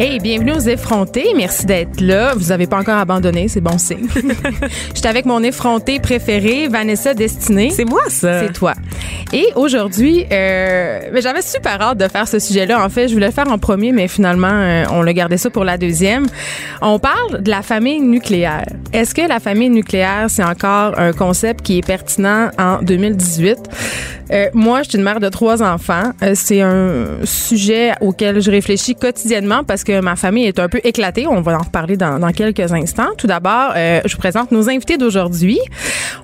Hey, 0.00 0.20
bienvenue 0.20 0.52
aux 0.52 0.60
effrontés. 0.60 1.32
Merci 1.34 1.66
d'être 1.66 2.00
là. 2.00 2.32
Vous 2.36 2.52
avez 2.52 2.68
pas 2.68 2.78
encore 2.78 2.98
abandonné, 2.98 3.48
c'est 3.48 3.60
bon 3.60 3.78
signe. 3.78 4.06
J'étais 4.94 5.08
avec 5.08 5.26
mon 5.26 5.42
effronté 5.42 5.98
préféré, 5.98 6.68
Vanessa 6.68 7.14
Destinée. 7.14 7.70
C'est 7.70 7.84
moi, 7.84 8.02
ça. 8.06 8.46
C'est 8.46 8.52
toi. 8.52 8.74
Et 9.32 9.48
aujourd'hui, 9.56 10.24
euh, 10.30 11.00
ben, 11.12 11.20
j'avais 11.20 11.42
super 11.42 11.82
hâte 11.82 11.98
de 11.98 12.06
faire 12.06 12.28
ce 12.28 12.38
sujet-là. 12.38 12.80
En 12.80 12.88
fait, 12.90 13.08
je 13.08 13.14
voulais 13.14 13.26
le 13.26 13.32
faire 13.32 13.50
en 13.50 13.58
premier, 13.58 13.90
mais 13.90 14.06
finalement, 14.06 14.46
euh, 14.52 14.84
on 14.92 15.02
l'a 15.02 15.12
gardé 15.12 15.36
ça 15.36 15.50
pour 15.50 15.64
la 15.64 15.76
deuxième. 15.76 16.26
On 16.80 17.00
parle 17.00 17.42
de 17.42 17.50
la 17.50 17.62
famille 17.62 18.00
nucléaire. 18.00 18.66
Est-ce 18.92 19.16
que 19.16 19.28
la 19.28 19.40
famille 19.40 19.68
nucléaire, 19.68 20.26
c'est 20.28 20.44
encore 20.44 20.96
un 20.96 21.12
concept 21.12 21.62
qui 21.62 21.78
est 21.78 21.86
pertinent 21.86 22.50
en 22.56 22.80
2018? 22.82 23.58
Euh, 24.30 24.48
moi, 24.54 24.82
je 24.82 24.90
suis 24.90 24.98
une 24.98 25.04
mère 25.04 25.20
de 25.20 25.28
trois 25.28 25.62
enfants. 25.62 26.12
Euh, 26.22 26.32
c'est 26.34 26.60
un 26.60 27.06
sujet 27.24 27.92
auquel 28.00 28.40
je 28.40 28.50
réfléchis 28.50 28.94
quotidiennement 28.94 29.64
parce 29.64 29.84
que 29.84 30.00
ma 30.00 30.16
famille 30.16 30.46
est 30.46 30.58
un 30.58 30.68
peu 30.68 30.80
éclatée. 30.84 31.26
On 31.26 31.40
va 31.40 31.56
en 31.56 31.62
reparler 31.62 31.96
dans, 31.96 32.18
dans 32.18 32.32
quelques 32.32 32.72
instants. 32.72 33.08
Tout 33.16 33.26
d'abord, 33.26 33.72
euh, 33.76 34.00
je 34.04 34.12
vous 34.14 34.18
présente 34.18 34.52
nos 34.52 34.68
invités 34.68 34.98
d'aujourd'hui. 34.98 35.58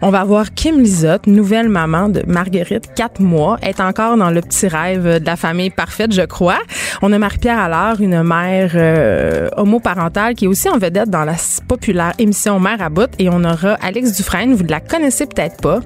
On 0.02 0.10
va 0.10 0.24
voir 0.24 0.52
Kim 0.54 0.80
Lizotte, 0.80 1.26
nouvelle 1.26 1.68
maman 1.68 2.08
de 2.08 2.22
Marguerite, 2.26 2.90
quatre 2.94 3.20
mois, 3.20 3.58
est 3.62 3.80
encore 3.80 4.16
dans 4.16 4.30
le 4.30 4.40
petit 4.40 4.68
rêve 4.68 5.20
de 5.20 5.26
la 5.26 5.36
famille 5.36 5.70
parfaite, 5.70 6.12
je 6.12 6.22
crois. 6.22 6.58
On 7.00 7.12
a 7.12 7.18
Marie-Pierre 7.18 7.58
Allard, 7.58 8.00
une 8.00 8.22
mère 8.22 8.72
euh, 8.74 9.48
homoparentale 9.56 10.34
qui 10.34 10.44
est 10.44 10.48
aussi 10.48 10.68
en 10.68 10.78
vedette 10.78 11.10
dans 11.10 11.24
la 11.24 11.36
populaire 11.68 12.12
émission 12.18 12.60
Mère 12.60 12.82
à 12.82 12.88
bout. 12.90 13.10
Et 13.18 13.28
on 13.28 13.44
aura 13.44 13.74
Alex 13.80 14.12
Dufresne, 14.12 14.54
vous 14.54 14.64
ne 14.64 14.70
la 14.70 14.80
connaissez 14.80 15.26
peut-être 15.26 15.56
pas, 15.60 15.80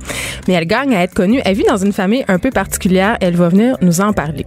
mais 0.47 0.55
elle 0.55 0.67
gagne 0.67 0.95
à 0.95 1.03
être 1.03 1.15
connue. 1.15 1.41
Elle 1.45 1.57
vit 1.57 1.65
dans 1.65 1.77
une 1.77 1.93
famille 1.93 2.08
un 2.29 2.39
peu 2.39 2.51
particulière. 2.51 3.17
Elle 3.21 3.37
va 3.37 3.49
venir 3.49 3.77
nous 3.81 4.01
en 4.01 4.13
parler. 4.13 4.47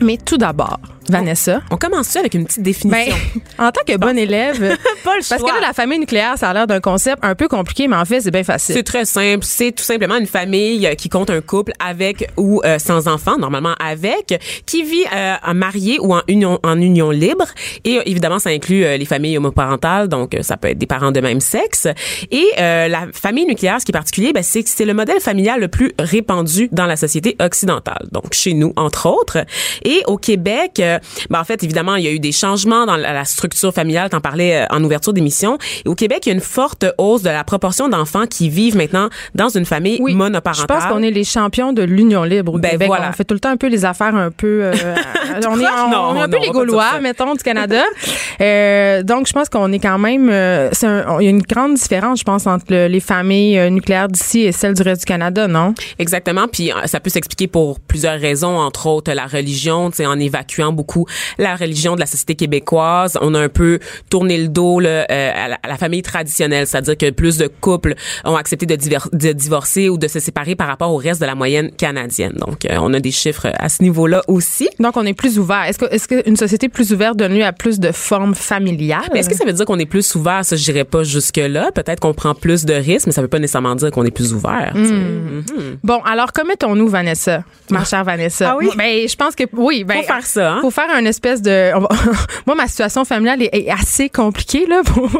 Mais 0.00 0.16
tout 0.16 0.36
d'abord, 0.36 0.80
Vanessa. 1.08 1.62
On 1.70 1.76
commence 1.76 2.06
ça 2.08 2.20
avec 2.20 2.34
une 2.34 2.46
petite 2.46 2.62
définition. 2.62 3.14
Ben, 3.58 3.66
en 3.66 3.70
tant 3.70 3.80
que 3.86 3.96
bonne 3.96 4.18
élève, 4.18 4.58
Pas 5.04 5.16
le 5.16 5.28
parce 5.28 5.40
choix. 5.40 5.50
que 5.50 5.54
là, 5.60 5.66
la 5.68 5.72
famille 5.72 5.98
nucléaire, 5.98 6.34
ça 6.38 6.50
a 6.50 6.54
l'air 6.54 6.66
d'un 6.66 6.80
concept 6.80 7.18
un 7.22 7.34
peu 7.34 7.48
compliqué, 7.48 7.88
mais 7.88 7.96
en 7.96 8.04
fait, 8.04 8.20
c'est 8.20 8.30
bien 8.30 8.44
facile. 8.44 8.74
C'est 8.74 8.82
très 8.82 9.04
simple. 9.04 9.44
C'est 9.44 9.72
tout 9.72 9.84
simplement 9.84 10.16
une 10.16 10.26
famille 10.26 10.86
euh, 10.86 10.94
qui 10.94 11.08
compte 11.08 11.30
un 11.30 11.40
couple 11.40 11.72
avec 11.84 12.30
ou 12.36 12.60
euh, 12.64 12.78
sans 12.78 13.08
enfants, 13.08 13.38
normalement 13.38 13.74
avec, 13.80 14.40
qui 14.66 14.82
vit 14.82 15.04
euh, 15.14 15.34
en 15.44 15.54
marié 15.54 15.98
ou 16.00 16.14
en 16.14 16.22
union, 16.28 16.58
en 16.62 16.80
union 16.80 17.10
libre. 17.10 17.46
Et 17.84 17.98
euh, 17.98 18.02
évidemment, 18.06 18.38
ça 18.38 18.50
inclut 18.50 18.84
euh, 18.84 18.96
les 18.96 19.04
familles 19.04 19.36
homoparentales, 19.38 20.08
donc 20.08 20.36
ça 20.42 20.56
peut 20.56 20.68
être 20.68 20.78
des 20.78 20.86
parents 20.86 21.12
de 21.12 21.20
même 21.20 21.40
sexe. 21.40 21.86
Et 22.30 22.46
la 22.56 23.06
famille 23.12 23.46
nucléaire, 23.46 23.80
ce 23.80 23.84
qui 23.84 23.92
est 23.92 23.92
particulier, 23.92 24.32
ben, 24.32 24.42
c'est 24.42 24.62
que 24.62 24.70
c'est 24.70 24.84
le 24.84 24.94
modèle 24.94 25.20
familial 25.20 25.60
le 25.60 25.68
plus 25.68 25.92
répandu 25.98 26.68
dans 26.72 26.86
la 26.86 26.96
société 26.96 27.36
occidentale. 27.40 28.06
Donc 28.12 28.32
chez 28.32 28.54
nous, 28.54 28.72
entre 28.76 29.06
autres. 29.08 29.38
Et 29.84 30.02
au 30.06 30.16
Québec, 30.16 30.82
euh, 30.94 30.98
ben, 31.30 31.40
en 31.40 31.44
fait, 31.44 31.62
évidemment, 31.62 31.96
il 31.96 32.04
y 32.04 32.08
a 32.08 32.10
eu 32.12 32.18
des 32.20 32.32
changements 32.32 32.86
dans 32.86 32.96
la, 32.96 33.24
structure 33.24 33.72
familiale. 33.72 34.10
T'en 34.10 34.20
parlais 34.20 34.62
euh, 34.62 34.66
en 34.70 34.82
ouverture 34.84 35.12
d'émission. 35.12 35.58
Au 35.86 35.94
Québec, 35.94 36.20
il 36.26 36.28
y 36.28 36.32
a 36.32 36.34
une 36.34 36.40
forte 36.40 36.84
hausse 36.98 37.22
de 37.22 37.30
la 37.30 37.44
proportion 37.44 37.88
d'enfants 37.88 38.26
qui 38.26 38.48
vivent 38.48 38.76
maintenant 38.76 39.08
dans 39.34 39.48
une 39.48 39.64
famille 39.64 39.98
Oui, 40.00 40.14
monoparentale. 40.14 40.66
Je 40.78 40.84
pense 40.84 40.92
qu'on 40.92 41.02
est 41.02 41.10
les 41.10 41.24
champions 41.24 41.72
de 41.72 41.82
l'union 41.82 42.22
libre 42.24 42.54
au 42.54 42.58
Ben, 42.58 42.72
Québec. 42.72 42.88
voilà. 42.88 43.08
On 43.10 43.12
fait 43.12 43.24
tout 43.24 43.34
le 43.34 43.40
temps 43.40 43.50
un 43.50 43.56
peu 43.56 43.68
les 43.68 43.84
affaires 43.84 44.14
un 44.14 44.30
peu. 44.30 44.60
euh, 44.64 44.72
on, 45.48 45.58
est, 45.60 45.64
on- 45.66 45.90
Non, 45.90 46.08
on 46.10 46.16
est 46.16 46.20
un 46.20 46.28
peu 46.28 46.36
non, 46.38 46.42
les 46.42 46.50
Gaulois, 46.50 47.00
mettons, 47.00 47.34
du 47.34 47.42
Canada. 47.42 47.82
Euh, 48.40 49.02
donc, 49.02 49.26
je 49.28 49.32
pense 49.32 49.48
qu'on 49.48 49.72
est 49.72 49.78
quand 49.78 49.98
même. 49.98 50.28
euh, 50.30 50.68
il 50.82 51.24
y 51.24 51.26
a 51.26 51.30
une 51.30 51.42
grande 51.42 51.74
différence, 51.74 52.18
je 52.18 52.24
pense, 52.24 52.46
entre 52.46 52.66
le- 52.70 52.88
les 52.88 53.00
familles 53.00 53.58
euh, 53.58 53.70
nucléaires 53.70 54.08
d'ici 54.08 54.40
et 54.40 54.52
celles 54.52 54.74
du 54.74 54.82
reste 54.82 55.02
du 55.02 55.06
Canada, 55.06 55.46
non? 55.46 55.72
Exactement. 55.98 56.46
Puis 56.50 56.72
euh, 56.72 56.74
ça 56.86 57.00
peut 57.00 57.10
s'expliquer 57.10 57.46
pour 57.46 57.78
plusieurs 57.80 58.18
raisons, 58.20 58.56
entre 58.58 58.86
autres 58.88 59.12
la 59.12 59.26
religion, 59.26 59.90
en 60.04 60.18
évacuant 60.18 60.72
beaucoup 60.72 60.83
la 61.38 61.56
religion 61.56 61.94
de 61.94 62.00
la 62.00 62.06
société 62.06 62.34
québécoise. 62.34 63.18
On 63.20 63.34
a 63.34 63.40
un 63.40 63.48
peu 63.48 63.78
tourné 64.10 64.38
le 64.38 64.48
dos 64.48 64.80
là, 64.80 65.06
euh, 65.10 65.32
à, 65.34 65.48
la, 65.48 65.58
à 65.62 65.68
la 65.68 65.76
famille 65.76 66.02
traditionnelle, 66.02 66.66
c'est-à-dire 66.66 66.96
que 66.96 67.10
plus 67.10 67.38
de 67.38 67.48
couples 67.60 67.94
ont 68.24 68.36
accepté 68.36 68.66
de, 68.66 68.76
diver- 68.76 68.98
de 69.12 69.32
divorcer 69.32 69.88
ou 69.88 69.98
de 69.98 70.08
se 70.08 70.20
séparer 70.20 70.54
par 70.54 70.66
rapport 70.68 70.92
au 70.92 70.96
reste 70.96 71.20
de 71.20 71.26
la 71.26 71.34
moyenne 71.34 71.70
canadienne. 71.72 72.34
Donc, 72.36 72.64
euh, 72.64 72.76
on 72.80 72.92
a 72.94 73.00
des 73.00 73.10
chiffres 73.10 73.48
à 73.58 73.68
ce 73.68 73.82
niveau-là 73.82 74.22
aussi. 74.28 74.68
Donc, 74.80 74.96
on 74.96 75.04
est 75.06 75.14
plus 75.14 75.38
ouvert. 75.38 75.64
Est-ce 75.64 75.78
que 75.78 75.84
est-ce 75.86 76.08
qu'une 76.08 76.36
société 76.36 76.68
plus 76.68 76.92
ouverte 76.92 77.16
donne 77.16 77.34
lieu 77.34 77.44
à 77.44 77.52
plus 77.52 77.78
de 77.80 77.92
formes 77.92 78.34
familiales? 78.34 79.08
Mais 79.12 79.20
est-ce 79.20 79.28
que 79.28 79.36
ça 79.36 79.44
veut 79.44 79.52
dire 79.52 79.64
qu'on 79.66 79.78
est 79.78 79.86
plus 79.86 80.14
ouvert? 80.14 80.44
Ça, 80.44 80.56
je 80.56 80.64
dirais 80.64 80.84
pas 80.84 81.02
jusque-là. 81.04 81.70
Peut-être 81.72 82.00
qu'on 82.00 82.14
prend 82.14 82.34
plus 82.34 82.64
de 82.64 82.74
risques, 82.74 83.06
mais 83.06 83.12
ça 83.12 83.22
veut 83.22 83.28
pas 83.28 83.38
nécessairement 83.38 83.74
dire 83.74 83.90
qu'on 83.90 84.04
est 84.04 84.10
plus 84.10 84.32
ouvert. 84.32 84.72
tu 84.74 84.84
sais. 84.86 84.94
Bon, 85.82 86.00
alors, 86.04 86.32
commettons-nous, 86.32 86.88
Vanessa, 86.88 87.44
ma 87.70 87.84
chère 87.84 88.04
Vanessa. 88.04 88.50
Ah 88.52 88.56
oui? 88.58 88.70
Ben, 88.76 89.08
je 89.08 89.16
pense 89.16 89.34
que 89.34 89.44
oui. 89.52 89.84
Ben, 89.84 89.98
Faut 89.98 90.02
faire 90.06 90.26
ça, 90.26 90.52
hein? 90.52 90.58
Faut 90.60 90.70
faire 90.74 90.90
un 90.94 91.04
espèce 91.04 91.42
de. 91.42 91.72
Moi, 92.46 92.54
ma 92.56 92.66
situation 92.66 93.04
familiale 93.04 93.42
est, 93.42 93.54
est 93.54 93.70
assez 93.70 94.08
compliquée 94.08 94.66
là 94.66 94.82
pour 94.86 95.10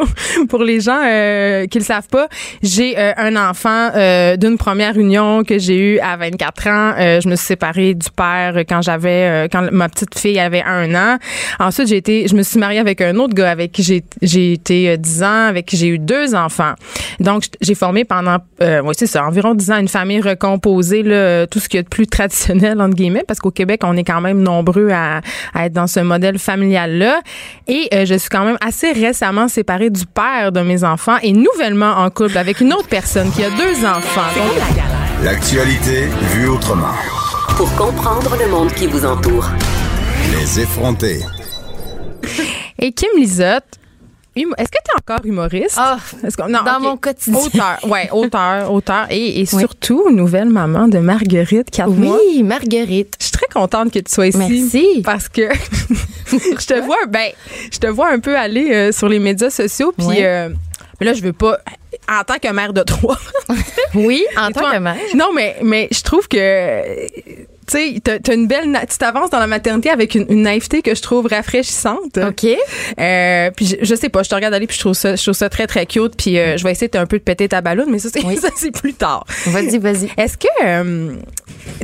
pour 0.49 0.63
les 0.63 0.81
gens 0.81 1.01
euh, 1.05 1.67
qui 1.67 1.79
le 1.79 1.85
savent 1.85 2.09
pas. 2.09 2.29
J'ai 2.63 2.99
euh, 2.99 3.13
un 3.17 3.37
enfant 3.37 3.91
euh, 3.95 4.37
d'une 4.37 4.59
première 4.59 4.99
union 4.99 5.45
que 5.45 5.59
j'ai 5.59 5.95
eue 5.95 5.99
à 6.01 6.17
24 6.17 6.67
ans. 6.69 6.95
Euh, 6.99 7.21
je 7.21 7.29
me 7.29 7.37
suis 7.37 7.47
séparée 7.47 7.95
du 7.95 8.11
père 8.11 8.55
quand 8.69 8.83
j'avais 8.83 9.45
euh, 9.45 9.49
quand 9.51 9.71
ma 9.73 9.89
petite 9.89 10.19
fille 10.19 10.39
avait 10.39 10.63
un 10.63 10.95
an. 10.95 11.19
Ensuite, 11.61 11.89
j'ai 11.89 11.97
été, 11.97 12.29
je 12.29 12.35
me 12.35 12.43
suis 12.43 12.59
mariée 12.59 12.81
avec 12.81 13.01
un 13.01 13.17
autre 13.17 13.35
gars 13.35 13.51
avec 13.51 13.73
qui 13.73 13.83
j'ai 13.83 14.05
j'ai 14.23 14.53
été 14.53 14.91
euh, 14.91 14.97
10 14.97 15.23
ans, 15.23 15.47
avec 15.49 15.67
qui 15.67 15.77
j'ai 15.77 15.89
eu 15.89 15.99
deux 15.99 16.35
enfants. 16.35 16.75
Donc, 17.21 17.45
j'ai 17.61 17.75
formé 17.75 18.05
pendant, 18.05 18.39
euh, 18.63 18.83
ouais, 18.83 18.95
c'est 18.97 19.07
ça, 19.07 19.25
environ 19.25 19.55
10 19.55 19.71
ans 19.71 19.79
une 19.79 19.89
famille 19.89 20.21
recomposée, 20.21 21.03
là, 21.03 21.47
tout 21.47 21.59
ce 21.59 21.69
qu'il 21.69 21.79
y 21.79 21.81
a 21.81 21.83
de 21.83 21.89
plus 21.89 22.07
traditionnel, 22.07 22.81
entre 22.81 22.95
guillemets, 22.95 23.25
parce 23.27 23.41
qu'au 23.41 23.51
Québec, 23.51 23.83
on 23.85 23.97
est 23.97 24.05
quand 24.05 24.21
même 24.21 24.41
nombreux 24.41 24.91
à, 24.91 25.21
à 25.53 25.67
être 25.67 25.73
dans 25.73 25.87
ce 25.87 26.01
modèle 26.01 26.39
familial-là. 26.39 27.21
Et 27.69 27.89
euh, 27.93 28.05
je 28.07 28.15
suis 28.15 28.29
quand 28.29 28.45
même 28.45 28.59
assez 28.65 28.93
récemment 28.93 29.49
séparée 29.49 29.91
du 29.91 30.07
père 30.07 30.53
de 30.53 30.61
mes 30.61 30.85
enfants 30.85 31.17
et 31.23 31.33
nouvellement 31.33 31.93
en 31.99 32.11
couple 32.11 32.39
avec 32.39 32.61
une 32.61 32.73
autre 32.73 32.89
personne 32.89 33.31
qui 33.33 33.45
a 33.45 33.51
deux 33.51 33.85
enfants. 33.85 34.23
Donc, 34.37 34.83
L'actualité 35.23 36.07
vue 36.35 36.49
autrement. 36.49 36.93
Pour 37.57 37.75
comprendre 37.77 38.37
le 38.39 38.51
monde 38.51 38.73
qui 38.73 38.87
vous 38.87 39.05
entoure. 39.07 39.49
Les 40.33 40.61
effrontés. 40.61 41.21
et 42.79 42.93
Kim 42.93 43.09
Lizotte, 43.17 43.65
humo- 43.65 43.84
est-ce 44.37 44.69
que 44.71 44.79
tu 44.85 44.91
es 44.91 44.99
encore 44.99 45.25
humoriste? 45.25 45.77
Ah, 45.79 45.99
dans 46.39 46.81
mon 46.81 46.97
quotidien. 46.97 47.39
Auteur, 47.41 47.79
ouais, 47.85 48.09
auteur, 48.11 48.73
auteur. 48.73 49.07
Et, 49.11 49.41
et 49.41 49.47
surtout, 49.47 50.11
nouvelle 50.11 50.51
maman 50.51 50.89
de 50.89 50.99
Marguerite, 50.99 51.71
quatre 51.71 51.91
mois. 51.91 52.19
Oui, 52.19 52.43
Marguerite. 52.43 53.15
Je 53.19 53.25
suis 53.27 53.33
très 53.33 53.47
contente 53.47 53.93
que 53.93 53.99
tu 54.01 54.13
sois 54.13 54.27
ici. 54.27 54.39
Merci. 54.39 55.03
Parce 55.05 55.29
que 55.29 55.49
je 56.27 56.67
te 56.67 56.81
vois, 56.81 57.07
ben, 57.09 57.31
je 57.73 57.79
te 57.79 57.87
vois 57.87 58.11
un 58.11 58.19
peu 58.19 58.37
aller 58.37 58.73
euh, 58.73 58.93
sur 58.93 59.09
les 59.09 59.19
médias 59.19 59.51
sociaux, 59.51 59.93
puis 59.97 60.25
euh, 60.25 60.49
mais 61.01 61.07
là, 61.07 61.13
je 61.13 61.23
veux 61.23 61.33
pas, 61.33 61.59
en 62.09 62.23
tant 62.25 62.39
que 62.39 62.53
mère 62.53 62.73
de 62.73 62.83
trois. 62.83 63.19
Oui, 63.95 64.25
en 64.37 64.51
tant 64.51 64.71
que 64.73 64.79
mère. 64.79 64.97
Non, 65.15 65.33
mais, 65.33 65.57
mais 65.63 65.89
je 65.91 66.03
trouve 66.03 66.27
que, 66.29 66.83
tu 67.67 67.79
sais, 67.79 68.01
t'as 68.01 68.35
une 68.35 68.47
belle, 68.47 68.79
tu 68.91 68.99
t'avances 68.99 69.31
dans 69.31 69.39
la 69.39 69.47
maternité 69.47 69.91
avec 69.91 70.15
une, 70.15 70.27
une 70.29 70.43
naïveté 70.43 70.83
que 70.83 70.95
je 70.95 71.03
trouve 71.03 71.27
rafraîchissante. 71.27 72.19
OK. 72.19 72.47
Euh, 72.99 73.51
puis 73.57 73.67
je, 73.67 73.77
je 73.81 73.95
sais 73.95 74.09
pas, 74.09 74.23
je 74.23 74.31
te 74.31 74.35
regarde 74.35 74.55
aller 74.55 74.67
puis 74.67 74.77
je 74.77 74.81
trouve 74.81 74.95
ça, 74.95 75.17
je 75.17 75.23
trouve 75.23 75.35
ça 75.35 75.49
très 75.49 75.67
très 75.67 75.87
cute. 75.87 76.17
Puis 76.17 76.39
euh, 76.39 76.57
je 76.57 76.65
vais 76.65 76.73
essayer 76.73 76.89
de 76.89 76.99
un 76.99 77.07
peu 77.07 77.19
de 77.19 77.23
péter 77.23 77.49
ta 77.49 77.61
ballonne, 77.61 77.91
mais 77.91 77.99
ça 77.99 78.09
c'est 78.13 78.25
Oui. 78.25 78.37
ça 78.41 78.49
c'est 78.57 78.71
plus 78.71 78.95
tard. 78.95 79.25
Vas-y, 79.47 79.79
vas-y. 79.79 80.11
Est-ce 80.17 80.37
que 80.37 80.47
euh, 80.65 81.15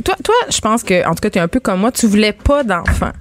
toi, 0.03 0.15
toi, 0.23 0.35
je 0.49 0.59
pense 0.59 0.83
que 0.83 1.05
en 1.07 1.13
tout 1.15 1.21
cas 1.21 1.29
tu 1.29 1.37
es 1.37 1.41
un 1.41 1.47
peu 1.47 1.59
comme 1.59 1.79
moi, 1.81 1.91
tu 1.91 2.07
voulais 2.07 2.33
pas 2.33 2.63
d'enfants? 2.63 3.11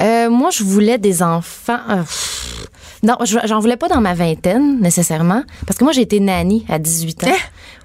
Moi, 0.00 0.50
je 0.50 0.64
voulais 0.64 0.98
des 0.98 1.22
enfants. 1.22 1.78
pff, 1.88 2.66
non, 3.02 3.16
je- 3.24 3.38
j'en 3.44 3.58
voulais 3.60 3.76
pas 3.76 3.88
dans 3.88 4.00
ma 4.00 4.14
vingtaine, 4.14 4.80
nécessairement. 4.80 5.42
Parce 5.66 5.78
que 5.78 5.84
moi, 5.84 5.92
j'ai 5.92 6.02
été 6.02 6.20
nanny 6.20 6.64
à 6.68 6.78
18 6.78 7.24
ans. 7.24 7.28
Hein? 7.30 7.36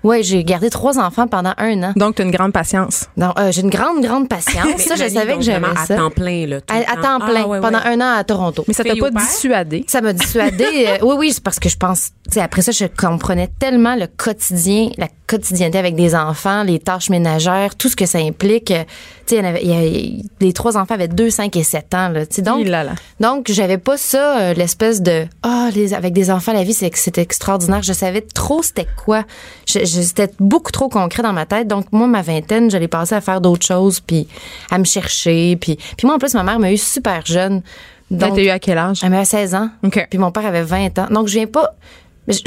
Ouais, 0.03 0.21
j'ai 0.21 0.43
gardé 0.43 0.69
trois 0.69 0.99
enfants 0.99 1.27
pendant 1.27 1.53
un 1.57 1.81
an. 1.83 1.93
Donc 1.95 2.15
tu 2.15 2.21
as 2.21 2.25
une 2.25 2.31
grande 2.31 2.53
patience. 2.53 3.05
Donc, 3.17 3.37
euh, 3.39 3.51
j'ai 3.51 3.61
une 3.61 3.69
grande, 3.71 4.01
grande 4.03 4.29
patience. 4.29 4.79
ça, 4.81 4.95
je 4.95 5.01
Nanny, 5.01 5.13
savais 5.15 5.31
donc 5.31 5.39
que 5.39 5.45
j'aimais 5.45 5.59
vraiment 5.59 5.85
ça. 5.85 5.93
À 5.95 5.97
temps 5.97 6.11
plein, 6.11 6.45
là. 6.45 6.57
À, 6.69 6.75
à 6.77 6.95
temps. 7.01 7.25
plein, 7.25 7.41
Ah, 7.43 7.47
ouais, 7.47 7.59
pendant 7.59 7.79
ouais. 7.79 7.87
un 7.87 8.01
an 8.01 8.15
à 8.17 8.23
Toronto. 8.23 8.63
Mais 8.67 8.73
ça 8.75 8.83
t'a 8.83 8.95
pas 8.95 9.09
dissuadé. 9.09 9.83
Ça 9.87 10.01
m'a 10.01 10.13
dissuadé. 10.13 10.65
euh, 10.87 10.97
oui, 11.01 11.15
oui, 11.17 11.31
c'est 11.33 11.43
parce 11.43 11.59
que 11.59 11.67
je 11.67 11.77
pense, 11.77 12.09
tu 12.27 12.33
sais, 12.35 12.41
après 12.41 12.61
ça, 12.61 12.71
je 12.71 12.85
comprenais 12.85 13.49
tellement 13.59 13.95
le 13.95 14.05
quotidien, 14.05 14.89
la 14.97 15.07
quotidienneté 15.25 15.77
avec 15.79 15.95
des 15.95 16.15
enfants, 16.15 16.63
les 16.63 16.79
tâches 16.79 17.09
ménagères, 17.09 17.75
tout 17.75 17.89
ce 17.89 17.95
que 17.95 18.05
ça 18.05 18.19
implique. 18.19 18.71
Euh, 18.71 18.83
Tu 19.27 19.35
sais, 19.35 19.41
il 19.41 19.43
y 19.43 19.45
en 19.45 19.49
avait- 19.49 19.61
il 19.61 19.69
y 19.69 19.73
a- 20.21 20.23
les 20.39 20.53
trois 20.53 20.77
enfants 20.77 20.93
avaient 20.93 21.09
2, 21.09 21.29
5 21.29 21.53
et 21.57 21.63
7 21.63 21.93
ans, 21.93 22.07
là. 22.07 22.25
Tu 22.25 22.35
sais, 22.35 22.41
donc, 22.43 22.65
là 22.65 22.85
là. 22.85 22.91
donc, 23.19 23.47
j'avais 23.51 23.77
pas 23.77 23.97
ça, 23.97 24.53
l'espèce 24.53 25.01
de 25.01 25.06
ah 25.43 25.69
les 25.73 25.93
avec 25.93 26.13
des 26.13 26.29
enfants 26.31 26.53
la 26.53 26.63
vie 26.63 26.73
c'est 26.73 26.91
c'est 26.95 27.17
extraordinaire. 27.17 27.83
Je 27.83 27.93
savais 27.93 28.21
trop 28.21 28.61
c'était 28.63 28.87
quoi. 29.05 29.23
C'était 29.65 30.29
beaucoup 30.39 30.71
trop 30.71 30.89
concret 30.89 31.23
dans 31.23 31.33
ma 31.33 31.45
tête. 31.45 31.67
Donc 31.67 31.85
moi 31.91 32.07
ma 32.07 32.21
vingtaine, 32.21 32.69
je 32.71 32.77
l'ai 32.77 32.87
passé 32.87 33.15
à 33.15 33.21
faire 33.21 33.41
d'autres 33.41 33.65
choses 33.65 33.99
puis 33.99 34.27
à 34.71 34.77
me 34.77 34.83
chercher 34.85 35.55
puis 35.57 35.77
puis 35.97 36.05
moi 36.07 36.15
en 36.15 36.19
plus 36.19 36.33
ma 36.33 36.43
mère 36.43 36.59
m'a 36.59 36.71
eu 36.71 36.77
super 36.77 37.25
jeune. 37.25 37.61
Donc 38.09 38.35
t'as 38.35 38.41
eu 38.41 38.49
à 38.49 38.59
quel 38.59 38.77
âge? 38.77 38.99
elle 39.03 39.13
avait 39.13 39.25
16 39.25 39.53
ans. 39.55 39.69
Puis 40.09 40.17
mon 40.17 40.31
père 40.31 40.45
avait 40.45 40.63
20 40.63 40.97
ans. 40.99 41.07
Donc, 41.11 41.27
je 41.27 41.33
viens 41.33 41.45
pas. 41.47 41.75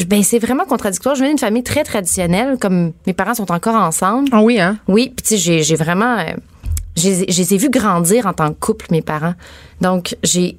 Ben, 0.09 0.23
c'est 0.23 0.39
vraiment 0.39 0.65
contradictoire. 0.65 1.15
Je 1.15 1.21
viens 1.21 1.29
d'une 1.31 1.39
famille 1.39 1.63
très 1.63 1.85
traditionnelle, 1.85 2.57
comme 2.59 2.93
mes 3.07 3.13
parents 3.13 3.35
sont 3.35 3.51
encore 3.53 3.75
ensemble. 3.75 4.29
Ah 4.33 4.43
oui, 4.43 4.59
hein? 4.61 4.79
Oui, 4.89 5.13
puis 5.15 5.23
tu 5.37 5.39
sais, 5.39 5.63
j'ai, 5.63 5.75
vraiment. 5.77 6.19
euh, 6.19 6.33
j'ai- 6.97 7.31
je 7.31 7.39
les 7.39 7.55
ai 7.55 7.57
vus 7.59 7.69
grandir 7.71 8.27
en 8.27 8.33
tant 8.33 8.49
que 8.53 8.59
couple, 8.59 8.87
mes 8.91 9.03
parents. 9.03 9.35
Donc, 9.83 10.17
j'ai. 10.23 10.57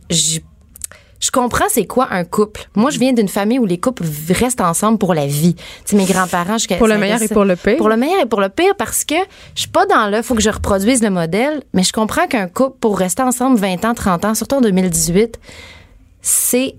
Je 1.21 1.29
comprends 1.29 1.65
c'est 1.69 1.85
quoi 1.85 2.07
un 2.11 2.25
couple. 2.25 2.67
Moi, 2.75 2.89
je 2.89 2.99
viens 2.99 3.13
d'une 3.13 3.27
famille 3.27 3.59
où 3.59 3.65
les 3.65 3.79
couples 3.79 4.03
restent 4.29 4.59
ensemble 4.59 4.97
pour 4.97 5.13
la 5.13 5.27
vie. 5.27 5.53
Tu 5.55 5.63
sais, 5.85 5.95
mes 5.95 6.05
grands-parents, 6.05 6.57
jusqu'à 6.57 6.77
Pour 6.77 6.87
le 6.87 6.97
meilleur 6.97 7.21
et 7.21 7.27
pour 7.27 7.45
le 7.45 7.55
pire. 7.55 7.77
Pour 7.77 7.89
le 7.89 7.95
meilleur 7.95 8.21
et 8.21 8.25
pour 8.25 8.41
le 8.41 8.49
pire, 8.49 8.75
parce 8.75 9.05
que 9.05 9.15
je 9.55 9.61
suis 9.61 9.69
pas 9.69 9.85
dans 9.85 10.09
le 10.09 10.23
faut 10.23 10.33
que 10.33 10.41
je 10.41 10.49
reproduise 10.49 11.03
le 11.03 11.11
modèle, 11.11 11.61
mais 11.73 11.83
je 11.83 11.93
comprends 11.93 12.25
qu'un 12.27 12.47
couple, 12.47 12.77
pour 12.79 12.97
rester 12.97 13.21
ensemble 13.21 13.57
20 13.57 13.85
ans, 13.85 13.93
30 13.93 14.25
ans, 14.25 14.35
surtout 14.35 14.55
en 14.55 14.61
2018, 14.61 15.39
c'est 16.21 16.75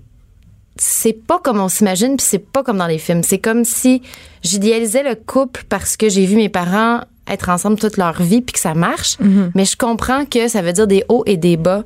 c'est 0.75 1.13
pas 1.13 1.39
comme 1.39 1.59
on 1.59 1.69
s'imagine 1.69 2.17
puis 2.17 2.25
c'est 2.27 2.39
pas 2.39 2.63
comme 2.63 2.77
dans 2.77 2.87
les 2.87 2.97
films. 2.97 3.21
C'est 3.23 3.37
comme 3.37 3.63
si 3.63 4.01
j'idéalisais 4.41 5.03
le 5.03 5.15
couple 5.15 5.63
parce 5.69 5.95
que 5.95 6.09
j'ai 6.09 6.25
vu 6.25 6.35
mes 6.35 6.49
parents 6.49 7.01
être 7.27 7.49
ensemble 7.49 7.77
toute 7.77 7.95
leur 7.97 8.21
vie 8.21 8.41
puis 8.41 8.53
que 8.53 8.59
ça 8.59 8.73
marche, 8.73 9.17
mais 9.55 9.65
je 9.65 9.77
comprends 9.77 10.25
que 10.25 10.47
ça 10.47 10.61
veut 10.61 10.73
dire 10.73 10.87
des 10.87 11.05
hauts 11.09 11.23
et 11.25 11.37
des 11.37 11.57
bas 11.57 11.83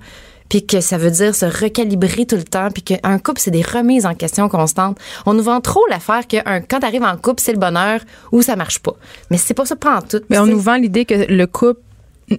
puis 0.50 0.66
que 0.66 0.82
ça 0.82 0.98
veut 0.98 1.12
dire 1.12 1.36
se 1.36 1.46
recalibrer 1.46 2.26
tout 2.26 2.36
le 2.36 2.44
temps 2.44 2.70
puis 2.74 2.84
qu'un 2.84 3.20
couple 3.20 3.40
c'est 3.42 3.52
des 3.52 3.62
remises 3.64 4.06
en 4.06 4.14
question 4.16 4.50
constantes. 4.50 4.98
On 5.26 5.34
nous 5.34 5.44
vend 5.44 5.62
trop 5.62 5.86
l'affaire 5.90 6.28
que 6.28 6.38
un, 6.46 6.62
quand 6.62 6.80
t'arrives 6.80 7.04
en 7.04 7.18
couple 7.18 7.42
c'est 7.42 7.54
le 7.54 7.60
bonheur 7.60 8.00
ou 8.32 8.42
ça 8.42 8.56
marche 8.56 8.80
pas. 8.80 8.94
Mais 9.32 9.38
c'est 9.38 9.54
pas 9.54 9.66
ça 9.66 9.76
prend 9.76 10.02
tout. 10.02 10.22
Mais 10.30 10.38
on 10.40 10.46
nous 10.46 10.60
vend 10.60 10.76
l'idée 10.76 11.06
que 11.06 11.14
le 11.32 11.48
couple 11.48 11.82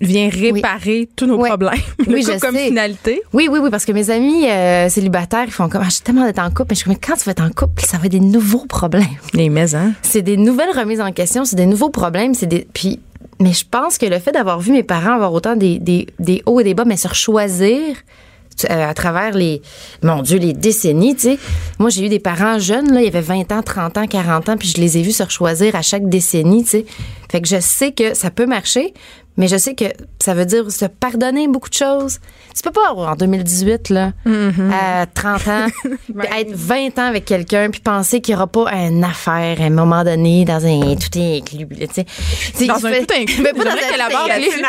vient 0.03 0.29
réparer 0.29 1.09
tous 1.17 1.25
nos 1.25 1.41
Oui. 1.41 1.49
problèmes. 1.49 1.73
Le 2.07 2.13
Oui, 2.17 2.23
couple 2.23 2.39
comme 2.41 2.55
sais. 2.57 2.67
finalité. 2.67 3.23
Oui, 3.33 3.49
oui, 3.51 3.59
oui, 3.63 3.71
parce 3.71 3.87
que 3.87 3.93
mes 3.93 4.11
amis 4.11 4.47
euh, 4.47 4.91
célibataires, 4.91 5.45
ils 5.47 5.51
font 5.51 5.71
comme, 5.71 5.81
ah, 5.83 5.89
j'ai 5.91 6.01
tellement 6.01 6.27
d'être 6.27 6.41
en 6.41 6.51
couple, 6.51 6.67
mais 6.69 6.75
je 6.75 6.81
suis 6.81 6.85
comme, 6.85 6.93
mais 6.93 7.01
quand 7.07 7.15
tu 7.17 7.25
vas 7.25 7.33
être 7.33 7.43
en 7.43 7.49
couple, 7.49 7.83
ça 7.87 7.97
va 7.97 8.05
être 8.05 8.13
des 8.13 8.21
nouveaux 8.21 8.67
problèmes. 8.67 9.07
Les 9.33 9.49
maisons. 9.49 9.95
c'est 10.03 10.21
des 10.21 10.37
nouvelles 10.37 10.77
remises 10.79 11.01
en 11.01 11.11
question, 11.13 11.47
c'est 11.47 11.57
des 11.57 11.65
nouveaux 11.65 11.89
problèmes, 11.89 12.35
c'est 12.35 12.45
des 12.45 12.69
puis 12.71 13.01
mais 13.41 13.53
je 13.53 13.65
pense 13.69 13.99
que 13.99 14.07
le 14.07 14.19
fait 14.19 14.33
d'avoir 14.33 14.61
vu 14.61 14.73
mes 14.73 14.83
parents 14.83 15.15
avoir 15.15 15.33
autant 15.33 15.57
des, 15.57 15.79
des, 15.79 16.43
hauts 16.47 16.61
et 16.61 16.65
des 16.65 16.75
bas, 16.75 16.85
mais 16.85 16.97
se 16.97 17.09
choisir 17.13 17.97
à 18.69 18.93
travers 18.93 19.35
les 19.35 19.63
mon 20.03 20.21
dieu 20.21 20.39
les 20.39 20.53
décennies, 20.53 21.15
tu 21.15 21.23
sais. 21.23 21.39
Moi, 21.79 21.91
j'ai 21.91 22.07
eu 22.07 22.09
des 22.09 22.19
parents 22.19 22.59
jeunes 22.59 22.93
là, 22.93 23.01
il 23.01 23.05
y 23.05 23.09
avait 23.09 23.21
20 23.21 23.53
ans, 23.53 23.63
30 23.63 23.99
ans, 23.99 24.07
40 24.09 24.49
ans, 24.49 24.57
puis 24.57 24.69
je 24.69 24.81
les 24.81 24.99
ai 24.99 25.03
vus 25.03 25.13
se 25.13 25.29
choisir 25.29 25.77
à 25.77 25.83
chaque 25.83 26.09
décennie, 26.09 26.65
tu 26.65 26.71
sais. 26.71 26.87
Fait 27.31 27.41
que 27.41 27.47
je 27.49 27.61
sais 27.61 27.93
que 27.93 28.15
ça 28.15 28.31
peut 28.31 28.47
marcher, 28.47 28.95
mais 29.39 29.49
je 29.49 29.57
sais 29.57 29.75
que 29.75 29.87
ça 30.21 30.35
veut 30.35 30.45
dire 30.45 30.71
se 30.71 30.85
pardonner 30.85 31.49
beaucoup 31.49 31.71
de 31.71 31.75
choses. 31.75 32.19
Tu 32.55 32.61
peux 32.63 32.71
pas 32.73 32.93
en 32.93 33.15
2018 33.15 33.89
là, 33.91 34.13
à 34.73 35.07
30 35.07 35.49
ans, 35.49 35.67
puis 35.85 36.29
être 36.39 36.53
20 36.53 36.99
ans 36.99 37.07
avec 37.09 37.25
quelqu'un 37.25 37.71
puis 37.71 37.81
penser 37.81 38.21
qu'il 38.21 38.33
y 38.35 38.37
aura 38.37 38.47
pas 38.49 38.71
une 38.75 39.03
affaire 39.05 39.61
à 39.61 39.65
un 39.65 39.71
moment 39.71 40.05
donné 40.05 40.45
dans 40.45 40.65
un 40.67 40.97
tout 40.97 41.19
inclus, 41.19 41.67
là, 41.79 41.87
tu. 41.87 42.05
Tu 42.59 42.67
Dans 42.67 42.85
un 42.85 42.91
fait- 42.91 43.07
tout 43.07 43.15
inclus. 43.17 43.43
Mais 43.43 43.53
pas 43.53 43.65
dans 43.65 43.71
un 43.71 43.75
tout 43.77 44.31
inclus. 44.31 44.63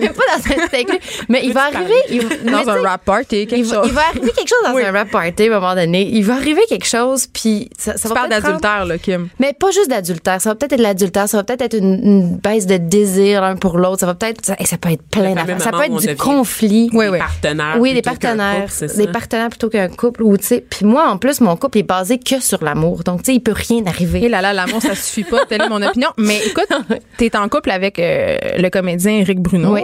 Mais 0.00 0.08
pas 0.08 0.22
dans 0.36 0.44
un 0.44 0.66
tout 0.66 0.76
inclus. 0.76 0.98
Mais 1.28 1.40
il 1.44 1.52
va 1.52 1.64
arriver, 1.66 1.94
il, 2.10 2.20
Dans 2.50 2.62
tu 2.62 2.70
un 2.70 2.82
rap 2.82 3.04
party, 3.04 3.46
quelque 3.46 3.56
il 3.56 3.64
va, 3.64 3.76
chose. 3.76 3.86
il 3.88 3.92
va 3.92 4.02
arriver 4.08 4.32
quelque 4.32 4.48
chose 4.48 4.58
dans 4.64 4.74
Oui. 4.74 4.82
un 4.84 4.92
rap 4.92 5.10
party 5.10 5.44
à 5.44 5.46
un 5.46 5.60
moment 5.60 5.74
donné. 5.74 6.08
Il 6.08 6.24
va 6.24 6.34
arriver 6.34 6.62
quelque 6.68 6.86
chose, 6.86 7.26
puis 7.32 7.70
ça, 7.78 7.94
Tu 7.94 8.00
ça 8.00 8.08
va 8.08 8.14
parles 8.14 8.28
prendre- 8.30 8.42
d'adultère, 8.44 8.84
là, 8.86 8.98
Kim. 8.98 9.28
mais 9.38 9.52
pas 9.52 9.70
juste 9.70 9.88
d'adultère. 9.90 10.40
Ça 10.40 10.50
va 10.50 10.54
peut-être 10.56 10.72
être 10.72 10.78
de 10.78 10.82
l'adultère. 10.82 11.28
Ça 11.28 11.36
va 11.38 11.44
peut-être 11.44 11.62
être 11.62 11.76
une, 11.76 12.00
une 12.02 12.36
baisse 12.36 12.66
de 12.66 12.76
désir 12.76 13.35
l'un 13.40 13.56
pour 13.56 13.78
l'autre. 13.78 14.00
Ça 14.00 14.06
va 14.06 14.14
peut-être, 14.14 14.44
ça, 14.44 14.56
ça 14.64 14.78
peut 14.78 14.90
être 14.90 15.02
plein 15.02 15.30
Le 15.30 15.34
d'affaires. 15.34 15.60
Ça 15.60 15.70
peut 15.70 15.82
être 15.84 15.96
du 15.96 16.16
conflit. 16.16 16.90
Oui, 16.92 17.06
Des 17.06 17.10
oui. 17.12 17.18
partenaires. 17.18 17.76
Oui, 17.78 17.94
des 17.94 18.02
partenaires. 18.02 18.66
couple, 18.70 18.96
des 18.96 19.04
ça? 19.04 19.10
partenaires 19.12 19.48
plutôt 19.48 19.68
qu'un 19.68 19.88
couple. 19.88 20.22
Ou, 20.22 20.36
tu 20.36 20.44
sais, 20.46 20.64
puis 20.68 20.84
moi, 20.86 21.08
en 21.10 21.18
plus, 21.18 21.40
mon 21.40 21.56
couple 21.56 21.78
est 21.78 21.82
basé 21.82 22.18
que 22.18 22.40
sur 22.40 22.62
l'amour. 22.64 23.02
Donc, 23.04 23.22
tu 23.22 23.26
sais, 23.32 23.34
il 23.36 23.40
peut 23.40 23.52
rien 23.54 23.82
Et 23.84 23.88
arriver. 23.88 24.28
là 24.28 24.40
là, 24.42 24.52
l'amour, 24.52 24.80
ça 24.82 24.94
suffit 24.94 25.24
pas. 25.24 25.44
Telle 25.46 25.62
est 25.62 25.68
mon 25.68 25.82
opinion. 25.82 26.08
Mais 26.18 26.40
écoute, 26.46 26.68
t'es 27.16 27.36
en 27.36 27.48
couple 27.48 27.70
avec 27.70 27.98
euh, 27.98 28.36
le 28.58 28.68
comédien 28.68 29.12
Eric 29.12 29.40
Bruno. 29.40 29.74
Oui. 29.74 29.82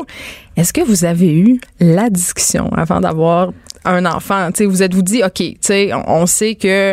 Est-ce 0.57 0.73
que 0.73 0.81
vous 0.83 1.05
avez 1.05 1.33
eu 1.33 1.61
la 1.81 2.11
discussion 2.11 2.69
avant 2.77 3.01
d'avoir 3.01 3.53
un 3.85 4.05
enfant? 4.07 4.49
Tu 4.53 4.59
sais, 4.59 4.67
vous 4.67 4.83
êtes-vous 4.83 5.03
dit, 5.03 5.23
OK, 5.23 5.33
tu 5.35 5.57
sais, 5.61 5.93
on, 5.93 6.09
on 6.23 6.27
sait 6.27 6.55
que 6.55 6.93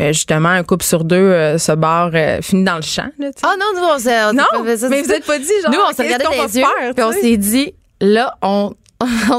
euh, 0.00 0.12
justement 0.12 0.50
un 0.50 0.62
couple 0.62 0.84
sur 0.84 1.04
deux 1.04 1.16
euh, 1.16 1.58
se 1.58 1.72
barre, 1.72 2.10
euh, 2.14 2.40
finit 2.42 2.64
dans 2.64 2.76
le 2.76 2.82
champ. 2.82 3.08
Là. 3.18 3.30
Ah 3.42 3.54
non, 3.58 3.66
nous, 3.80 3.86
on 3.86 3.98
s'est 3.98 4.24
on 4.24 4.30
s'est 4.30 4.36
non, 4.36 4.44
pas 4.52 4.64
fait 4.64 4.76
ça 4.78 4.88
mais 4.88 5.02
vous 5.02 5.08
tout. 5.08 5.14
êtes 5.14 5.26
pas 5.26 5.38
dit, 5.38 5.46
genre, 5.62 5.72
Nous, 5.72 5.78
on 5.88 5.92
s'est 5.94 6.02
regardé 6.04 6.24
dans 6.24 6.30
les 6.30 6.58
yeux, 6.58 6.64
faire, 6.64 6.94
puis 6.94 7.04
on 7.04 7.12
s'est 7.12 7.36
dit, 7.36 7.74
là, 8.00 8.34
on. 8.42 8.72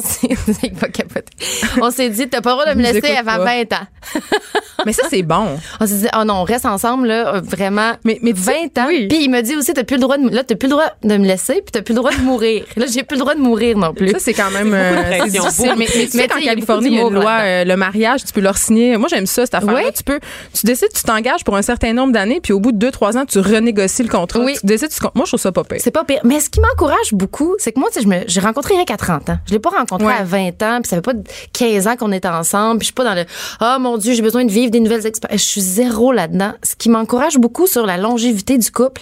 On 1.81 1.89
s'est 1.91 2.05
il 2.05 2.11
dit, 2.11 2.27
t'as 2.29 2.41
pas 2.41 2.51
le 2.51 2.55
droit 2.61 2.73
de 2.73 2.77
me 2.77 2.83
laisser 2.83 3.15
avant 3.15 3.37
pas. 3.37 3.45
20 3.45 3.73
ans. 3.73 3.87
Mais 4.85 4.93
ça, 4.93 5.03
c'est 5.09 5.23
bon. 5.23 5.57
On 5.79 5.87
s'est 5.87 5.95
dit, 5.95 6.07
oh 6.17 6.23
non, 6.23 6.35
on 6.35 6.43
reste 6.43 6.65
ensemble, 6.65 7.07
là, 7.07 7.41
vraiment. 7.43 7.93
Mais- 8.05 8.19
mais 8.21 8.33
tu 8.33 8.41
sais, 8.41 8.69
20 8.75 8.81
ans. 8.83 8.85
oui. 8.87 9.07
Puis 9.07 9.23
il 9.23 9.29
m'a 9.29 9.41
dit 9.41 9.55
aussi, 9.55 9.73
t'as 9.73 9.83
plus 9.83 9.95
le 9.95 10.01
droit 10.01 10.17
de, 10.17 10.29
là, 10.29 10.43
t'as 10.43 10.55
plus 10.55 10.67
le 10.67 10.73
droit 10.73 10.85
de 11.03 11.17
me 11.17 11.25
laisser, 11.25 11.55
puis 11.55 11.71
t'as 11.71 11.81
plus 11.81 11.93
le 11.93 11.97
droit 11.99 12.11
de 12.13 12.21
mourir. 12.21 12.63
Là, 12.75 12.85
j'ai 12.91 13.01
plus 13.03 13.15
le 13.15 13.21
droit 13.21 13.33
de 13.35 13.39
mourir 13.41 13.77
non 13.77 13.93
plus. 13.93 14.11
Ça, 14.11 14.19
c'est 14.19 14.33
quand 14.33 14.51
même 14.51 14.73
euh, 14.73 15.01
c'est 15.11 15.17
pression. 15.17 15.43
difficile. 15.43 15.73
Mais, 15.77 15.87
mais 15.87 15.87
Mais 15.95 16.03
il 16.13 16.19
y 16.19 16.21
a 16.21 16.27
Californie, 16.53 16.87
il 16.89 16.93
y 16.93 16.99
a 16.99 17.01
une 17.07 17.13
loi, 17.15 17.37
euh, 17.41 17.63
le 17.65 17.75
mariage, 17.75 18.23
tu 18.23 18.31
peux 18.33 18.41
leur 18.41 18.57
signer. 18.57 18.95
Moi, 18.97 19.07
j'aime 19.09 19.25
ça, 19.25 19.45
cette 19.45 19.55
affaire-là. 19.55 19.81
Oui. 19.85 19.91
Tu 19.95 20.03
peux, 20.03 20.19
tu 20.53 20.65
décides, 20.67 20.93
tu 20.93 21.01
t'engages 21.03 21.43
pour 21.43 21.55
un 21.57 21.61
certain 21.63 21.93
nombre 21.93 22.13
d'années, 22.13 22.39
puis 22.41 22.53
au 22.53 22.59
bout 22.59 22.71
de 22.71 22.77
deux, 22.77 22.91
trois 22.91 23.17
ans, 23.17 23.25
tu 23.25 23.39
renégocies 23.39 24.03
le 24.03 24.09
contrat. 24.09 24.39
Oui. 24.39 24.55
Tu 24.59 24.65
décides, 24.67 24.89
tu- 24.89 25.01
moi, 25.15 25.25
je 25.25 25.31
trouve 25.31 25.39
ça 25.39 25.51
pas 25.51 25.63
pire. 25.63 25.79
C'est 25.81 25.91
pas 25.91 26.03
pire. 26.03 26.19
Mais 26.23 26.39
ce 26.39 26.49
qui 26.49 26.59
m'encourage 26.61 27.11
beaucoup, 27.13 27.55
c'est 27.57 27.71
que 27.71 27.79
moi, 27.79 27.89
tu 27.89 27.95
sais, 27.95 28.03
je 28.03 28.07
me- 28.07 28.23
j'ai 28.27 28.39
rencontré 28.39 28.75
Eric 28.75 28.91
à 28.91 28.97
30 28.97 29.29
ans. 29.31 29.37
Je 29.47 29.53
l'ai 29.53 29.59
pas 29.59 29.69
rencontré 29.71 30.07
Ouais. 30.07 30.13
à 30.13 30.23
20 30.23 30.61
ans, 30.63 30.79
puis 30.81 30.89
ça 30.89 30.97
fait 30.97 31.01
pas 31.01 31.13
15 31.53 31.87
ans 31.87 31.95
qu'on 31.95 32.11
est 32.11 32.25
ensemble, 32.25 32.79
puis 32.79 32.85
je 32.85 32.87
suis 32.87 32.93
pas 32.93 33.03
dans 33.03 33.15
le 33.15 33.25
oh 33.61 33.79
mon 33.79 33.97
dieu, 33.97 34.13
j'ai 34.13 34.21
besoin 34.21 34.45
de 34.45 34.51
vivre 34.51 34.71
des 34.71 34.79
nouvelles 34.79 35.05
expériences. 35.05 35.41
Je 35.41 35.45
suis 35.45 35.61
zéro 35.61 36.11
là-dedans. 36.11 36.53
Ce 36.63 36.75
qui 36.75 36.89
m'encourage 36.89 37.37
beaucoup 37.37 37.67
sur 37.67 37.85
la 37.85 37.97
longévité 37.97 38.57
du 38.57 38.69
couple, 38.71 39.01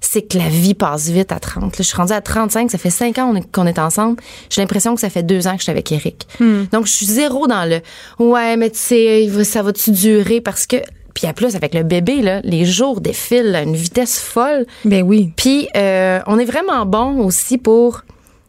c'est 0.00 0.20
que 0.22 0.36
la 0.36 0.48
vie 0.50 0.74
passe 0.74 1.08
vite 1.08 1.32
à 1.32 1.38
30. 1.40 1.62
Là, 1.64 1.70
je 1.78 1.82
suis 1.84 1.96
rendue 1.96 2.12
à 2.12 2.20
35, 2.20 2.70
ça 2.70 2.76
fait 2.76 2.90
5 2.90 3.16
ans 3.18 3.34
qu'on 3.52 3.66
est- 3.66 3.78
ensemble. 3.78 4.20
J'ai 4.50 4.60
l'impression 4.60 4.94
que 4.94 5.00
ça 5.00 5.08
fait 5.08 5.22
2 5.22 5.46
ans 5.46 5.52
que 5.52 5.58
je 5.58 5.62
suis 5.62 5.70
avec 5.72 5.90
Eric. 5.92 6.26
Donc 6.72 6.86
je 6.86 6.92
suis 6.92 7.06
zéro 7.06 7.46
dans 7.46 7.64
le 7.68 7.80
ouais, 8.22 8.56
mais 8.58 8.68
tu 8.70 8.78
sais, 8.78 9.44
ça 9.44 9.62
va-tu 9.62 9.92
durer? 9.92 10.40
Parce 10.42 10.66
que 10.66 10.76
puis 11.14 11.28
à 11.28 11.32
plus 11.32 11.54
avec 11.54 11.74
le 11.74 11.84
bébé 11.84 12.20
là, 12.22 12.40
les 12.42 12.64
jours 12.64 13.00
défilent 13.00 13.54
à 13.54 13.62
une 13.62 13.76
vitesse 13.76 14.18
folle. 14.18 14.66
Ben 14.84 15.02
oui. 15.04 15.32
Puis 15.36 15.68
euh, 15.76 16.18
on 16.26 16.38
est 16.40 16.44
vraiment 16.44 16.84
bon 16.86 17.24
aussi 17.24 17.56
pour 17.56 18.02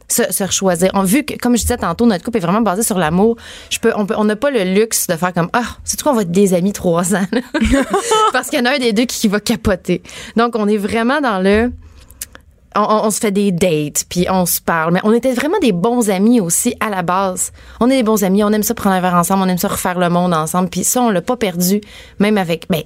se, 0.07 0.24
se 0.31 0.45
choisir. 0.51 0.89
On 0.93 1.03
vu 1.03 1.24
que, 1.24 1.33
comme 1.38 1.55
je 1.55 1.62
disais 1.62 1.77
tantôt, 1.77 2.05
notre 2.05 2.24
couple 2.24 2.38
est 2.38 2.41
vraiment 2.41 2.62
basé 2.62 2.83
sur 2.83 2.97
l'amour. 2.97 3.35
Je 3.69 3.79
peux, 3.79 3.91
on 3.95 4.05
peut, 4.05 4.15
on 4.17 4.24
n'a 4.25 4.35
pas 4.35 4.51
le 4.51 4.63
luxe 4.63 5.07
de 5.07 5.15
faire 5.15 5.33
comme 5.33 5.50
ah, 5.53 5.63
c'est 5.83 6.01
quoi, 6.01 6.12
on 6.12 6.15
va 6.15 6.21
être 6.24 6.31
des 6.31 6.53
amis 6.53 6.74
trois 6.74 7.15
ans, 7.15 7.25
parce 8.33 8.50
qu'il 8.50 8.59
y 8.59 8.62
en 8.62 8.65
a 8.65 8.75
un 8.75 8.79
des 8.79 8.93
deux 8.93 9.05
qui, 9.05 9.27
va 9.27 9.39
capoter. 9.39 10.03
Donc 10.35 10.55
on 10.55 10.67
est 10.67 10.77
vraiment 10.77 11.19
dans 11.21 11.39
le 11.39 11.71
on, 12.75 12.81
on- 12.81 13.05
on 13.05 13.09
se 13.09 13.19
fait 13.19 13.31
des 13.31 13.51
dates, 13.51 14.03
puis 14.09 14.27
on 14.29 14.45
se 14.45 14.62
parle. 14.62 14.93
Mais 14.93 15.00
on 15.03 15.13
était 15.13 15.33
vraiment 15.33 15.57
des 15.59 15.71
bons 15.71 16.09
amis 16.09 16.39
aussi 16.41 16.75
à 16.79 16.89
la 16.89 17.01
base. 17.01 17.51
On 17.79 17.89
est 17.89 17.97
des 17.97 18.03
bons 18.03 18.24
amis, 18.24 18.43
on 18.43 18.51
aime 18.51 18.63
ça 18.63 18.74
prendre 18.75 18.95
un 18.95 19.01
verre 19.01 19.15
ensemble, 19.15 19.43
on 19.43 19.47
aime 19.47 19.57
ça 19.57 19.69
refaire 19.69 19.97
le 19.97 20.09
monde 20.09 20.33
ensemble. 20.33 20.69
Puis 20.69 20.83
ça, 20.83 21.01
on 21.01 21.09
l'a 21.09 21.21
pas 21.21 21.38
perdu, 21.38 21.81
même 22.19 22.38
avec, 22.38 22.67
ben, 22.69 22.83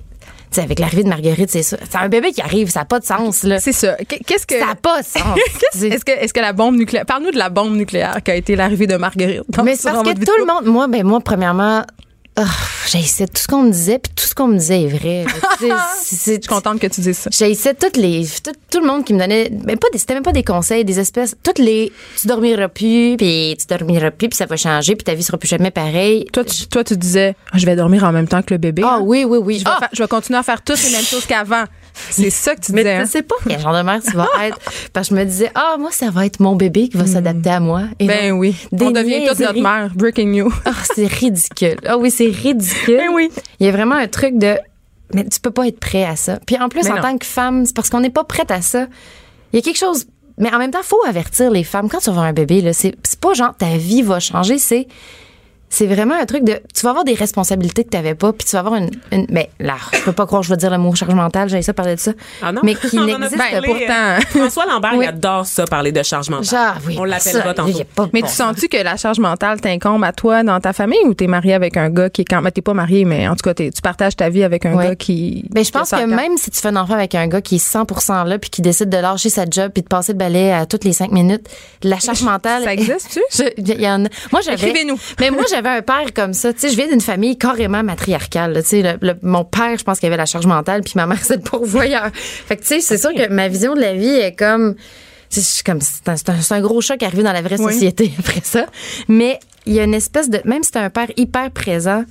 sais, 0.55 0.61
avec 0.61 0.79
l'arrivée 0.79 1.03
de 1.03 1.09
Marguerite, 1.09 1.49
c'est 1.49 1.63
ça. 1.63 1.77
C'est 1.89 1.97
un 1.97 2.09
bébé 2.09 2.31
qui 2.31 2.41
arrive, 2.41 2.69
ça 2.69 2.79
n'a 2.79 2.85
pas 2.85 2.99
de 2.99 3.05
sens, 3.05 3.43
là. 3.43 3.59
C'est 3.59 3.71
ça. 3.71 3.95
Qu- 3.97 4.19
Qu'est-ce 4.25 4.45
que. 4.47 4.59
Ça 4.59 4.65
n'a 4.67 4.75
pas 4.75 5.01
de 5.01 5.05
sens. 5.07 5.37
Est-ce 5.83 6.03
que, 6.05 6.11
est-ce 6.11 6.33
que 6.33 6.39
la 6.39 6.53
bombe 6.53 6.75
nucléaire. 6.75 7.05
Parle-nous 7.05 7.31
de 7.31 7.37
la 7.37 7.49
bombe 7.49 7.75
nucléaire 7.75 8.17
qui 8.23 8.31
a 8.31 8.35
été 8.35 8.55
l'arrivée 8.55 8.87
de 8.87 8.95
Marguerite. 8.97 9.43
Mais 9.63 9.75
c'est 9.75 9.91
parce 9.91 10.03
que 10.07 10.13
tout 10.25 10.31
le 10.39 10.45
monde, 10.45 10.65
moi, 10.65 10.87
ben 10.87 11.03
moi, 11.03 11.19
premièrement, 11.19 11.83
j'ai 12.89 12.99
essayé 12.99 13.27
tout 13.27 13.41
ce 13.41 13.47
qu'on 13.47 13.63
me 13.63 13.71
disait, 13.71 13.99
puis 13.99 14.11
tout 14.15 14.25
ce 14.25 14.33
qu'on 14.35 14.47
me 14.47 14.57
disait 14.57 14.83
est 14.83 14.87
vrai. 14.87 15.25
C'est- 15.59 16.15
c'est- 16.15 16.35
Je 16.35 16.41
suis 16.41 16.47
contente 16.47 16.79
que 16.79 16.87
tu 16.87 17.01
dises 17.01 17.17
ça. 17.17 17.29
Essayé 17.47 17.75
toutes 17.75 17.97
les, 17.97 18.25
tout, 18.43 18.51
tout 18.71 18.79
le 18.79 18.87
monde 18.87 19.03
qui 19.05 19.13
me 19.13 19.19
donnait, 19.19 19.49
ben 19.51 19.77
pas 19.77 19.87
des, 19.91 19.97
c'était 19.99 20.13
même 20.13 20.23
pas 20.23 20.31
des 20.31 20.43
conseils, 20.43 20.85
des 20.85 20.99
espèces, 20.99 21.35
toutes 21.43 21.59
les, 21.59 21.91
tu 22.19 22.27
dormiras 22.27 22.67
plus, 22.69 23.15
puis 23.17 23.55
tu 23.59 23.65
dormiras 23.67 24.11
plus, 24.11 24.29
puis 24.29 24.37
ça 24.37 24.45
va 24.45 24.55
changer, 24.57 24.95
puis 24.95 25.03
ta 25.03 25.13
vie 25.13 25.23
sera 25.23 25.37
plus 25.37 25.49
jamais 25.49 25.71
pareille. 25.71 26.25
Toi, 26.31 26.43
tu, 26.45 26.67
toi, 26.67 26.83
tu 26.83 26.95
disais, 26.97 27.35
Ah, 27.51 27.57
je 27.57 27.65
vais 27.65 27.75
dormir 27.75 28.03
en 28.05 28.11
même 28.11 28.27
temps 28.27 28.41
que 28.41 28.53
le 28.53 28.57
bébé. 28.57 28.81
Ah 28.85 28.95
hein? 28.95 29.01
oui, 29.03 29.25
oui, 29.25 29.37
oui. 29.41 29.59
Je 29.59 29.65
vais, 29.65 29.71
Ah, 29.73 29.79
faire- 29.79 29.89
je 29.93 30.01
vais 30.01 30.07
continuer 30.07 30.39
à 30.39 30.43
faire 30.43 30.61
toutes 30.61 30.81
les 30.83 30.91
mêmes 30.91 31.03
choses 31.03 31.25
qu'avant. 31.25 31.65
C'est 32.11 32.29
ça 32.29 32.55
que 32.55 32.61
tu 32.61 32.71
mais 32.73 32.83
disais. 32.83 32.95
tu 32.97 33.01
hein? 33.01 33.05
sais 33.05 33.21
pas 33.23 33.35
quel 33.47 33.59
genre 33.59 33.73
de 33.75 33.81
mère 33.81 34.01
tu 34.03 34.15
vas 34.15 34.27
être. 34.43 34.57
Parce 34.93 35.09
que 35.09 35.15
je 35.15 35.19
me 35.19 35.25
disais, 35.25 35.51
ah, 35.55 35.75
moi, 35.79 35.91
ça 35.91 36.09
va 36.09 36.25
être 36.25 36.39
mon 36.39 36.55
bébé 36.55 36.89
qui 36.89 36.97
va 36.97 37.05
s'adapter 37.05 37.49
à 37.49 37.59
moi. 37.59 37.83
Et 37.99 38.07
Ben 38.07 38.31
oui. 38.33 38.55
On 38.71 38.91
devient 38.91 39.27
toute 39.27 39.39
notre 39.39 39.61
mère. 39.61 39.91
Breaking 39.95 40.27
news. 40.27 40.53
Ah, 40.65 40.71
c'est 40.95 41.07
ridicule. 41.07 41.77
Ah 41.85 41.97
oui, 41.97 42.11
c'est 42.11 42.27
ridicule. 42.29 42.97
Ben 42.97 43.09
oui. 43.13 43.29
Il 43.59 43.65
y 43.65 43.69
a 43.69 43.71
vraiment 43.71 43.95
un 43.95 44.07
truc 44.07 44.37
de 44.37 44.55
mais 45.13 45.25
tu 45.27 45.39
peux 45.39 45.51
pas 45.51 45.67
être 45.67 45.79
prêt 45.79 46.03
à 46.05 46.15
ça. 46.15 46.39
Puis 46.45 46.55
en 46.59 46.69
plus 46.69 46.83
Mais 46.83 46.91
en 46.91 46.95
non. 46.97 47.01
tant 47.01 47.17
que 47.17 47.25
femme, 47.25 47.65
c'est 47.65 47.75
parce 47.75 47.89
qu'on 47.89 47.99
n'est 47.99 48.11
pas 48.11 48.23
prête 48.23 48.51
à 48.51 48.61
ça. 48.61 48.85
Il 49.51 49.55
y 49.55 49.59
a 49.59 49.61
quelque 49.63 49.79
chose 49.79 50.05
mais 50.39 50.53
en 50.53 50.57
même 50.57 50.71
temps, 50.71 50.79
faut 50.83 51.03
avertir 51.05 51.51
les 51.51 51.65
femmes 51.65 51.89
quand 51.89 51.97
tu 51.99 52.05
vas 52.05 52.11
avoir 52.11 52.25
un 52.25 52.33
bébé 52.33 52.61
là, 52.61 52.71
c'est 52.73 52.95
c'est 53.03 53.19
pas 53.19 53.33
genre 53.33 53.53
ta 53.57 53.75
vie 53.77 54.01
va 54.01 54.19
changer, 54.21 54.57
c'est 54.57 54.87
c'est 55.69 55.87
vraiment 55.87 56.15
un 56.19 56.25
truc 56.25 56.43
de. 56.43 56.59
Tu 56.73 56.81
vas 56.81 56.89
avoir 56.89 57.03
des 57.05 57.13
responsabilités 57.13 57.83
que 57.83 57.89
tu 57.89 57.97
n'avais 57.97 58.15
pas, 58.15 58.33
puis 58.33 58.45
tu 58.47 58.53
vas 58.53 58.59
avoir 58.59 58.75
une. 58.75 58.89
une 59.11 59.25
mais 59.29 59.49
là, 59.59 59.75
je 59.93 59.99
peux 60.01 60.11
pas 60.11 60.25
croire, 60.25 60.41
que 60.41 60.47
je 60.47 60.53
vais 60.53 60.57
dire 60.57 60.71
le 60.71 60.77
mot 60.77 60.93
charge 60.95 61.13
mentale, 61.13 61.49
j'ai 61.49 61.61
ça 61.61 61.73
parler 61.73 61.95
de 61.95 61.99
ça. 61.99 62.11
Ah 62.41 62.51
non? 62.51 62.61
Mais 62.63 62.75
qui 62.75 62.97
n'existe 62.99 63.37
parlé, 63.37 63.67
pourtant. 63.67 63.93
euh, 63.93 64.19
François 64.29 64.65
Lambert, 64.65 64.93
Oui. 64.95 65.05
il 65.05 65.09
adore 65.09 65.45
ça, 65.45 65.65
parler 65.65 65.91
de 65.91 66.01
charge 66.03 66.29
mentale. 66.29 66.45
Genre, 66.45 66.75
oui. 66.87 66.95
On 66.99 67.03
l'appelle 67.03 67.33
ça, 67.33 67.41
pas 67.41 67.53
tantôt. 67.53 67.79
pas 67.95 68.09
Mais 68.13 68.21
bon 68.21 68.27
tu 68.27 68.33
sens. 68.33 68.47
sens-tu 68.55 68.67
que 68.67 68.77
la 68.77 68.97
charge 68.97 69.19
mentale 69.19 69.61
t'incombe 69.61 70.03
à 70.03 70.11
toi 70.11 70.43
dans 70.43 70.59
ta 70.59 70.73
famille 70.73 70.99
ou 71.05 71.13
t'es 71.13 71.27
marié 71.27 71.53
avec 71.53 71.77
un 71.77 71.89
gars 71.89 72.09
qui 72.09 72.21
est 72.21 72.25
quand. 72.25 72.41
Ben, 72.41 72.51
t'es 72.51 72.61
pas 72.61 72.73
marié, 72.73 73.05
mais 73.05 73.27
en 73.27 73.35
tout 73.35 73.43
cas, 73.43 73.53
tu 73.53 73.69
partages 73.83 74.15
ta 74.15 74.29
vie 74.29 74.43
avec 74.43 74.65
un 74.65 74.73
Ouais. 74.75 74.87
gars 74.89 74.95
qui. 74.95 75.45
Ben, 75.51 75.63
je 75.63 75.71
pense 75.71 75.91
que 75.91 76.05
même 76.05 76.37
si 76.37 76.49
tu 76.51 76.59
fais 76.59 76.69
un 76.69 76.75
enfant 76.77 76.93
avec 76.95 77.15
un 77.15 77.27
gars 77.27 77.41
qui 77.41 77.55
est 77.55 77.57
100% 77.65 78.25
là 78.25 78.39
puis 78.39 78.49
qui 78.49 78.61
décide 78.61 78.89
de 78.89 78.97
lâcher 78.97 79.29
sa 79.29 79.45
job 79.49 79.71
puis 79.73 79.83
de 79.83 79.87
passer 79.87 80.13
le 80.13 80.17
balai 80.17 80.51
à 80.51 80.65
toutes 80.65 80.83
les 80.83 80.93
cinq 80.93 81.11
minutes, 81.11 81.47
la 81.83 81.99
charge 81.99 82.21
mentale. 82.23 82.63
Ça 82.63 82.73
existe-tu? 82.73 83.19
Je- 83.37 83.53
Il 83.57 83.81
y 83.81 83.87
en 83.87 84.05
a. 84.05 84.07
Moi, 84.31 84.41
j'avais. 84.41 84.69
Écrivez-nous. 84.69 84.97
Mais 85.19 85.29
moi, 85.31 85.43
j'avais 85.63 85.77
un 85.77 85.81
père 85.81 86.13
comme 86.13 86.33
ça. 86.33 86.53
Tu 86.53 86.59
sais, 86.61 86.69
je 86.69 86.75
viens 86.75 86.87
d'une 86.87 87.01
famille 87.01 87.37
carrément 87.37 87.83
matriarcale. 87.83 88.61
Tu 88.63 88.67
sais, 88.69 88.81
le- 88.81 88.97
le- 89.01 89.17
mon 89.21 89.43
père, 89.43 89.77
je 89.77 89.83
pense 89.83 89.99
qu'il 89.99 90.07
avait 90.07 90.17
la 90.17 90.25
charge 90.25 90.45
mentale, 90.45 90.81
puis 90.81 90.93
ma 90.95 91.05
mère, 91.05 91.19
c'est 91.23 91.35
le 91.37 91.41
pourvoyeur. 91.41 92.09
Fait 92.13 92.55
que, 92.57 92.61
tu 92.61 92.67
sais, 92.67 92.79
c'est 92.81 92.97
sûr 92.97 93.13
que 93.13 93.29
ma 93.29 93.47
vision 93.47 93.73
de 93.75 93.81
la 93.81 93.93
vie 93.93 94.07
est 94.07 94.35
comme. 94.37 94.75
suis 95.29 95.63
comme 95.63 95.81
c'est 95.81 96.07
un, 96.09 96.15
c'est 96.15 96.29
un- 96.29 96.41
c'est 96.41 96.53
un 96.53 96.61
gros 96.61 96.81
choc 96.81 97.01
arrivé 97.03 97.23
dans 97.23 97.33
la 97.33 97.41
vraie 97.41 97.59
Oui. 97.59 97.73
société 97.73 98.11
après 98.19 98.41
ça. 98.43 98.65
Mais 99.07 99.39
il 99.65 99.73
y 99.73 99.79
a 99.79 99.83
une 99.83 99.93
espèce 99.93 100.29
de. 100.29 100.41
Même 100.45 100.63
si 100.63 100.71
t'as 100.71 100.81
un 100.83 100.89
père 100.89 101.09
hyper 101.17 101.51
présent, 101.51 102.03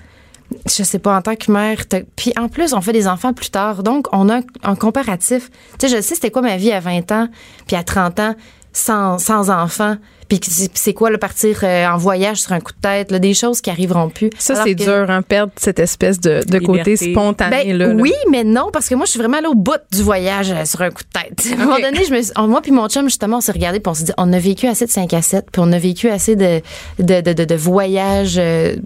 je 0.67 0.83
sais 0.83 0.99
pas, 0.99 1.17
en 1.17 1.23
tant 1.23 1.35
que 1.37 1.51
mère. 1.51 1.79
Puis 2.17 2.33
en 2.39 2.49
plus, 2.49 2.73
on 2.75 2.81
fait 2.81 2.93
des 2.93 3.07
enfants 3.09 3.33
plus 3.35 3.51
tard. 3.51 3.83
Donc, 3.83 4.07
on 4.13 4.29
a 4.29 4.39
un, 4.39 4.43
un 4.65 4.75
comparatif. 4.77 5.51
Tu 5.79 5.89
sais, 5.89 5.97
je 5.97 6.01
sais 6.03 6.15
c'était 6.15 6.31
quoi 6.31 6.43
ma 6.43 6.57
vie 6.57 6.73
à 6.73 6.81
20 6.81 7.11
ans, 7.13 7.29
puis 7.67 7.77
à 7.77 7.83
30 7.83 8.19
ans, 8.21 8.35
sans, 8.79 9.19
sans 9.19 9.51
enfants. 9.51 9.97
Puis 10.29 10.41
c'est 10.75 10.93
quoi, 10.93 11.09
le 11.09 11.17
partir 11.17 11.61
euh, 11.63 11.87
en 11.87 11.97
voyage 11.97 12.43
sur 12.43 12.53
un 12.53 12.61
coup 12.61 12.73
de 12.73 12.81
tête, 12.83 13.11
là, 13.11 13.19
des 13.19 13.33
choses 13.33 13.63
qui 13.63 13.71
arriveront 13.71 14.11
plus. 14.11 14.29
Ça, 14.39 14.63
c'est 14.63 14.75
que- 14.75 14.85
dur, 14.85 15.11
hein, 15.11 15.23
perdre 15.23 15.53
cette 15.57 15.79
espèce 15.79 16.21
de, 16.21 16.43
de 16.47 16.59
côté 16.59 16.97
spontané. 16.97 17.65
Ben, 17.65 17.79
là, 17.79 17.87
là. 17.89 17.95
oui, 17.95 18.13
mais 18.31 18.45
non, 18.45 18.69
parce 18.71 18.89
que 18.91 18.95
moi, 18.95 19.07
je 19.07 19.13
suis 19.13 19.19
vraiment 19.19 19.39
allée 19.39 19.47
au 19.47 19.55
bout 19.55 19.81
du 19.91 20.03
voyage 20.03 20.51
euh, 20.53 20.67
sur 20.67 20.83
un 20.83 20.91
coup 20.91 21.03
de 21.03 21.19
tête. 21.19 21.47
À 21.59 21.63
un 21.63 21.65
moment 21.65 21.79
donné, 21.81 22.05
je 22.05 22.13
me 22.13 22.21
suis- 22.21 22.33
moi 22.47 22.61
puis 22.61 22.73
mon 22.73 22.89
chum, 22.89 23.05
justement, 23.07 23.39
on 23.39 23.41
s'est 23.41 23.53
regardé 23.53 23.81
puis 23.81 23.91
on 23.91 23.95
s'est 23.95 24.05
dit, 24.05 24.13
on 24.19 24.31
a 24.35 24.39
vécu 24.39 24.67
assez 24.67 24.85
de 24.85 24.91
5 24.91 25.15
à 25.15 25.23
7, 25.23 25.47
puis 25.51 25.63
on 25.65 25.73
a 25.73 25.79
vécu 25.79 26.11
assez 26.11 26.37
de, 26.37 26.61
de, 26.99 27.21
de, 27.23 27.33
de, 27.33 27.45
de 27.47 27.55
voyages, 27.55 28.37
euh, 28.39 28.77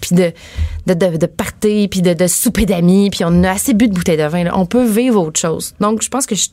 puis 0.00 0.14
de, 0.14 0.32
de, 0.86 0.94
de, 0.94 1.16
de 1.16 1.26
parties, 1.26 1.88
puis 1.88 2.02
de, 2.02 2.14
de 2.14 2.26
souper 2.28 2.66
d'amis, 2.66 3.10
puis 3.10 3.24
on 3.24 3.42
a 3.42 3.50
assez 3.50 3.74
bu 3.74 3.88
de 3.88 3.94
bouteilles 3.94 4.16
de 4.16 4.22
vin. 4.24 4.44
là. 4.44 4.52
On 4.56 4.66
peut 4.66 4.84
vivre 4.86 5.20
autre 5.20 5.40
chose. 5.40 5.74
Donc, 5.80 6.02
je 6.02 6.08
pense 6.08 6.26
que 6.26 6.34
je, 6.36 6.48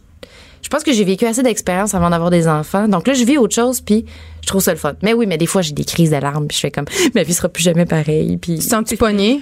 je 0.63 0.69
pense 0.69 0.83
que 0.83 0.91
j'ai 0.93 1.03
vécu 1.03 1.25
assez 1.25 1.43
d'expérience 1.43 1.93
avant 1.93 2.09
d'avoir 2.09 2.31
des 2.31 2.47
enfants. 2.47 2.87
Donc 2.87 3.07
là, 3.07 3.13
je 3.13 3.23
vis 3.23 3.37
autre 3.37 3.53
chose, 3.53 3.81
puis 3.81 4.05
je 4.41 4.47
trouve 4.47 4.61
ça 4.61 4.71
le 4.71 4.77
fun. 4.77 4.93
Mais 5.03 5.13
oui, 5.13 5.25
mais 5.27 5.37
des 5.37 5.45
fois, 5.45 5.61
j'ai 5.61 5.73
des 5.73 5.83
crises 5.85 6.09
d'alarme, 6.11 6.47
puis 6.47 6.55
je 6.55 6.61
fais 6.61 6.71
comme, 6.71 6.85
ma 7.15 7.23
vie 7.23 7.33
sera 7.33 7.49
plus 7.49 7.63
jamais 7.63 7.85
pareille. 7.85 8.37
Puis 8.37 8.61
sens-tu 8.61 8.97
pogné? 8.97 9.41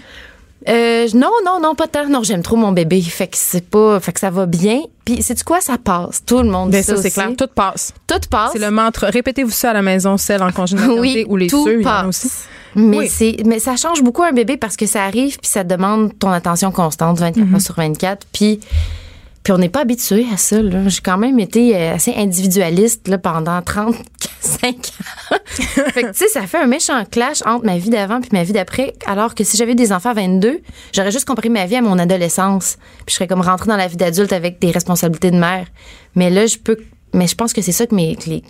euh, 0.69 1.07
non, 1.15 1.31
non, 1.45 1.59
non, 1.61 1.73
pas 1.73 1.87
tant. 1.87 2.07
Non, 2.07 2.21
j'aime 2.23 2.43
trop 2.43 2.55
mon 2.55 2.71
bébé. 2.71 3.01
Fait 3.01 3.27
que 3.27 3.37
c'est 3.37 3.65
pas, 3.65 3.99
fait 3.99 4.11
que 4.13 4.19
ça 4.19 4.29
va 4.29 4.45
bien. 4.45 4.81
Puis, 5.05 5.23
c'est 5.23 5.41
quoi, 5.43 5.59
ça 5.61 5.77
passe. 5.79 6.23
Tout 6.23 6.39
le 6.43 6.49
monde 6.49 6.69
Ben 6.69 6.81
dit 6.81 6.87
ça, 6.87 6.97
c'est 6.97 7.09
clair. 7.09 7.29
Tout 7.37 7.47
passe. 7.53 7.93
Tout 8.07 8.19
passe. 8.29 8.51
C'est 8.53 8.59
le 8.59 8.69
mantra. 8.69 9.07
Répétez-vous 9.07 9.49
ça 9.49 9.71
à 9.71 9.73
la 9.73 9.81
maison, 9.81 10.17
celle 10.17 10.43
en 10.43 10.51
congé 10.51 10.77
oui, 10.99 11.25
ou 11.27 11.35
les 11.37 11.47
tout 11.47 11.65
ceux, 11.65 11.79
il 11.79 11.81
y 11.81 11.85
en 11.87 11.89
a 11.89 12.03
passe. 12.03 12.25
aussi. 12.25 12.31
Mais 12.75 12.97
Oui. 12.99 13.07
c'est, 13.09 13.37
mais 13.45 13.57
ça 13.59 13.75
change 13.75 14.01
beaucoup 14.03 14.21
un 14.23 14.31
bébé 14.31 14.55
parce 14.55 14.77
que 14.77 14.85
ça 14.85 15.03
arrive 15.03 15.37
puis 15.39 15.49
ça 15.49 15.63
demande 15.63 16.17
ton 16.19 16.29
attention 16.29 16.71
constante 16.71 17.17
24 17.19 17.43
Mhm. 17.45 17.55
heures 17.55 17.61
sur 17.61 17.75
24. 17.75 18.27
Puis, 18.31 18.59
puis 19.43 19.53
on 19.53 19.57
n'est 19.57 19.69
pas 19.69 19.81
habitué 19.81 20.25
à 20.31 20.37
ça. 20.37 20.61
Là. 20.61 20.87
J'ai 20.87 21.01
quand 21.01 21.17
même 21.17 21.39
été 21.39 21.75
euh, 21.75 21.95
assez 21.95 22.13
individualiste 22.15 23.07
là, 23.07 23.17
pendant 23.17 23.61
35 23.61 24.75
ans. 24.75 25.35
fait 25.45 26.03
que, 26.03 26.11
tu 26.11 26.17
sais, 26.17 26.27
ça 26.27 26.45
fait 26.45 26.59
un 26.59 26.67
méchant 26.67 27.03
clash 27.09 27.41
entre 27.45 27.65
ma 27.65 27.77
vie 27.77 27.89
d'avant 27.89 28.21
puis 28.21 28.29
ma 28.33 28.43
vie 28.43 28.53
d'après. 28.53 28.93
Alors 29.05 29.33
que 29.33 29.43
si 29.43 29.57
j'avais 29.57 29.75
des 29.75 29.91
enfants 29.91 30.11
à 30.11 30.13
22, 30.13 30.61
j'aurais 30.93 31.11
juste 31.11 31.25
compris 31.25 31.49
ma 31.49 31.65
vie 31.65 31.75
à 31.75 31.81
mon 31.81 31.97
adolescence. 31.97 32.77
Puis 33.05 33.09
je 33.09 33.15
serais 33.15 33.27
comme 33.27 33.41
rentrée 33.41 33.67
dans 33.67 33.77
la 33.77 33.87
vie 33.87 33.97
d'adulte 33.97 34.33
avec 34.33 34.59
des 34.59 34.71
responsabilités 34.71 35.31
de 35.31 35.39
mère. 35.39 35.65
Mais 36.15 36.29
là, 36.29 36.45
je 36.45 36.57
peux 36.57 36.77
mais 37.13 37.27
je 37.27 37.35
pense 37.35 37.53
que 37.53 37.61
c'est 37.61 37.71
ça 37.71 37.85
que 37.85 37.95
mes 37.95 38.17
les 38.27 38.43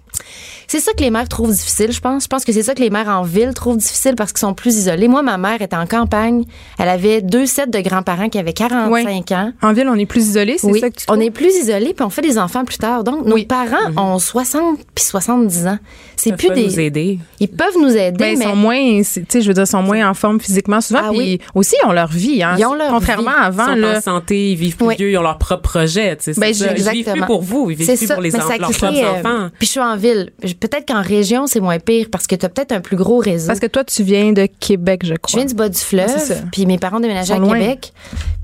c'est 0.68 0.80
ça 0.80 0.94
que 0.94 1.02
les 1.02 1.10
mères 1.12 1.28
trouvent 1.28 1.52
difficile, 1.52 1.92
je 1.92 2.00
pense. 2.00 2.24
Je 2.24 2.28
pense 2.30 2.46
que 2.46 2.54
c'est 2.54 2.64
ça 2.64 2.74
que 2.74 2.80
les 2.82 2.90
mères 2.90 3.10
en 3.10 3.24
ville 3.24 3.54
trouvent 3.54 3.76
difficile 3.78 4.16
parce 4.16 4.32
qu'ils 4.32 4.40
sont 4.40 4.54
plus 4.54 4.78
isolés. 4.78 5.10
Moi, 5.10 5.22
ma 5.22 5.38
mère 5.38 5.62
était 5.62 5.76
en 5.76 5.86
campagne. 5.86 6.46
Elle 6.80 6.88
avait 6.88 7.22
deux 7.22 7.46
sets 7.46 7.68
de 7.68 7.80
grands-parents 7.80 8.30
qui 8.30 8.40
avaient 8.40 8.54
45 8.54 9.32
ans. 9.32 9.52
En 9.62 9.74
ville, 9.74 9.88
on 9.90 9.96
est 9.96 10.06
plus 10.06 10.30
isolé, 10.30 10.58
c'est 10.58 10.68
Oui, 10.68 10.80
ça 10.80 10.90
que 10.90 10.96
tu 10.96 11.06
on 11.10 11.14
trouves? 11.14 11.24
est 11.26 11.32
plus 11.32 11.54
isolés 11.58 11.94
puis 11.94 12.06
on 12.06 12.10
fait 12.10 12.22
des 12.22 12.38
enfants 12.38 12.64
plus 12.64 12.78
tard. 12.78 13.04
Donc, 13.04 13.26
nos 13.26 13.36
Oui. 13.36 13.46
parents 13.46 13.92
ont 13.98 14.18
60 14.20 14.80
puis 14.96 15.04
70 15.04 15.68
ans. 15.68 15.80
C'est 16.24 16.36
plus 16.38 16.50
des. 16.52 16.66
nous 16.68 16.80
aider. 16.80 17.20
Ils 17.40 17.48
peuvent 17.48 17.78
nous 17.80 17.96
aider, 17.96 18.18
Ben, 18.18 18.34
ils 18.34 18.38
mais 18.38 18.46
sont 18.46 18.56
moins, 18.56 18.78
tu 19.02 19.04
sais, 19.28 19.42
je 19.42 19.48
veux 19.48 19.54
dire, 19.54 19.68
sont 19.68 19.82
moins 19.82 20.10
en 20.10 20.14
forme 20.14 20.40
physiquement 20.40 20.80
souvent. 20.82 21.02
Ah 21.06 21.10
puis 21.10 21.18
oui. 21.18 21.40
aussi, 21.56 21.76
ils 21.84 21.88
ont 21.88 21.92
leur 21.94 22.10
vie. 22.10 22.44
Hein. 22.44 22.56
Ils 22.58 22.66
ont 22.66 22.74
leur 22.76 22.90
Contrairement 22.92 23.32
vie. 23.32 23.38
à 23.38 23.42
Ils 23.42 23.46
avant, 23.48 23.66
sont 23.68 23.76
là. 23.76 23.98
en 23.98 24.02
santé, 24.02 24.52
ils 24.52 24.56
vivent 24.56 24.76
plus 24.78 24.88
Oui. 24.88 24.96
vieux, 24.98 25.12
ils 25.12 25.18
ont 25.18 25.22
leur 25.24 25.38
propre 25.38 25.62
projet. 25.64 26.16
tu 26.18 26.34
sais, 26.34 26.40
Ben, 26.40 26.54
c'est 26.54 26.66
ça. 26.66 26.72
Ils 26.76 26.94
vivent 27.04 27.12
plus 27.12 27.22
pour 27.22 27.42
vous, 27.42 27.72
ils 27.72 27.78
vivent 27.78 27.88
plus 27.88 28.08
ça, 28.08 28.14
pour 28.14 28.22
les 28.24 28.32
mais 28.32 28.38
enfants, 28.40 28.48
ça 28.50 28.58
leurs 28.58 28.70
crée, 28.72 28.88
propres 28.88 29.04
euh, 29.04 29.20
enfants. 29.20 29.50
Puis 29.58 29.66
je 29.68 29.72
suis 29.72 29.80
en 29.80 29.96
ville. 29.98 30.32
Je- 30.44 30.54
Peut-être 30.54 30.88
qu'en 30.88 31.02
région, 31.02 31.48
c'est 31.48 31.60
moins 31.60 31.80
pire 31.80 32.08
parce 32.12 32.28
que 32.28 32.36
tu 32.36 32.46
as 32.46 32.50
peut-être 32.50 32.72
un 32.72 32.82
plus 32.82 32.98
gros 32.98 33.18
réseau. 33.18 33.48
Parce 33.48 33.60
que 33.60 33.68
toi, 33.68 33.84
tu 33.84 34.04
viens 34.04 34.32
de 34.32 34.48
Québec, 34.60 35.02
je 35.04 35.10
Je 35.10 35.14
crois. 35.16 35.40
viens 35.40 35.46
du 35.46 35.56
bas 35.56 35.70
du 35.70 35.80
fleuve, 35.80 36.10
Ah, 36.14 36.20
c'est 36.20 36.34
ça. 36.36 36.42
puis 36.52 36.66
mes 36.66 36.78
parents 36.78 37.00
déménageaient 37.00 37.34
à 37.34 37.38
Ils 37.38 37.40
sont 37.40 37.46
loin. 37.48 37.60
Québec. 37.60 37.94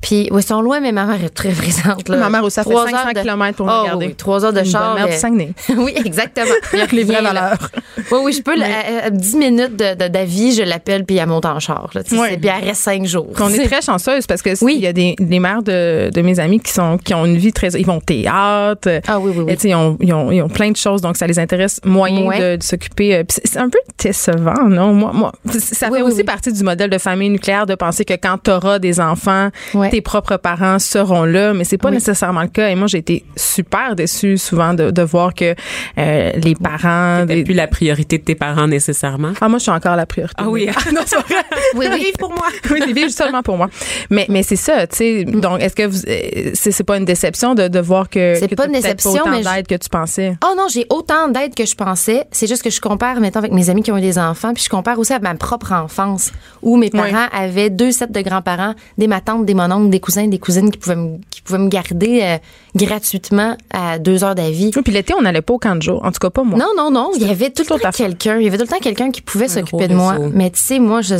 Puis, 0.01 0.29
oui, 0.31 0.41
ils 0.41 0.45
sont 0.47 0.61
loin, 0.61 0.79
mais 0.79 0.91
ma 0.91 1.05
mère 1.05 1.23
est 1.23 1.29
très 1.29 1.49
présente. 1.49 2.07
Là. 2.09 2.17
Ma 2.17 2.29
mère 2.29 2.43
aussi, 2.43 2.55
ça 2.55 2.63
fait 2.63 2.69
Trois 2.69 2.85
500 2.85 2.97
heures 3.07 3.13
de- 3.13 3.19
kilomètres 3.21 3.57
pour 3.57 3.65
me 3.65 3.71
Oh, 3.71 3.81
regarder. 3.81 4.07
oui, 4.07 4.15
trois 4.15 4.45
heures 4.45 4.53
de 4.53 4.63
char. 4.63 4.95
oui, 5.77 5.93
exactement. 6.05 6.45
Il 6.73 6.79
y 6.79 6.81
a 6.81 6.85
Les 6.91 7.03
vraies 7.03 7.21
valeurs. 7.21 7.66
Oui, 8.11 8.19
oui, 8.23 8.33
je 8.33 8.41
peux, 8.41 8.53
à, 8.61 9.05
à 9.05 9.09
10 9.09 9.35
minutes 9.35 9.75
de- 9.75 9.95
de- 9.95 10.07
d'avis, 10.07 10.53
je 10.55 10.61
l'appelle, 10.63 11.03
puis 11.03 11.17
elle 11.17 11.27
monte 11.27 11.45
en 11.45 11.59
char. 11.59 11.89
Là, 11.93 12.01
c'est- 12.05 12.15
Puis 12.37 12.49
elle 12.49 12.63
reste 12.67 12.81
5 12.81 13.05
jours. 13.05 13.27
On 13.39 13.49
est 13.49 13.65
très 13.65 13.81
chanceuse 13.81 14.25
parce 14.27 14.41
que 14.41 14.51
Oui. 14.63 14.75
il 14.77 14.81
y 14.83 14.87
a 14.87 14.93
des, 14.93 15.15
des 15.19 15.39
mères 15.39 15.63
de, 15.63 16.09
de 16.13 16.21
mes 16.21 16.39
amis 16.39 16.59
qui 16.59 16.71
sont 16.71 16.97
qui 16.97 17.13
ont 17.13 17.25
une 17.25 17.37
vie 17.37 17.51
très 17.51 17.69
ils 17.73 17.85
vont 17.85 17.97
au 17.97 18.01
théâtre 18.01 19.01
Ah 19.07 19.19
oui, 19.19 19.31
oui, 19.35 19.43
oui. 19.47 19.53
Et, 19.53 19.67
ils, 19.67 19.75
ont, 19.75 19.97
ils, 19.99 20.13
ont, 20.13 20.31
ils 20.31 20.41
ont 20.41 20.47
plein 20.49 20.71
de 20.71 20.75
choses 20.77 21.01
donc 21.01 21.17
ça 21.17 21.27
les 21.27 21.39
intéresse 21.39 21.79
moyen 21.83 22.21
Ouais. 22.27 22.39
de, 22.39 22.55
de 22.57 22.63
s'occuper 22.63 23.15
euh, 23.15 23.23
c'est 23.27 23.57
un 23.57 23.69
peu 23.69 23.79
décevant 24.01 24.67
non? 24.69 24.93
Moi 24.93 25.11
moi 25.13 25.31
ça 25.49 25.87
Oui, 25.89 25.97
fait 25.97 26.03
oui, 26.03 26.07
aussi 26.07 26.17
oui. 26.17 26.23
partie 26.23 26.53
du 26.53 26.63
modèle 26.63 26.89
de 26.89 26.97
famille 26.97 27.29
nucléaire 27.29 27.65
de 27.65 27.75
penser 27.75 28.05
que 28.05 28.13
quand 28.13 28.37
tu 28.43 28.51
auras 28.51 28.79
des 28.79 28.99
enfants 28.99 29.49
Ouais. 29.73 29.89
tes 29.89 30.01
propres 30.01 30.37
parents 30.37 30.79
seront 30.79 31.23
là 31.25 31.53
mais 31.53 31.63
c'est 31.63 31.77
pas 31.77 31.89
Oui. 31.89 31.95
nécessairement 31.95 32.41
le 32.43 32.47
cas 32.47 32.69
et 32.69 32.75
moi 32.75 32.87
j'ai 32.87 32.99
été 32.99 33.25
super 33.35 33.95
déçue 33.95 34.37
souvent 34.37 34.73
de, 34.73 34.91
de 34.91 35.01
voir 35.01 35.33
que 35.33 35.55
euh, 35.97 36.31
les 36.43 36.55
parents 36.55 37.21
C'était 37.21 37.35
des- 37.35 37.43
plus 37.43 37.53
la 37.57 37.67
priorité 37.67 38.17
de 38.17 38.23
tes 38.23 38.35
parents 38.35 38.67
nécessairement? 38.67 39.33
ah 39.41 39.49
moi 39.49 39.57
je 39.59 39.63
suis 39.63 39.71
encore 39.71 39.95
la 39.95 40.05
priorité 40.05 40.35
Ah 40.37 40.49
oui. 40.49 40.67
non 40.95 41.01
c'est 41.05 41.15
vrai 41.17 41.35
Oui, 41.75 41.85
oui. 41.91 41.97
Vive 41.99 42.13
pour 42.19 42.29
moi. 42.29 42.47
oui, 42.71 42.79
ils 42.87 42.93
vivent 42.93 43.09
seulement 43.09 43.41
pour 43.43 43.57
moi. 43.57 43.69
Mais, 44.09 44.25
mais 44.29 44.43
c'est 44.43 44.55
ça, 44.55 44.87
tu 44.87 44.95
sais. 44.97 45.23
Donc, 45.25 45.61
est-ce 45.61 45.75
que 45.75 45.85
vous, 45.87 45.99
euh, 46.07 46.51
c'est, 46.53 46.71
c'est 46.71 46.83
pas 46.83 46.97
une 46.97 47.05
déception 47.05 47.55
de, 47.55 47.67
de 47.67 47.79
voir 47.79 48.09
que, 48.09 48.35
C'est 48.39 48.47
que 48.47 48.55
pas 48.55 48.65
une 48.67 48.71
déception, 48.73 49.13
pas 49.13 49.21
autant 49.21 49.29
mais 49.31 49.43
je- 49.43 49.49
d'aide 49.49 49.67
que 49.67 49.75
tu 49.75 49.89
pensais? 49.89 50.37
Oh 50.45 50.53
non, 50.57 50.67
j'ai 50.69 50.85
autant 50.89 51.27
d'aide 51.27 51.53
que 51.55 51.65
je 51.65 51.75
pensais. 51.75 52.25
C'est 52.31 52.47
juste 52.47 52.63
que 52.63 52.69
je 52.69 52.79
compare 52.79 53.19
maintenant 53.19 53.39
avec 53.39 53.51
mes 53.51 53.69
amis 53.69 53.83
qui 53.83 53.91
ont 53.91 53.97
eu 53.97 54.01
des 54.01 54.17
enfants, 54.19 54.53
puis 54.53 54.63
je 54.63 54.69
compare 54.69 54.97
aussi 54.99 55.13
à 55.13 55.19
ma 55.19 55.35
propre 55.35 55.73
enfance, 55.73 56.31
où 56.61 56.77
mes 56.77 56.89
Oui. 56.93 56.99
parents 56.99 57.27
avaient 57.33 57.69
deux 57.69 57.91
sets 57.91 58.07
de 58.07 58.21
grands-parents, 58.21 58.73
des 58.97 59.07
ma 59.07 59.19
tante, 59.21 59.45
des 59.45 59.53
mon 59.53 59.69
oncle, 59.71 59.89
des 59.89 59.99
cousins, 59.99 60.27
des 60.27 60.39
cousines 60.39 60.71
qui 60.71 60.77
pouvaient 60.77 60.95
me, 60.95 61.17
qui 61.29 61.41
pouvaient 61.41 61.59
me 61.59 61.69
garder 61.69 62.21
euh, 62.23 62.37
gratuitement 62.75 63.57
à 63.73 63.99
deux 63.99 64.23
heures 64.23 64.35
d'avis. 64.35 64.71
Oui, 64.75 64.81
puis 64.83 64.93
l'été, 64.93 65.13
on 65.17 65.21
n'allait 65.21 65.41
pas 65.41 65.53
au 65.53 65.57
camp 65.59 65.75
de 65.75 65.81
jour. 65.81 66.03
En 66.05 66.11
tout 66.11 66.19
cas, 66.19 66.29
pas 66.29 66.43
moi. 66.43 66.57
Non, 66.57 66.69
non, 66.77 66.91
non. 66.91 67.11
Il 67.15 67.25
y 67.25 67.29
avait 67.29 67.46
tout 67.51 67.63
le 67.63 67.67
Toute 67.67 67.81
temps 67.81 67.89
affaire. 67.89 68.07
quelqu'un. 68.07 68.37
Il 68.37 68.43
y 68.43 68.47
avait 68.47 68.57
tout 68.57 68.63
le 68.63 68.69
temps 68.69 68.79
quelqu'un 68.79 69.11
qui 69.11 69.21
pouvait 69.21 69.47
s'occuper 69.47 69.87
de 69.87 69.95
moi. 69.95 70.13
réseau. 70.13 70.31
Mais 70.33 70.49
tu 70.49 70.59
sais, 70.59 70.79
moi, 70.79 71.01
je, 71.01 71.15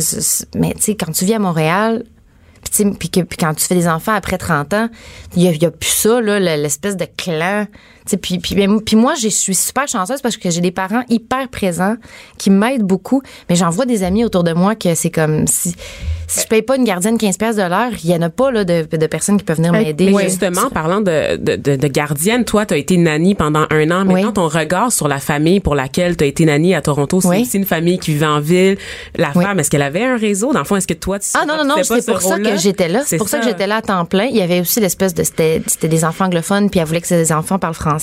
mais 0.54 0.74
tu 0.74 0.82
sais, 0.82 0.94
quand 0.94 1.12
tu 1.12 1.24
vis 1.24 1.34
à 1.34 1.38
Montréal, 1.38 2.04
puis 2.98 3.10
quand 3.38 3.54
tu 3.54 3.64
fais 3.66 3.74
des 3.74 3.88
enfants 3.88 4.12
après 4.14 4.38
30 4.38 4.74
ans, 4.74 4.88
il 5.36 5.42
y 5.42 5.66
a, 5.66 5.70
plus 5.70 5.88
ça, 5.88 6.20
l'espèce 6.20 6.96
de 6.96 7.06
clan. 7.16 7.66
Puis, 8.16 8.38
puis, 8.38 8.56
puis 8.84 8.96
moi, 8.96 9.14
je 9.20 9.28
suis 9.28 9.54
super 9.54 9.86
chanceuse 9.88 10.20
parce 10.22 10.36
que 10.36 10.50
j'ai 10.50 10.60
des 10.60 10.70
parents 10.70 11.02
hyper 11.08 11.48
présents 11.48 11.96
qui 12.38 12.50
m'aident 12.50 12.82
beaucoup. 12.82 13.22
Mais 13.48 13.56
j'en 13.56 13.70
vois 13.70 13.84
des 13.86 14.02
amis 14.02 14.24
autour 14.24 14.44
de 14.44 14.52
moi 14.52 14.74
que 14.74 14.94
c'est 14.94 15.10
comme 15.10 15.46
si, 15.46 15.74
si 16.26 16.40
je 16.42 16.46
paye 16.46 16.62
pas 16.62 16.76
une 16.76 16.84
gardienne 16.84 17.18
15 17.18 17.36
pièces 17.38 17.56
de 17.56 17.62
l'heure, 17.62 17.90
il 18.04 18.10
y 18.10 18.14
en 18.14 18.22
a 18.22 18.28
pas, 18.30 18.50
là, 18.50 18.64
de, 18.64 18.84
de 18.90 19.06
personnes 19.06 19.38
qui 19.38 19.44
peuvent 19.44 19.56
venir 19.56 19.72
m'aider. 19.72 20.10
Mais 20.10 20.24
justement, 20.24 20.68
parlant 20.70 21.00
de, 21.00 21.36
de, 21.36 21.88
gardienne, 21.88 22.44
toi, 22.44 22.66
tu 22.66 22.74
as 22.74 22.76
été 22.76 22.96
nanny 22.96 23.34
pendant 23.34 23.66
un 23.70 23.90
an. 23.90 24.04
Maintenant, 24.04 24.14
Oui. 24.28 24.32
ton 24.34 24.48
regard 24.48 24.92
sur 24.92 25.08
la 25.08 25.18
famille 25.18 25.60
pour 25.60 25.74
laquelle 25.74 26.16
tu 26.16 26.24
as 26.24 26.26
été 26.26 26.44
nanny 26.44 26.74
à 26.74 26.82
Toronto, 26.82 27.20
c'est 27.20 27.28
Oui. 27.28 27.42
aussi 27.42 27.56
une 27.56 27.64
famille 27.64 27.98
qui 27.98 28.12
vivait 28.12 28.26
en 28.26 28.40
ville. 28.40 28.76
La 29.16 29.30
Oui. 29.34 29.44
femme, 29.44 29.58
est-ce 29.60 29.70
qu'elle 29.70 29.82
avait 29.82 30.04
un 30.04 30.16
réseau? 30.16 30.52
Dans 30.52 30.58
le 30.60 30.64
fond, 30.64 30.76
est-ce 30.76 30.86
que 30.86 30.94
toi, 30.94 31.18
tu 31.18 31.28
Ah 31.34 31.44
non, 31.46 31.56
non, 31.56 31.64
non, 31.64 31.74
c'est 31.82 32.00
ce 32.00 32.10
pour 32.10 32.20
ça 32.20 32.38
que 32.38 32.56
j'étais 32.56 32.88
là. 32.88 33.02
C'est 33.06 33.16
pour 33.16 33.28
ça. 33.28 33.38
que 33.38 33.44
j'étais 33.44 33.66
là 33.66 33.76
à 33.76 33.82
temps 33.82 34.04
plein. 34.04 34.24
Il 34.26 34.36
y 34.36 34.42
avait 34.42 34.60
aussi 34.60 34.80
l'espèce 34.80 35.14
de. 35.14 35.22
C'était 35.24 35.62
c'était 35.66 35.88
des 35.88 36.04
enfants 36.04 36.26
anglophones, 36.26 36.68
puis 36.70 36.80
elle 36.80 36.86
voulait 36.86 37.00
que 37.00 37.06
ses 37.06 37.32
enfants 37.32 37.58
parlent 37.58 37.74
français. 37.74 37.97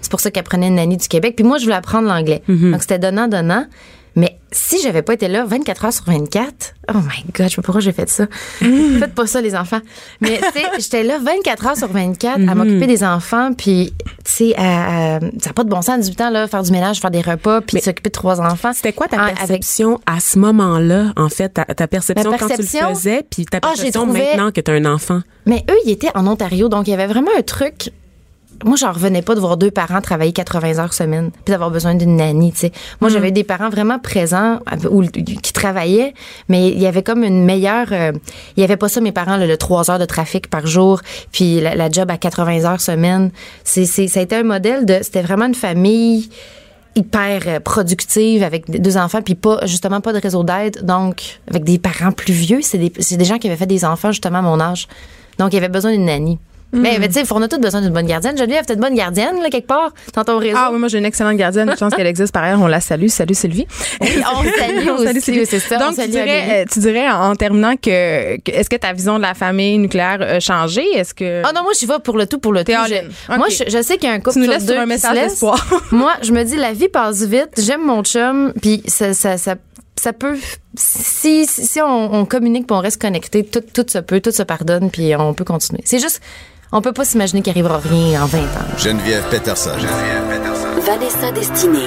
C'est 0.00 0.10
pour 0.10 0.20
ça 0.20 0.30
qu'elle 0.30 0.44
prenait 0.44 0.68
une 0.68 0.76
nanny 0.76 0.96
du 0.96 1.08
Québec. 1.08 1.34
Puis 1.36 1.44
moi, 1.44 1.58
je 1.58 1.64
voulais 1.64 1.76
apprendre 1.76 2.08
l'anglais. 2.08 2.42
Mm-hmm. 2.48 2.70
Donc 2.72 2.82
c'était 2.82 2.98
donnant-donnant. 2.98 3.66
Mais 4.14 4.38
si 4.50 4.76
j'avais 4.82 5.00
pas 5.00 5.14
été 5.14 5.26
là 5.26 5.46
24 5.46 5.86
heures 5.86 5.92
sur 5.94 6.04
24, 6.04 6.74
oh 6.90 6.98
my 6.98 7.24
God, 7.34 7.46
je 7.46 7.48
sais 7.48 7.56
pas 7.56 7.62
pourquoi 7.62 7.80
j'ai 7.80 7.92
fait 7.92 8.10
ça. 8.10 8.26
Mm-hmm. 8.60 8.98
Faites 8.98 9.14
pas 9.14 9.26
ça, 9.26 9.40
les 9.40 9.54
enfants. 9.56 9.80
Mais 10.20 10.38
tu 10.38 10.60
sais, 10.60 10.66
j'étais 10.80 11.02
là 11.02 11.16
24 11.18 11.66
heures 11.66 11.76
sur 11.78 11.88
24 11.88 12.38
Mm-hmm. 12.38 12.48
à 12.50 12.54
m'occuper 12.54 12.86
des 12.86 13.04
enfants. 13.04 13.54
Puis 13.56 13.94
sais, 14.22 14.54
à- 14.58 15.16
à- 15.16 15.20
ça 15.20 15.26
n'a 15.46 15.52
pas 15.54 15.64
de 15.64 15.70
bon 15.70 15.80
sens 15.80 15.94
à 15.94 15.98
18 15.98 16.20
ans, 16.20 16.28
là, 16.28 16.46
faire 16.46 16.62
du 16.62 16.72
ménage, 16.72 17.00
faire 17.00 17.10
des 17.10 17.22
repas, 17.22 17.62
puis 17.62 17.80
s'occuper 17.80 18.10
de 18.10 18.12
trois 18.12 18.38
enfants. 18.42 18.72
C'était 18.74 18.92
quoi 18.92 19.08
ta 19.08 19.16
Ah, 19.18 19.24
avec- 19.24 19.36
perception 19.38 19.98
à 20.04 20.20
ce 20.20 20.38
moment-là, 20.38 21.14
en 21.16 21.30
fait, 21.30 21.48
ta, 21.48 21.64
ta 21.64 21.86
perception, 21.88 22.32
quand 22.38 22.48
tu 22.48 22.60
le 22.60 22.66
faisais, 22.94 23.24
puis 23.30 23.46
ta 23.46 23.58
Ah, 23.62 23.68
perception 23.68 24.04
maintenant 24.04 24.50
que 24.52 24.60
tu 24.60 24.70
as 24.70 24.74
un 24.74 24.84
enfant? 24.84 25.22
Mais 25.46 25.64
eux, 25.70 25.76
ils 25.86 25.90
étaient 25.90 26.10
en 26.14 26.26
Ontario, 26.26 26.68
donc 26.68 26.86
il 26.86 26.90
y 26.90 26.94
avait 26.94 27.06
vraiment 27.06 27.30
un 27.38 27.42
truc. 27.42 27.90
Moi, 28.64 28.76
j'en 28.76 28.92
revenais 28.92 29.22
pas 29.22 29.34
de 29.34 29.40
voir 29.40 29.56
deux 29.56 29.70
parents 29.70 30.00
travailler 30.00 30.32
80 30.32 30.78
heures 30.78 30.92
semaine, 30.92 31.30
puis 31.44 31.50
d'avoir 31.52 31.70
besoin 31.70 31.94
d'une 31.94 32.16
nanny, 32.16 32.52
tu 32.52 32.58
sais. 32.58 32.72
Moi, 33.00 33.10
Hmm. 33.10 33.14
j'avais 33.14 33.30
des 33.32 33.44
parents 33.44 33.70
vraiment 33.70 33.98
présents 33.98 34.60
ou 34.90 35.02
qui 35.02 35.52
travaillaient, 35.52 36.14
mais 36.48 36.68
il 36.68 36.78
y 36.80 36.86
avait 36.86 37.02
comme 37.02 37.24
une 37.24 37.44
meilleure. 37.44 37.88
euh, 37.92 38.12
il 38.56 38.60
y 38.60 38.64
avait 38.64 38.76
pas 38.76 38.88
ça, 38.88 39.00
mes 39.00 39.12
parents, 39.12 39.36
là, 39.36 39.46
le 39.46 39.56
3 39.56 39.90
heures 39.90 39.98
de 39.98 40.04
trafic 40.04 40.48
par 40.48 40.66
jour, 40.66 41.00
puis 41.32 41.60
la, 41.60 41.74
la 41.74 41.90
job 41.90 42.10
à 42.10 42.16
80 42.18 42.64
heures 42.64 42.80
semaine. 42.80 43.30
C'est, 43.64 43.84
c'est, 43.86 44.06
ça 44.08 44.20
a 44.20 44.22
été 44.22 44.36
un 44.36 44.42
modèle 44.44 44.86
de. 44.86 44.98
C'était 45.02 45.22
vraiment 45.22 45.46
une 45.46 45.54
famille 45.54 46.28
hyper 46.94 47.40
euh, 47.46 47.58
productive 47.60 48.42
avec 48.42 48.70
deux 48.70 48.96
enfants 48.98 49.22
puis 49.22 49.34
pas 49.34 49.64
justement 49.64 50.02
pas 50.02 50.12
de 50.12 50.18
réseau 50.18 50.44
d'aide 50.44 50.84
donc 50.84 51.40
avec 51.48 51.64
des 51.64 51.78
parents 51.78 52.12
plus 52.12 52.34
vieux 52.34 52.58
c'est 52.60 52.76
des, 52.76 52.92
c'est 53.00 53.16
des 53.16 53.24
gens 53.24 53.38
qui 53.38 53.46
avaient 53.46 53.56
fait 53.56 53.64
des 53.64 53.86
enfants 53.86 54.12
justement 54.12 54.40
à 54.40 54.42
mon 54.42 54.60
âge 54.60 54.88
donc 55.38 55.52
il 55.52 55.54
y 55.54 55.58
avait 55.58 55.70
besoin 55.70 55.90
d'une 55.92 56.04
nanny 56.04 56.38
mais 56.72 56.98
mais 56.98 57.08
tu 57.08 57.14
sais 57.14 57.24
on 57.32 57.42
a 57.42 57.48
tous 57.48 57.58
besoin 57.58 57.80
d'une 57.82 57.92
bonne 57.92 58.06
gardienne 58.06 58.36
Geneviève 58.36 58.64
t'es 58.64 58.74
une 58.74 58.80
bonne 58.80 58.94
gardienne 58.94 59.40
là 59.42 59.50
quelque 59.50 59.66
part 59.66 59.92
dans 60.14 60.24
ton 60.24 60.38
réseau 60.38 60.56
Ah 60.58 60.70
oui, 60.72 60.78
moi 60.78 60.88
j'ai 60.88 60.98
une 60.98 61.04
excellente 61.04 61.36
gardienne. 61.36 61.70
Je 61.70 61.76
pense 61.78 61.94
qu'elle 61.94 62.06
existe 62.06 62.32
par 62.32 62.44
ailleurs. 62.44 62.60
On 62.60 62.66
la 62.66 62.80
salue. 62.80 63.08
Salut 63.08 63.34
Sylvie. 63.34 63.66
on 64.00 64.06
salue 64.58 64.88
On 64.88 64.98
salue 64.98 65.08
aussi, 65.16 65.20
Sylvie. 65.20 65.40
oui, 65.40 65.46
c'est 65.48 65.58
ça 65.60 65.76
on 65.80 65.90
Donc 65.90 65.98
tu 65.98 66.08
dirais, 66.08 66.62
euh, 66.62 66.64
tu 66.70 66.78
dirais 66.80 67.10
en, 67.10 67.34
terminant 67.36 67.76
que, 67.76 68.36
que- 68.38 68.50
est-ce 68.52 68.70
que 68.70 68.76
ta 68.76 68.92
vision 68.92 69.16
de 69.16 69.22
la 69.22 69.34
famille 69.34 69.76
nucléaire 69.78 70.20
a 70.22 70.40
changé? 70.40 70.82
Est-ce 70.94 71.12
que 71.14 71.42
Ah 71.44 71.52
non, 71.54 71.62
moi, 71.62 71.72
j'y 71.78 71.86
vais 71.86 71.98
pour 72.02 72.16
le 72.16 72.26
tout, 72.26 72.38
pour 72.38 72.52
le 72.52 72.64
tout. 72.64 72.72
Je- 72.88 73.32
in. 73.32 73.36
Moi, 73.36 73.48
je, 73.50 73.64
je 73.68 73.82
sais 73.82 73.96
qu'il 73.98 74.08
y 74.08 74.12
a 74.12 74.14
un 74.14 74.18
couple 74.20 74.32
Tu 74.32 74.38
nous 74.40 74.44
sur 74.44 74.52
laisses 74.54 74.64
deux 74.66 74.72
sur 74.74 74.80
un 74.80 74.84
qui 74.84 74.88
message 74.88 75.14
d'espoir. 75.14 75.66
moi, 75.92 76.12
je 76.22 76.32
me 76.32 76.42
dis, 76.44 76.56
la 76.56 76.72
vie 76.72 76.88
passe 76.88 77.22
vite. 77.22 77.50
J'aime 77.58 77.84
mon 77.84 78.02
chum, 78.02 78.52
puis 78.62 78.82
ça, 78.86 79.12
ça, 79.14 79.36
ça, 79.38 79.56
ça 80.00 80.12
peut... 80.12 80.38
Si, 80.74 81.44
si, 81.46 81.66
si 81.66 81.80
on, 81.82 82.14
on 82.14 82.24
communique 82.24 82.66
puis 82.66 82.74
on 82.76 82.80
reste 82.80 83.00
connecté, 83.00 83.44
tout, 83.44 83.60
tout 83.60 83.84
se 83.88 83.98
peut, 83.98 84.20
tout 84.20 84.30
se 84.32 84.42
pardonne, 84.42 84.90
puis 84.90 85.14
on 85.16 85.34
peut 85.34 85.44
continuer. 85.44 85.82
C'est 85.84 85.98
juste... 85.98 86.20
On 86.74 86.80
peut 86.80 86.94
pas 86.94 87.04
s'imaginer 87.04 87.42
qu'il 87.42 87.50
arrivera 87.50 87.78
rien 87.78 88.22
en 88.22 88.26
20 88.26 88.38
ans. 88.38 88.78
Geneviève 88.78 89.24
Peterson. 89.30 89.76
Vanessa 90.86 91.30
Destinée. 91.30 91.86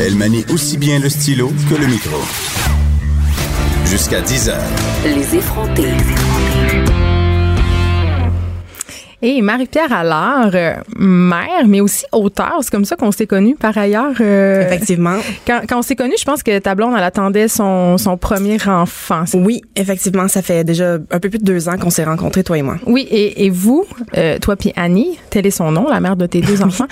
Elle 0.00 0.16
manie 0.16 0.44
aussi 0.52 0.78
bien 0.78 0.98
le 0.98 1.08
stylo 1.08 1.52
que 1.70 1.76
le 1.76 1.86
micro. 1.86 2.16
Jusqu'à 3.84 4.20
10 4.20 4.48
heures. 4.48 4.56
Les 5.04 5.36
effrontés. 5.36 5.94
Et 9.28 9.42
Marie-Pierre 9.42 9.92
Allard, 9.92 10.50
euh, 10.54 10.74
mère, 10.96 11.66
mais 11.66 11.80
aussi 11.80 12.04
auteur. 12.12 12.58
C'est 12.60 12.70
comme 12.70 12.84
ça 12.84 12.94
qu'on 12.94 13.10
s'est 13.10 13.26
connus 13.26 13.56
par 13.58 13.76
ailleurs. 13.76 14.12
euh, 14.20 14.62
Effectivement. 14.64 15.16
Quand, 15.44 15.62
quand 15.68 15.80
on 15.80 15.82
s'est 15.82 15.96
connus, 15.96 16.14
je 16.16 16.24
pense 16.24 16.44
que 16.44 16.56
ta 16.60 16.76
blonde, 16.76 16.94
elle 16.96 17.02
attendait 17.02 17.48
son, 17.48 17.98
son 17.98 18.16
premier 18.16 18.56
enfant. 18.68 19.24
Oui, 19.34 19.62
effectivement, 19.74 20.28
ça 20.28 20.42
fait 20.42 20.62
déjà 20.62 20.98
un 21.10 21.18
peu 21.18 21.28
plus 21.28 21.40
de 21.40 21.44
deux 21.44 21.68
ans 21.68 21.76
qu'on 21.76 21.90
s'est 21.90 22.04
rencontrés, 22.04 22.44
toi 22.44 22.56
et 22.56 22.62
moi. 22.62 22.76
Oui, 22.86 23.08
et, 23.10 23.46
et 23.46 23.50
vous, 23.50 23.84
euh, 24.16 24.38
toi 24.38 24.54
puis 24.54 24.72
Annie, 24.76 25.18
tel 25.28 25.44
est 25.44 25.50
son 25.50 25.72
nom, 25.72 25.88
la 25.88 25.98
mère 25.98 26.14
de 26.14 26.26
tes 26.26 26.40
deux 26.40 26.62
enfants, 26.62 26.86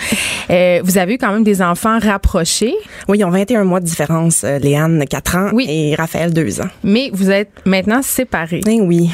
euh, 0.51 0.81
vous 0.83 0.99
avez 0.99 1.15
eu 1.15 1.19
quand 1.19 1.31
même 1.33 1.45
des 1.45 1.63
enfants 1.63 2.01
rapprochés, 2.01 2.75
Oui, 3.07 3.19
ils 3.21 3.25
ont 3.25 3.31
21 3.31 3.63
mois 3.63 3.79
de 3.79 3.87
différence. 3.87 4.43
Léane, 4.43 5.05
4 5.09 5.37
ans, 5.37 5.51
Oui. 5.53 5.67
et 5.69 5.95
Raphaël, 5.95 6.33
2 6.33 6.61
ans. 6.63 6.69
mais 6.83 7.11
vous 7.13 7.31
êtes 7.31 7.53
maintenant 7.65 8.03
séparés. 8.03 8.61
Ben 8.67 8.81
oui. 8.81 9.09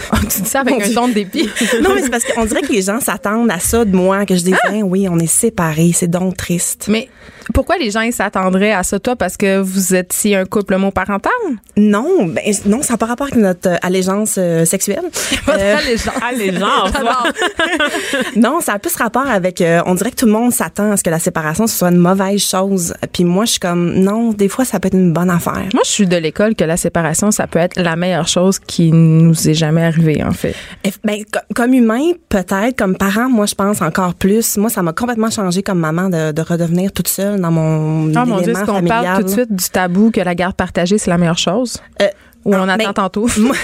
tu 0.30 0.42
dis 0.42 0.48
ça 0.48 0.60
avec 0.60 0.74
Mon 0.74 0.80
un 0.82 0.94
ton 0.94 1.08
de 1.08 1.14
dépit. 1.14 1.48
non, 1.82 1.94
mais 1.94 2.02
c'est 2.02 2.10
parce 2.10 2.24
qu'on 2.24 2.44
dirait 2.44 2.62
que 2.62 2.72
les 2.72 2.82
gens 2.82 3.00
s'attendent 3.00 3.50
à 3.50 3.58
ça 3.58 3.84
de 3.84 3.94
moi, 3.94 4.24
que 4.26 4.36
je 4.36 4.42
dise, 4.42 4.56
Ben 4.68 4.82
oui, 4.82 5.08
on 5.08 5.18
est 5.18 5.26
séparés, 5.26 5.92
c'est 5.94 6.10
donc 6.10 6.36
triste. 6.36 6.86
Mais 6.88 7.08
pourquoi 7.54 7.76
les 7.78 7.90
gens 7.90 8.00
ils 8.02 8.12
s'attendraient 8.12 8.72
à 8.72 8.82
ça, 8.82 8.98
toi? 8.98 9.16
Parce 9.16 9.36
que 9.36 9.60
vous 9.60 9.94
étiez 9.94 10.36
un 10.36 10.44
couple 10.44 10.74
homoparental? 10.74 11.32
Non, 11.76 12.26
ben 12.26 12.42
non, 12.66 12.82
ça 12.82 12.94
n'a 12.94 12.98
pas 12.98 13.06
rapport 13.06 13.26
avec 13.28 13.38
notre 13.38 13.68
euh, 13.70 13.76
allégeance 13.82 14.36
euh, 14.38 14.64
sexuelle. 14.64 15.02
Euh, 15.48 15.76
gens. 15.96 16.12
Ah, 16.22 16.32
les 16.32 16.52
gens, 16.52 16.66
non, 18.36 18.60
ça 18.60 18.74
a 18.74 18.78
plus 18.78 18.94
rapport 18.96 19.26
avec, 19.26 19.60
euh, 19.60 19.80
on 19.86 19.94
dirait 19.94 20.10
que 20.10 20.16
tout 20.16 20.26
le 20.26 20.32
monde 20.32 20.52
s'attend 20.52 20.92
à 20.92 20.96
ce 20.96 21.02
que 21.02 21.10
la 21.10 21.18
séparation 21.18 21.66
ce 21.66 21.76
soit 21.76 21.90
une 21.90 21.96
mauvaise 21.98 22.40
chose. 22.42 22.94
Puis 23.12 23.24
moi, 23.24 23.44
je 23.44 23.52
suis 23.52 23.60
comme, 23.60 23.94
non, 23.94 24.30
des 24.32 24.48
fois, 24.48 24.64
ça 24.64 24.80
peut 24.80 24.86
être 24.88 24.94
une 24.94 25.12
bonne 25.12 25.30
affaire. 25.30 25.64
Moi, 25.74 25.82
je 25.84 25.90
suis 25.90 26.06
de 26.06 26.16
l'école 26.16 26.54
que 26.54 26.64
la 26.64 26.76
séparation, 26.76 27.30
ça 27.30 27.46
peut 27.46 27.58
être 27.58 27.78
la 27.80 27.96
meilleure 27.96 28.28
chose 28.28 28.58
qui 28.58 28.92
nous 28.92 29.48
est 29.48 29.54
jamais 29.54 29.84
arrivée, 29.84 30.22
en 30.24 30.32
fait. 30.32 30.54
Ben, 31.04 31.22
co- 31.30 31.40
comme 31.54 31.74
humain, 31.74 32.12
peut-être. 32.28 32.76
Comme 32.76 32.96
parent, 32.96 33.28
moi, 33.28 33.46
je 33.46 33.54
pense 33.54 33.82
encore 33.82 34.14
plus. 34.14 34.56
Moi, 34.56 34.70
ça 34.70 34.82
m'a 34.82 34.92
complètement 34.92 35.30
changé 35.30 35.62
comme 35.62 35.78
maman 35.78 36.08
de, 36.08 36.32
de 36.32 36.42
redevenir 36.42 36.92
toute 36.92 37.08
seule 37.08 37.31
dans 37.38 37.50
mon 37.50 38.14
Ah 38.14 38.24
mon 38.24 38.40
Dieu, 38.40 38.52
est-ce 38.52 38.64
qu'on 38.64 38.82
parle 38.82 39.18
tout 39.18 39.24
de 39.24 39.28
suite 39.28 39.52
du 39.54 39.68
tabou 39.68 40.10
que 40.10 40.20
la 40.20 40.34
garde 40.34 40.54
partagée, 40.54 40.98
c'est 40.98 41.10
la 41.10 41.18
meilleure 41.18 41.38
chose? 41.38 41.78
Euh, 42.00 42.06
Ou 42.44 42.54
on 42.54 42.68
ah, 42.68 42.74
attend 42.74 42.84
ben, 42.84 42.92
tantôt? 42.92 43.28
moi, 43.38 43.54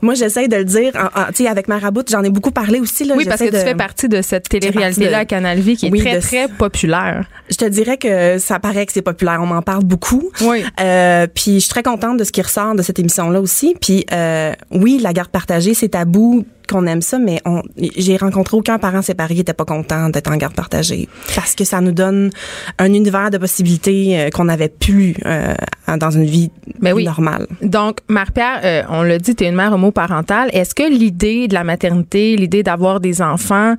moi, 0.00 0.14
j'essaie 0.14 0.48
de 0.48 0.56
le 0.56 0.64
dire. 0.64 0.92
Tu 1.28 1.44
sais, 1.44 1.48
avec 1.48 1.68
Marabout, 1.68 2.04
j'en 2.10 2.22
ai 2.22 2.30
beaucoup 2.30 2.50
parlé 2.50 2.80
aussi. 2.80 3.04
Là, 3.04 3.14
Oui, 3.16 3.24
parce 3.24 3.40
que 3.40 3.50
tu 3.50 3.56
fais 3.56 3.74
partie 3.74 4.08
de 4.08 4.22
cette 4.22 4.48
télé-réalité-là 4.48 5.18
à 5.18 5.24
Canal 5.24 5.58
Vie 5.58 5.76
qui 5.76 5.86
est 5.86 5.90
Oui, 5.90 6.00
très, 6.00 6.16
de- 6.16 6.20
très 6.20 6.48
populaire. 6.48 7.26
Je 7.50 7.56
te 7.56 7.64
dirais 7.64 7.98
que 7.98 8.38
ça 8.38 8.58
paraît 8.58 8.86
que 8.86 8.92
c'est 8.92 9.02
populaire. 9.02 9.38
On 9.40 9.46
m'en 9.46 9.62
parle 9.62 9.84
beaucoup. 9.84 10.30
Oui. 10.42 10.64
Euh, 10.80 11.26
puis 11.32 11.54
je 11.54 11.60
suis 11.60 11.68
très 11.68 11.82
contente 11.82 12.16
de 12.16 12.24
ce 12.24 12.32
qui 12.32 12.42
ressort 12.42 12.74
de 12.74 12.82
cette 12.82 12.98
émission-là 12.98 13.40
aussi. 13.40 13.76
Puis 13.80 14.06
euh, 14.12 14.52
oui, 14.70 14.98
la 15.02 15.12
garde 15.12 15.30
partagée, 15.30 15.74
c'est 15.74 15.90
tabou 15.90 16.44
qu'on 16.66 16.86
aime 16.86 17.02
ça, 17.02 17.18
mais 17.18 17.40
on, 17.44 17.62
j'ai 17.96 18.16
rencontré 18.16 18.56
aucun 18.56 18.78
parent 18.78 19.02
séparé 19.02 19.34
qui 19.34 19.40
était 19.40 19.52
pas 19.52 19.64
content 19.64 20.08
d'être 20.08 20.30
en 20.30 20.36
garde 20.36 20.54
partagée 20.54 21.08
parce 21.34 21.54
que 21.54 21.64
ça 21.64 21.80
nous 21.80 21.92
donne 21.92 22.30
un 22.78 22.92
univers 22.92 23.30
de 23.30 23.38
possibilités 23.38 24.18
euh, 24.18 24.30
qu'on 24.30 24.44
n'avait 24.44 24.68
plus 24.68 25.14
euh, 25.26 25.54
dans 25.98 26.10
une 26.10 26.24
vie 26.24 26.50
Ben 26.80 26.92
oui. 26.92 27.04
normale. 27.04 27.46
Donc, 27.62 27.98
Marie-Pierre, 28.08 28.60
euh, 28.64 28.82
on 28.88 29.02
l'a 29.02 29.18
dit, 29.18 29.34
tu 29.34 29.44
es 29.44 29.48
une 29.48 29.56
mère 29.56 29.72
homoparentale. 29.72 30.50
Est-ce 30.52 30.74
que 30.74 30.88
l'idée 30.88 31.48
de 31.48 31.54
la 31.54 31.64
maternité, 31.64 32.36
l'idée 32.36 32.62
d'avoir 32.62 33.00
des 33.00 33.22
enfants, 33.22 33.74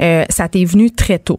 euh, 0.00 0.24
ça 0.28 0.48
t'est 0.48 0.64
venu 0.64 0.90
très 0.90 1.18
tôt? 1.18 1.38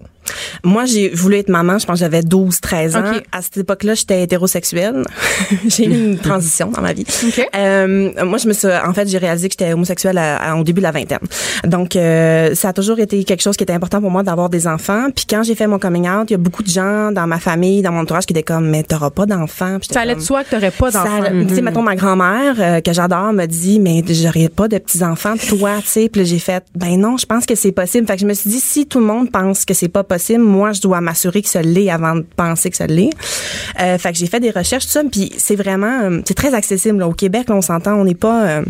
Moi, 0.63 0.85
j'ai 0.85 1.09
voulu 1.09 1.37
être 1.37 1.49
maman, 1.49 1.77
je 1.77 1.85
pense 1.85 1.95
que 1.95 1.99
j'avais 1.99 2.21
12, 2.23 2.59
13 2.61 2.95
ans. 2.95 3.03
Ok. 3.15 3.23
À 3.31 3.41
cette 3.41 3.57
époque-là, 3.57 3.93
j'étais 3.95 4.23
hétérosexuelle. 4.23 5.03
j'ai 5.67 5.85
eu 5.85 5.93
une 6.11 6.17
transition 6.17 6.69
dans 6.69 6.81
ma 6.81 6.93
vie. 6.93 7.05
Ok. 7.27 7.47
Euh, 7.55 8.11
moi, 8.25 8.37
je 8.37 8.47
me 8.47 8.53
suis, 8.53 8.67
en 8.67 8.93
fait, 8.93 9.07
j'ai 9.07 9.17
réalisé 9.17 9.47
que 9.49 9.55
j'étais 9.59 9.73
homosexuelle 9.73 10.17
à- 10.17 10.37
à- 10.51 10.55
au 10.55 10.63
début 10.63 10.79
de 10.81 10.83
la 10.83 10.91
vingtaine. 10.91 11.19
Donc, 11.65 11.95
euh, 11.95 12.53
ça 12.55 12.69
a 12.69 12.73
toujours 12.73 12.99
été 12.99 13.23
quelque 13.23 13.41
chose 13.41 13.57
qui 13.57 13.63
était 13.63 13.73
important 13.73 14.01
pour 14.01 14.11
moi 14.11 14.23
d'avoir 14.23 14.49
des 14.49 14.67
enfants. 14.67 15.07
Puis 15.15 15.25
quand 15.29 15.43
j'ai 15.43 15.55
fait 15.55 15.67
mon 15.67 15.79
coming 15.79 16.07
out, 16.09 16.29
il 16.29 16.33
y 16.33 16.35
a 16.35 16.37
beaucoup 16.37 16.63
de 16.63 16.69
gens 16.69 17.11
dans 17.11 17.27
ma 17.27 17.39
famille, 17.39 17.81
dans 17.81 17.91
mon 17.91 18.01
entourage 18.01 18.25
qui 18.25 18.33
étaient 18.33 18.43
comme, 18.43 18.69
mais 18.69 18.83
t'auras 18.83 19.09
pas 19.09 19.25
d'enfants. 19.25 19.77
Ça 19.89 20.01
allait 20.01 20.15
de 20.15 20.19
soi 20.21 20.43
que 20.43 20.51
t'aurais 20.51 20.71
pas 20.71 20.91
d'enfants. 20.91 21.23
Tu 21.47 21.55
sais, 21.55 21.61
mettons, 21.61 21.81
ma 21.81 21.95
grand-mère, 21.95 22.55
euh, 22.59 22.81
que 22.81 22.93
j'adore, 22.93 23.33
me 23.33 23.45
dit, 23.45 23.79
mais 23.79 24.03
j'aurais 24.07 24.49
pas 24.49 24.67
de 24.67 24.77
petits-enfants, 24.77 25.35
toi, 25.49 25.77
tu 25.81 25.87
sais. 25.87 26.09
Puis 26.09 26.25
j'ai 26.25 26.39
fait, 26.39 26.63
ben 26.75 26.99
non, 26.99 27.17
je 27.17 27.25
pense 27.25 27.45
que 27.45 27.55
c'est 27.55 27.71
possible. 27.71 28.07
Fait 28.07 28.15
que 28.15 28.21
je 28.21 28.25
me 28.27 28.33
suis 28.33 28.49
dit, 28.49 28.59
si 28.59 28.85
tout 28.87 28.99
le 28.99 29.05
monde 29.05 29.31
pense 29.31 29.65
que 29.65 29.73
c'est 29.73 29.87
pas 29.87 30.03
possible, 30.03 30.14
moi, 30.37 30.71
je 30.73 30.81
dois 30.81 31.01
m'assurer 31.01 31.41
que 31.41 31.49
ça 31.49 31.61
l'est 31.61 31.89
avant 31.89 32.15
de 32.15 32.25
penser 32.35 32.69
que 32.69 32.77
ça 32.77 32.87
l'est. 32.87 33.11
Euh, 33.81 33.97
fait 33.97 34.11
que 34.11 34.17
j'ai 34.17 34.27
fait 34.27 34.39
des 34.39 34.51
recherches, 34.51 34.85
tout 34.85 34.91
ça. 34.91 35.03
Puis 35.11 35.31
c'est 35.37 35.55
vraiment, 35.55 36.01
euh, 36.03 36.21
c'est 36.25 36.33
très 36.33 36.53
accessible. 36.53 37.03
Au 37.03 37.13
Québec, 37.13 37.47
on 37.49 37.61
s'entend, 37.61 37.93
on 37.95 38.03
n'est 38.05 38.15
pas... 38.15 38.45
euh, 38.47 38.63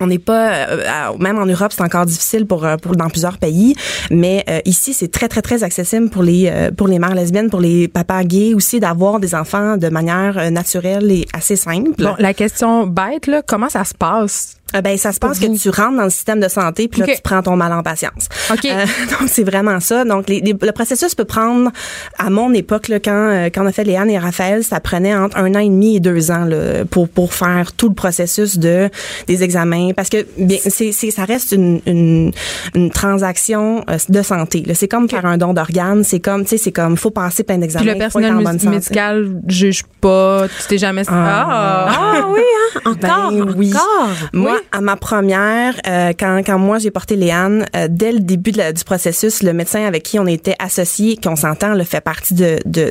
on 0.00 0.06
n'est 0.06 0.20
pas 0.20 0.52
euh, 0.68 1.18
même 1.18 1.38
en 1.38 1.44
Europe 1.46 1.72
c'est 1.74 1.82
encore 1.82 2.06
difficile 2.06 2.46
pour 2.46 2.64
pour 2.80 2.94
dans 2.94 3.08
plusieurs 3.10 3.36
pays 3.38 3.74
mais 4.12 4.44
ici 4.64 4.94
c'est 4.94 5.10
très 5.10 5.26
très 5.26 5.42
très 5.42 5.64
accessible 5.64 6.08
pour 6.08 6.22
les 6.22 6.52
pour 6.76 6.86
les 6.86 7.00
mères 7.00 7.16
lesbiennes 7.16 7.50
pour 7.50 7.58
les 7.60 7.88
papas 7.88 8.22
gays 8.22 8.54
aussi 8.54 8.78
d'avoir 8.78 9.18
des 9.18 9.34
enfants 9.34 9.76
de 9.76 9.88
manière 9.88 10.52
naturelle 10.52 11.10
et 11.10 11.26
assez 11.32 11.56
simple 11.56 11.90
Bon, 11.98 12.14
la 12.20 12.32
question 12.32 12.86
bête, 12.86 13.26
là, 13.26 13.42
comment 13.42 13.68
ça 13.68 13.82
se 13.82 13.92
passe? 13.92 14.57
Euh, 14.76 14.80
ben 14.82 14.96
ça 14.98 15.12
se 15.12 15.18
passe 15.18 15.38
que 15.38 15.46
tu 15.46 15.70
rentres 15.70 15.96
dans 15.96 16.04
le 16.04 16.10
système 16.10 16.40
de 16.40 16.48
santé 16.48 16.88
puis 16.88 17.00
là 17.00 17.06
tu 17.06 17.22
prends 17.22 17.42
ton 17.42 17.56
mal 17.56 17.72
en 17.72 17.82
patience. 17.82 18.28
OK. 18.52 18.64
Euh, 18.66 18.84
donc 19.18 19.28
c'est 19.28 19.44
vraiment 19.44 19.80
ça. 19.80 20.04
Donc 20.04 20.28
les- 20.28 20.40
les- 20.40 20.52
le 20.60 20.72
processus 20.72 21.14
peut 21.14 21.24
prendre 21.24 21.70
à 22.18 22.28
mon 22.30 22.52
époque 22.52 22.88
là, 22.88 23.00
quand 23.00 23.12
euh, 23.30 23.48
quand 23.52 23.62
on 23.64 23.66
a 23.66 23.72
fait 23.72 23.84
Léane 23.84 24.10
et 24.10 24.18
Raphaël, 24.18 24.62
ça 24.64 24.80
prenait 24.80 25.14
entre 25.14 25.38
un 25.38 25.54
an 25.54 25.58
et 25.60 25.68
demi 25.68 25.96
et 25.96 26.00
deux 26.00 26.30
ans 26.30 26.44
là, 26.44 26.84
pour 26.90 27.08
pour 27.08 27.32
faire 27.32 27.72
tout 27.72 27.88
le 27.88 27.94
processus 27.94 28.58
de 28.58 28.90
des 29.26 29.42
examens 29.42 29.92
parce 29.96 30.08
que 30.10 30.26
bien 30.36 30.58
c'est 30.60 30.92
c'est 30.92 31.10
ça 31.10 31.24
reste 31.24 31.52
une 31.52 31.80
une, 31.86 32.32
une 32.74 32.90
transaction 32.90 33.84
euh, 33.88 33.96
de 34.08 34.22
santé. 34.22 34.62
là. 34.66 34.74
C'est 34.74 34.88
comme 34.88 35.08
faire 35.08 35.24
un 35.26 35.38
don 35.38 35.54
d'organes. 35.54 36.04
C'est 36.04 36.20
comme 36.20 36.42
tu 36.42 36.50
sais 36.50 36.58
c'est 36.58 36.72
comme 36.72 36.96
faut 36.96 37.10
passer 37.10 37.42
plein 37.42 37.58
d'examens. 37.58 37.80
Puis 37.84 37.88
le 37.88 37.94
faut 37.94 37.98
personnel 38.00 38.28
être 38.30 38.34
en 38.34 38.38
mus- 38.38 38.44
bonne 38.44 38.58
santé. 38.58 38.74
médical 38.74 39.40
juge 39.48 39.82
pas, 40.00 40.46
tu 40.48 40.68
t'es 40.68 40.78
jamais... 40.78 41.02
Ah! 41.08 41.86
Ah 41.88 42.26
oui, 42.28 42.40
hein? 42.40 42.80
Encore, 42.84 43.30
Ben 43.32 43.52
oui. 43.56 43.72
encore? 43.74 44.08
Moi, 44.32 44.52
Oui. 44.52 44.57
À 44.72 44.80
ma 44.80 44.96
première, 44.96 45.74
euh, 45.86 46.12
quand, 46.18 46.42
quand 46.44 46.58
moi 46.58 46.78
j'ai 46.78 46.90
porté 46.90 47.16
Léane, 47.16 47.66
euh, 47.76 47.88
dès 47.90 48.12
le 48.12 48.20
début 48.20 48.52
du 48.52 48.84
processus, 48.84 49.42
le 49.42 49.52
médecin 49.52 49.84
avec 49.84 50.02
qui 50.02 50.18
on 50.18 50.26
était 50.26 50.56
associés, 50.58 51.16
qu'on 51.16 51.36
s'entend, 51.36 51.74
le 51.74 51.84
fait 51.84 52.00
partie 52.00 52.34
de, 52.34 52.58
de 52.64 52.90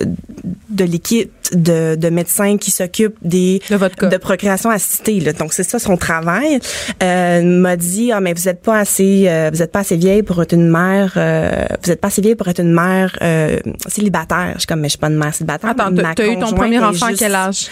de 0.69 0.83
l'équipe 0.83 1.31
de, 1.53 1.95
de 1.95 2.09
médecins 2.09 2.57
qui 2.57 2.71
s'occupent 2.71 3.17
des 3.21 3.61
De 3.69 3.75
votre 3.75 3.95
cas. 3.95 4.07
de 4.07 4.17
procréation 4.17 4.69
assistée. 4.69 5.19
Là. 5.19 5.33
Donc 5.33 5.53
c'est 5.53 5.63
ça 5.63 5.79
son 5.79 5.97
travail. 5.97 6.59
Euh, 7.03 7.41
m'a 7.43 7.75
dit 7.75 8.11
ah 8.11 8.19
mais 8.19 8.33
vous 8.33 8.47
êtes 8.47 8.61
pas 8.61 8.79
assez 8.79 9.25
euh, 9.27 9.49
vous 9.53 9.61
êtes 9.61 9.71
pas 9.71 9.79
assez 9.79 9.95
vieille 9.97 10.23
pour 10.23 10.41
être 10.41 10.53
une 10.53 10.69
mère 10.69 11.13
euh, 11.17 11.65
vous 11.83 11.91
êtes 11.91 12.01
pas 12.01 12.07
assez 12.09 12.21
vieille 12.21 12.35
pour 12.35 12.47
être 12.47 12.59
une 12.59 12.73
mère 12.73 13.15
euh, 13.21 13.57
célibataire. 13.87 14.51
Je 14.55 14.59
suis 14.59 14.67
comme 14.67 14.79
mais 14.81 14.87
je 14.87 14.91
suis 14.91 14.99
pas 14.99 15.07
une 15.07 15.17
mère 15.17 15.33
célibataire. 15.33 15.69
Attends, 15.71 15.93
t'as 16.15 16.27
eu 16.27 16.39
ton 16.39 16.51
premier 16.53 16.79
enfant 16.79 17.07
à 17.07 17.13
quel 17.13 17.35
âge? 17.35 17.67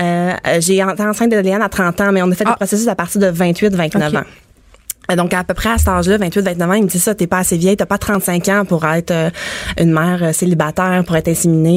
euh, 0.00 0.32
j'ai 0.60 0.76
été 0.78 1.02
enceinte 1.02 1.30
de 1.30 1.36
Léane 1.38 1.62
à 1.62 1.68
30 1.68 2.00
ans, 2.00 2.12
mais 2.12 2.22
on 2.22 2.30
a 2.30 2.34
fait 2.34 2.44
Ah. 2.46 2.50
le 2.50 2.56
processus 2.56 2.88
à 2.88 2.94
partir 2.94 3.20
de 3.20 3.26
28, 3.28 3.74
29 3.74 4.08
Ok. 4.12 4.18
ans. 4.18 4.24
Euh, 5.10 5.16
Donc, 5.16 5.32
à 5.34 5.44
peu 5.44 5.54
près 5.54 5.70
à 5.70 5.78
cet 5.78 5.88
âge-là, 5.88 6.18
28, 6.18 6.40
29 6.40 6.70
ans, 6.70 6.74
il 6.74 6.84
me 6.84 6.88
dit 6.88 6.98
ça, 6.98 7.14
t'es 7.14 7.26
pas 7.26 7.38
assez 7.38 7.56
vieille, 7.56 7.76
t'as 7.76 7.86
pas 7.86 7.98
35 7.98 8.48
ans 8.48 8.64
pour 8.64 8.84
être 8.86 9.10
euh, 9.10 9.30
une 9.78 9.92
mère 9.92 10.22
euh, 10.22 10.32
célibataire, 10.32 11.02
pour 11.06 11.16
être 11.16 11.28
inséminée 11.28 11.70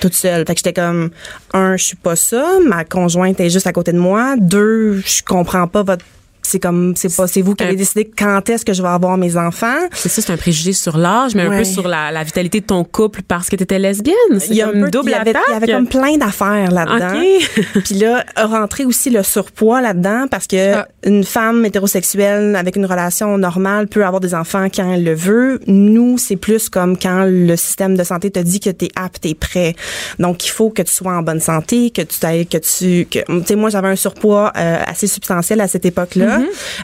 toute 0.00 0.14
seule. 0.14 0.44
Fait 0.46 0.54
que 0.54 0.58
j'étais 0.58 0.72
comme, 0.72 1.10
un, 1.52 1.76
je 1.76 1.84
suis 1.84 1.96
pas 1.96 2.16
ça, 2.16 2.58
ma 2.66 2.84
conjointe 2.84 3.40
est 3.40 3.50
juste 3.50 3.66
à 3.66 3.72
côté 3.72 3.92
de 3.92 3.98
moi. 3.98 4.36
Deux, 4.38 5.00
je 5.04 5.22
comprends 5.22 5.66
pas 5.66 5.82
votre... 5.82 6.04
C'est 6.44 6.58
comme, 6.60 6.94
c'est 6.96 7.14
pas, 7.14 7.26
c'est 7.26 7.40
vous 7.42 7.54
qui 7.54 7.62
avez 7.64 7.74
Un- 7.74 7.76
décidé 7.76 8.10
quand 8.16 8.48
est-ce 8.50 8.64
que 8.64 8.72
je 8.72 8.82
vais 8.82 8.88
avoir 8.88 9.16
mes 9.16 9.36
enfants. 9.36 9.78
C'est 9.92 10.08
ça, 10.08 10.20
c'est 10.22 10.32
un 10.32 10.36
préjugé 10.36 10.72
sur 10.72 10.96
l'âge, 10.98 11.34
mais 11.34 11.42
un 11.42 11.58
peu 11.58 11.64
sur 11.64 11.86
la, 11.88 12.10
la 12.10 12.24
vitalité 12.24 12.60
de 12.60 12.66
ton 12.66 12.84
couple 12.84 13.22
parce 13.22 13.48
que 13.48 13.56
tu 13.56 13.62
étais 13.62 13.78
lesbienne. 13.78 14.14
C'est 14.38 14.48
Il 14.48 14.56
y 14.56 14.62
a 14.62 14.66
un 14.68 14.70
comme 14.70 14.80
peu, 14.80 14.84
une 14.86 14.90
double 14.90 15.08
il 15.10 15.12
y 15.12 15.14
avait, 15.14 15.30
attaque. 15.30 15.42
il 15.48 15.52
y 15.52 15.56
avait 15.56 15.72
comme 15.72 15.86
plein 15.86 16.16
d'affaires 16.16 16.70
là-dedans. 16.70 17.20
OK. 17.20 17.82
Puis 17.84 17.94
là, 17.96 18.24
a 18.36 18.46
rentré 18.46 18.84
aussi 18.84 19.10
le 19.10 19.22
surpoids 19.22 19.80
là-dedans 19.80 20.26
parce 20.30 20.46
que 20.46 20.74
Ah. 20.74 20.88
une 21.04 21.24
femme 21.24 21.64
hétérosexuelle 21.64 22.56
avec 22.56 22.76
une 22.76 22.86
relation 22.86 23.38
normale 23.38 23.86
peut 23.86 24.04
avoir 24.04 24.20
des 24.20 24.34
enfants 24.34 24.66
quand 24.74 24.92
elle 24.92 25.04
le 25.04 25.14
veut. 25.14 25.60
Nous, 25.66 26.18
c'est 26.18 26.36
plus 26.36 26.68
comme 26.68 26.98
quand 26.98 27.24
le 27.28 27.54
système 27.56 27.96
de 27.96 28.04
santé 28.04 28.30
te 28.30 28.38
dit 28.40 28.60
que 28.60 28.70
tu 28.70 28.86
es 28.86 28.90
apte 28.96 29.24
et 29.26 29.34
prêt. 29.34 29.74
Donc, 30.18 30.44
il 30.46 30.50
faut 30.50 30.70
que 30.70 30.82
tu 30.82 30.92
sois 30.92 31.12
en 31.12 31.22
bonne 31.22 31.40
santé, 31.40 31.90
que 31.90 32.02
tu 32.02 32.18
que 32.22 32.58
tu, 32.58 33.06
que, 33.10 33.18
tu 33.40 33.46
sais, 33.46 33.56
moi, 33.56 33.68
j'avais 33.70 33.88
un 33.88 33.96
surpoids 33.96 34.52
euh, 34.56 34.78
assez 34.86 35.06
substantiel 35.06 35.60
à 35.60 35.68
cette 35.68 35.84
époque-là. 35.84 36.31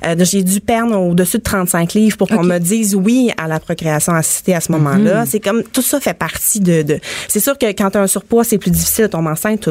Euh, 0.04 0.14
donc, 0.14 0.26
j'ai 0.26 0.42
dû 0.42 0.60
perdre 0.60 0.96
au-dessus 0.98 1.38
de 1.38 1.42
35 1.42 1.94
livres 1.94 2.16
pour 2.16 2.28
qu'on 2.28 2.42
me 2.42 2.58
dise 2.58 2.94
oui 2.94 3.30
à 3.36 3.48
la 3.48 3.60
procréation 3.60 4.12
assistée 4.12 4.54
à 4.54 4.60
ce 4.60 4.72
moment-là. 4.72 5.26
C'est 5.26 5.40
comme, 5.40 5.62
tout 5.62 5.82
ça 5.82 6.00
fait 6.00 6.14
partie 6.14 6.60
de, 6.60 6.82
de 6.82 6.98
c'est 7.28 7.40
sûr 7.40 7.56
que 7.58 7.66
quand 7.66 7.90
tu 7.90 7.98
as 7.98 8.02
un 8.02 8.06
surpoids, 8.06 8.44
c'est 8.44 8.58
plus 8.58 8.70
difficile 8.70 9.04
de 9.04 9.10
tomber 9.10 9.30
enceinte. 9.30 9.68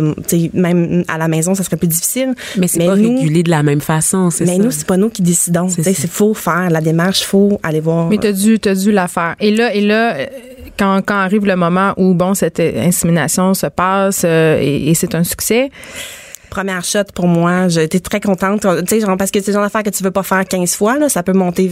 Même 0.54 1.04
à 1.08 1.18
la 1.18 1.28
maison, 1.28 1.56
ça 1.56 1.64
serait 1.64 1.78
plus 1.78 1.88
difficile. 1.88 2.34
Mais 2.58 2.68
c'est 2.68 2.86
pas 2.86 2.96
nous, 2.96 3.18
régulé 3.18 3.44
de 3.44 3.50
la 3.50 3.64
même 3.64 3.82
façon, 3.82 4.30
c'est 4.30 4.46
ça. 4.46 4.52
mais 4.52 4.58
nous, 4.58 4.72
c'est 4.72 4.88
pas 4.88 4.98
nous 4.98 5.10
qui 5.10 5.22
décidons. 5.22 5.68
C'est 5.70 6.08
faut 6.08 6.34
faire 6.34 6.70
la 6.70 6.82
démarche, 6.82 7.24
faut 7.24 7.60
aller 7.64 7.80
voir. 7.80 8.08
Mais 8.10 8.18
t'as 8.18 8.32
dû, 8.32 8.60
t'as 8.60 8.76
dû 8.76 8.92
la 8.92 9.08
faire. 9.08 9.36
Et 9.40 9.52
là, 9.52 9.74
et 9.74 9.82
là, 9.82 10.16
euh, 10.16 10.26
quand, 10.78 11.02
quand 11.06 11.16
arrive 11.16 11.46
le 11.46 11.56
moment 11.56 11.94
où 11.98 12.14
bon 12.14 12.34
cette 12.34 12.60
insémination 12.60 13.54
se 13.54 13.68
passe 13.68 14.22
euh, 14.26 14.60
et, 14.62 14.90
et 14.90 14.94
c'est 14.94 15.16
un 15.16 15.24
succès, 15.24 15.70
Première 16.50 16.84
shot 16.84 17.04
pour 17.14 17.28
moi, 17.28 17.68
j'ai 17.68 17.84
été 17.84 18.00
très 18.00 18.20
contente. 18.20 18.62
Tu 18.62 18.68
sais, 18.88 19.00
genre, 19.06 19.18
parce 19.18 19.32
que 19.32 19.42
c'est 19.42 19.52
genre 19.52 19.62
d'affaire 19.64 19.84
que 19.84 19.90
tu 19.90 20.04
veux 20.04 20.12
pas 20.12 20.24
faire 20.24 20.46
15 20.46 20.76
fois, 20.76 20.98
là, 20.98 21.10
ça 21.10 21.24
peut 21.24 21.34
monter. 21.34 21.70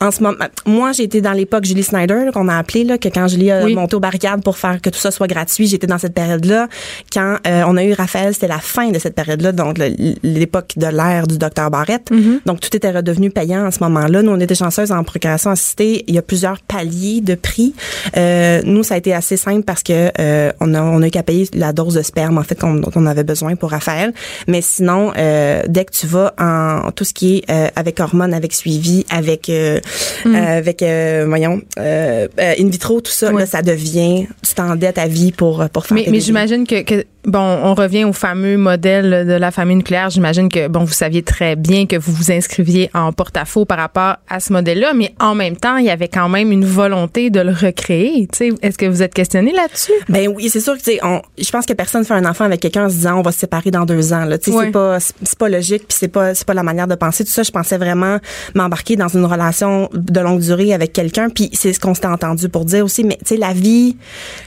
En 0.00 0.10
ce 0.10 0.22
moment, 0.22 0.36
moi, 0.66 0.92
j'ai 0.92 1.04
été 1.04 1.20
dans 1.20 1.32
l'époque 1.32 1.64
Julie 1.64 1.82
Snyder, 1.82 2.30
qu'on 2.32 2.48
a 2.48 2.56
appelé, 2.56 2.84
là, 2.84 2.98
que 2.98 3.08
quand 3.08 3.28
Julie 3.28 3.50
a 3.50 3.64
Oui. 3.64 3.74
monté 3.74 3.96
aux 3.96 4.00
barricades 4.00 4.42
pour 4.42 4.56
faire 4.58 4.80
que 4.80 4.90
tout 4.90 4.98
ça 4.98 5.10
soit 5.10 5.26
gratuit, 5.26 5.66
j'étais 5.66 5.86
dans 5.86 5.98
cette 5.98 6.14
période-là. 6.14 6.68
Quand 7.12 7.36
euh, 7.46 7.62
on 7.66 7.76
a 7.76 7.84
eu 7.84 7.92
Raphaël, 7.92 8.34
c'était 8.34 8.48
la 8.48 8.58
fin 8.58 8.90
de 8.90 8.98
cette 8.98 9.14
période-là, 9.14 9.52
donc 9.52 9.78
l'époque 10.22 10.72
de 10.76 10.86
l'ère 10.86 11.26
du 11.26 11.38
docteur 11.38 11.70
Barrette. 11.70 12.10
Donc, 12.46 12.60
tout 12.60 12.74
était 12.76 12.90
redevenu 12.90 13.30
payant 13.30 13.66
en 13.66 13.70
ce 13.70 13.78
moment-là. 13.84 14.22
Nous, 14.22 14.30
on 14.30 14.40
était 14.40 14.54
chanceuses 14.54 14.92
en 14.92 15.02
procréation 15.04 15.50
assistée. 15.50 16.04
Il 16.08 16.14
y 16.14 16.18
a 16.18 16.22
plusieurs 16.22 16.60
paliers 16.60 17.20
de 17.20 17.34
prix. 17.34 17.74
Euh, 18.16 18.60
nous, 18.64 18.82
ça 18.82 18.94
a 18.94 18.98
été 18.98 19.12
assez 19.14 19.36
simple 19.36 19.62
parce 19.64 19.82
que 19.82 20.10
euh, 20.18 20.52
on 20.60 20.74
a 20.74 20.82
on 20.82 21.02
a 21.02 21.06
eu 21.06 21.10
qu'à 21.10 21.22
payer 21.22 21.48
la 21.54 21.72
dose 21.72 21.94
de 21.94 22.02
sperme 22.02 22.38
en 22.38 22.42
fait 22.42 22.58
qu'on 22.58 23.06
avait 23.06 23.24
besoin 23.24 23.56
pour 23.56 23.70
Raphaël. 23.70 24.03
Mais 24.48 24.60
sinon, 24.60 25.12
euh, 25.16 25.62
dès 25.68 25.84
que 25.84 25.92
tu 25.92 26.06
vas 26.06 26.34
en 26.38 26.90
tout 26.92 27.04
ce 27.04 27.14
qui 27.14 27.38
est 27.38 27.50
euh, 27.50 27.68
avec 27.76 28.00
hormones, 28.00 28.34
avec 28.34 28.52
suivi, 28.52 29.04
avec 29.10 29.48
euh, 29.48 29.80
euh, 30.26 30.58
avec 30.58 30.82
voyons 31.26 31.60
in 31.76 32.68
vitro, 32.68 33.00
tout 33.00 33.12
ça, 33.12 33.32
Oui. 33.32 33.40
là, 33.40 33.46
ça 33.46 33.62
devient 33.62 34.26
tu 34.46 34.54
t'endettes 34.54 34.98
à 34.98 35.06
vie 35.06 35.32
pour 35.32 35.68
pour 35.70 35.86
faire 35.86 35.96
mais, 35.96 36.06
mais 36.10 36.20
j'imagine 36.20 36.66
que, 36.66 36.82
que 36.82 37.04
bon, 37.24 37.38
on 37.40 37.74
revient 37.74 38.04
au 38.04 38.12
fameux 38.12 38.56
modèle 38.56 39.26
de 39.26 39.32
la 39.32 39.50
famille 39.50 39.76
nucléaire. 39.76 40.10
J'imagine 40.10 40.48
que 40.48 40.68
bon, 40.68 40.84
vous 40.84 40.92
saviez 40.92 41.22
très 41.22 41.56
bien 41.56 41.86
que 41.86 41.96
vous 41.96 42.12
vous 42.12 42.30
inscriviez 42.32 42.90
en 42.94 43.12
porte-à-faux 43.12 43.64
par 43.64 43.78
rapport 43.78 44.16
à 44.28 44.40
ce 44.40 44.52
modèle-là, 44.52 44.92
mais 44.94 45.14
en 45.20 45.34
même 45.34 45.56
temps, 45.56 45.76
il 45.76 45.86
y 45.86 45.90
avait 45.90 46.08
quand 46.08 46.28
même 46.28 46.52
une 46.52 46.64
volonté 46.64 47.30
de 47.30 47.40
le 47.40 47.52
recréer. 47.52 48.28
Tu 48.32 48.38
sais, 48.38 48.48
est-ce 48.62 48.78
que 48.78 48.86
vous 48.86 49.02
êtes 49.02 49.14
questionné 49.14 49.52
là-dessus? 49.52 49.92
Ben 50.08 50.28
oui, 50.28 50.48
c'est 50.50 50.60
sûr 50.60 50.74
que 50.74 50.78
tu 50.82 50.92
sais, 50.92 51.00
on, 51.02 51.22
je 51.38 51.50
pense 51.50 51.66
que 51.66 51.72
personne 51.72 52.04
fait 52.04 52.14
un 52.14 52.24
enfant 52.24 52.44
avec 52.44 52.60
quelqu'un 52.60 52.86
en 52.86 52.88
se 52.90 52.94
disant 52.96 53.18
on 53.18 53.22
va 53.22 53.32
se 53.32 53.38
séparer 53.38 53.70
dans 53.70 53.84
deux 53.84 53.93
ans. 54.12 54.24
Là, 54.24 54.36
Ouais. 54.36 54.64
c'est 54.66 54.70
pas, 54.72 55.00
c'est 55.00 55.14
c'est 55.22 55.38
pas 55.38 55.48
logique, 55.48 55.88
puis 55.88 55.96
c'est 55.98 56.08
pas, 56.08 56.34
c'est 56.34 56.46
pas 56.46 56.54
la 56.54 56.62
manière 56.62 56.86
de 56.86 56.94
penser. 56.94 57.24
Tout 57.24 57.30
ça, 57.30 57.42
je 57.42 57.50
pensais 57.50 57.76
vraiment 57.78 58.18
m'embarquer 58.54 58.96
dans 58.96 59.08
une 59.08 59.24
relation 59.24 59.88
de 59.92 60.20
longue 60.20 60.40
durée 60.40 60.72
avec 60.74 60.92
quelqu'un, 60.92 61.28
puis 61.28 61.50
c'est 61.52 61.72
ce 61.72 61.80
qu'on 61.80 61.94
s'était 61.94 62.06
entendu 62.08 62.48
pour 62.48 62.64
dire 62.64 62.84
aussi. 62.84 63.04
Mais 63.04 63.16
tu 63.18 63.34
sais, 63.34 63.36
la 63.36 63.52
vie 63.52 63.96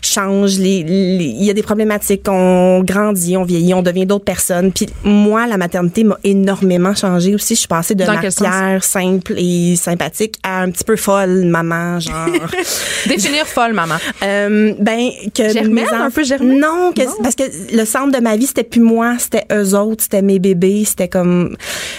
change, 0.02 0.58
les, 0.60 0.78
il 0.88 1.44
y 1.44 1.50
a 1.50 1.54
des 1.54 1.64
problématiques, 1.64 2.24
on 2.28 2.84
grandit, 2.84 3.38
on 3.38 3.44
vieillit, 3.44 3.74
on 3.74 3.82
devient 3.82 4.06
d'autres 4.06 4.26
personnes. 4.26 4.72
Puis 4.72 4.88
moi, 5.04 5.48
la 5.48 5.58
maternité 5.58 6.04
m'a 6.04 6.18
énormément 6.24 6.94
changé 6.96 7.34
aussi. 7.36 7.56
Je 7.56 7.60
suis 7.60 7.68
passée 7.68 7.96
de 7.96 8.04
matière 8.06 8.84
simple 8.84 9.34
et 9.38 9.76
sympathique 9.76 10.36
à 10.44 10.62
un 10.62 10.72
petit 10.72 10.84
peu 10.84 10.96
folle, 10.96 11.46
maman, 11.46 12.00
genre. 12.00 12.28
Définir 13.08 13.46
folle, 13.48 13.74
maman. 13.74 13.96
Euh, 14.24 14.74
ben 14.80 15.10
que 15.34 15.50
Germaine, 15.50 15.74
mes 15.74 15.88
un 15.94 16.12
peu 16.12 16.24
germaine? 16.24 16.60
Non, 16.60 16.92
que- 16.96 17.04
Non. 17.06 17.12
parce 17.24 17.36
que 17.36 17.44
le 17.76 17.86
centre 17.86 18.12
de 18.18 18.22
ma 18.22 18.36
vie 18.38 18.46
c'était 18.48 18.64
plus 18.64 18.82
moi, 18.82 19.16
c'était 19.20 19.37
eux 19.52 19.76
autres, 19.76 20.04
c'était 20.04 20.22
mes 20.22 20.40
bébés, 20.40 20.84
c'était 20.86 21.08
comme 21.08 21.56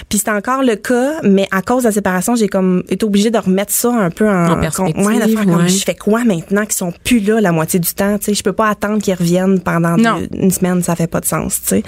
puis 0.08 0.18
c'était 0.18 0.30
encore 0.30 0.62
le 0.62 0.76
cas, 0.76 1.20
mais 1.22 1.46
à 1.50 1.62
cause 1.62 1.82
de 1.82 1.88
la 1.88 1.92
séparation, 1.92 2.34
j'ai 2.34 2.48
comme 2.48 2.82
été 2.88 3.04
obligée 3.04 3.30
de 3.30 3.38
remettre 3.38 3.72
ça 3.72 3.90
un 3.92 4.10
peu 4.10 4.28
en, 4.28 4.52
En 4.52 4.60
perspective, 4.60 5.06
ouais, 5.06 5.14
de 5.18 5.32
faire 5.32 5.44
comme, 5.44 5.56
ouais. 5.62 5.68
je 5.68 5.84
fais 5.84 5.94
quoi 5.94 6.24
maintenant 6.24 6.62
qu'ils 6.64 6.72
sont 6.74 6.92
plus 7.04 7.20
là 7.20 7.40
la 7.40 7.52
moitié 7.52 7.78
du 7.80 7.92
temps, 7.92 8.16
tu 8.18 8.26
sais, 8.26 8.34
je 8.34 8.42
peux 8.42 8.52
pas 8.52 8.68
attendre 8.68 9.02
qu'ils 9.02 9.14
reviennent 9.14 9.60
pendant 9.60 9.96
deux- 10.18 10.28
une 10.32 10.50
semaine, 10.50 10.82
ça 10.82 10.96
fait 10.96 11.06
pas 11.06 11.20
de 11.20 11.26
sens, 11.26 11.60
tu 11.62 11.68
sais? 11.68 11.82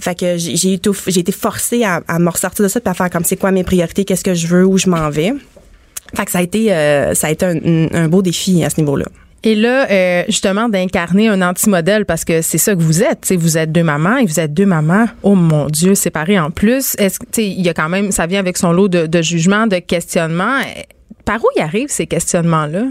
Fait 0.00 0.14
que 0.14 0.36
j'ai 0.36 0.56
j'ai 0.56 0.74
été 1.20 1.32
forcée 1.32 1.82
à, 1.84 2.02
à 2.08 2.18
me 2.18 2.28
ressortir 2.30 2.62
de 2.64 2.68
ça 2.68 2.80
puis 2.80 2.90
à 2.90 2.94
faire 2.94 3.10
comme 3.10 3.24
c'est 3.24 3.36
quoi 3.36 3.50
mes 3.50 3.64
priorités, 3.64 4.04
qu'est-ce 4.04 4.24
que 4.24 4.34
je 4.34 4.46
veux, 4.46 4.64
où 4.66 4.78
je 4.78 4.88
m'en 4.88 5.08
vais. 5.10 5.32
Fait 6.14 6.24
que 6.24 6.30
ça 6.30 6.38
a 6.38 6.42
été 6.42 6.72
euh, 6.72 7.14
ça 7.14 7.26
a 7.26 7.30
été 7.30 7.44
un 7.92 8.08
beau 8.08 8.22
défi 8.22 8.62
à 8.64 8.70
ce 8.70 8.80
niveau-là. 8.80 9.06
Et 9.42 9.54
là, 9.54 9.88
euh, 9.90 10.24
justement, 10.26 10.68
d'incarner 10.68 11.28
un 11.28 11.40
anti-modèle, 11.42 12.04
parce 12.04 12.24
que 12.24 12.42
c'est 12.42 12.58
ça 12.58 12.74
que 12.74 12.80
vous 12.80 13.02
êtes. 13.02 13.32
Vous 13.36 13.58
êtes 13.58 13.70
deux 13.70 13.82
mamans 13.82 14.16
et 14.16 14.26
vous 14.26 14.40
êtes 14.40 14.52
deux 14.52 14.66
mamans, 14.66 15.06
oh 15.22 15.34
mon 15.34 15.66
Dieu, 15.66 15.94
séparées 15.94 16.38
en 16.38 16.50
plus. 16.50 16.96
Est-ce 16.98 17.18
il 17.38 17.62
y 17.62 17.68
a 17.68 17.74
quand 17.74 17.88
même, 17.88 18.10
ça 18.10 18.26
vient 18.26 18.40
avec 18.40 18.56
son 18.56 18.72
lot 18.72 18.88
de, 18.88 19.06
de 19.06 19.22
jugements, 19.22 19.66
de 19.66 19.78
questionnements. 19.78 20.58
Par 21.26 21.40
où 21.44 21.46
y 21.56 21.60
arrivent 21.60 21.90
ces 21.90 22.06
questionnements-là? 22.06 22.84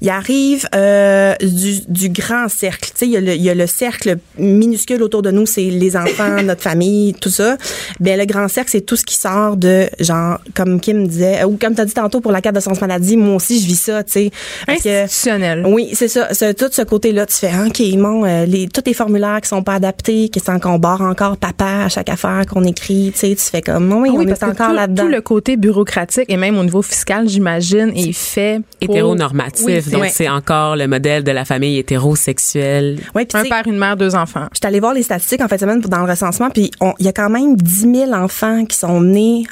Il 0.00 0.08
arrive 0.08 0.66
euh, 0.74 1.34
du, 1.42 1.80
du 1.88 2.08
grand 2.08 2.48
cercle. 2.48 2.90
Tu 2.92 2.98
sais, 3.00 3.06
il 3.06 3.10
y, 3.12 3.16
a 3.18 3.20
le, 3.20 3.34
il 3.34 3.42
y 3.42 3.50
a 3.50 3.54
le 3.54 3.66
cercle 3.66 4.16
minuscule 4.38 5.02
autour 5.02 5.20
de 5.22 5.30
nous, 5.30 5.44
c'est 5.44 5.64
les 5.64 5.96
enfants, 5.96 6.42
notre 6.44 6.62
famille, 6.62 7.14
tout 7.20 7.28
ça. 7.28 7.56
Bien, 7.98 8.16
le 8.16 8.24
grand 8.24 8.48
cercle, 8.48 8.70
c'est 8.70 8.80
tout 8.80 8.96
ce 8.96 9.04
qui 9.04 9.16
sort 9.16 9.56
de, 9.56 9.88
genre, 9.98 10.38
comme 10.54 10.80
Kim 10.80 11.06
disait, 11.06 11.44
ou 11.44 11.58
comme 11.60 11.74
tu 11.74 11.80
as 11.82 11.84
dit 11.84 11.92
tantôt 11.92 12.20
pour 12.20 12.32
la 12.32 12.40
carte 12.40 12.54
de 12.56 12.60
sens 12.60 12.80
maladie, 12.80 13.16
moi 13.16 13.34
aussi, 13.36 13.60
je 13.60 13.66
vis 13.66 13.80
ça, 13.80 14.04
tu 14.04 14.12
sais. 14.12 14.30
Parce 14.66 14.82
que- 14.82 14.88
Institutionnel. 15.04 15.66
oui, 15.66 15.90
c'est 15.94 16.08
ça. 16.08 16.28
C'est 16.32 16.54
tout 16.54 16.68
ce 16.70 16.82
côté-là, 16.82 17.26
tu 17.26 17.34
fais, 17.34 17.50
OK, 17.66 17.82
bon, 18.00 18.24
euh, 18.24 18.46
les, 18.46 18.68
tous 18.68 18.82
les 18.86 18.94
formulaires 18.94 19.40
qui 19.42 19.48
sont 19.48 19.62
pas 19.62 19.74
adaptés, 19.74 20.28
qui 20.28 20.38
sont 20.40 20.58
qu'on 20.60 20.78
barre 20.78 21.00
encore 21.02 21.36
papa 21.36 21.84
à 21.84 21.88
chaque 21.88 22.08
affaire 22.08 22.44
qu'on 22.48 22.64
écrit, 22.64 23.10
tu 23.12 23.18
sais, 23.18 23.34
tu 23.34 23.42
fais 23.44 23.62
comme, 23.62 23.92
oui, 23.92 24.10
Ah 24.12 24.14
on 24.14 24.18
oui, 24.18 24.24
est 24.24 24.28
parce 24.28 24.40
que 24.40 24.46
encore 24.62 24.72
là-dedans. 24.74 25.02
tout 25.04 25.08
le 25.08 25.20
côté 25.20 25.56
bureaucratique 25.56 26.26
et 26.28 26.36
même 26.36 26.56
au 26.58 26.62
niveau 26.64 26.82
fiscal, 26.82 27.28
j'imagine, 27.28 27.79
est 27.88 28.12
fait 28.12 28.60
pour- 28.84 28.94
Hétéronormatif. 28.94 29.64
Oui, 29.66 29.80
donc, 29.90 30.02
ouais. 30.02 30.08
c'est 30.12 30.28
encore 30.28 30.76
le 30.76 30.86
modèle 30.86 31.24
de 31.24 31.30
la 31.32 31.44
famille 31.44 31.78
hétérosexuelle. 31.78 32.98
Ouais, 33.14 33.24
puis 33.24 33.38
un 33.38 33.44
père, 33.44 33.66
une 33.66 33.78
mère, 33.78 33.96
deux 33.96 34.14
enfants. 34.14 34.46
Je 34.52 34.58
suis 34.58 34.66
allée 34.66 34.80
voir 34.80 34.94
les 34.94 35.02
statistiques 35.02 35.40
en 35.40 35.48
fait 35.48 35.58
semaine 35.58 35.80
dans 35.80 36.04
le 36.04 36.10
recensement, 36.10 36.50
puis 36.50 36.70
on- 36.80 36.94
il 36.98 37.06
y 37.06 37.08
a 37.08 37.12
quand 37.12 37.30
même 37.30 37.56
10 37.56 37.80
000 37.92 38.12
enfants 38.12 38.64
qui 38.66 38.76
sont 38.76 39.00
nés 39.00 39.46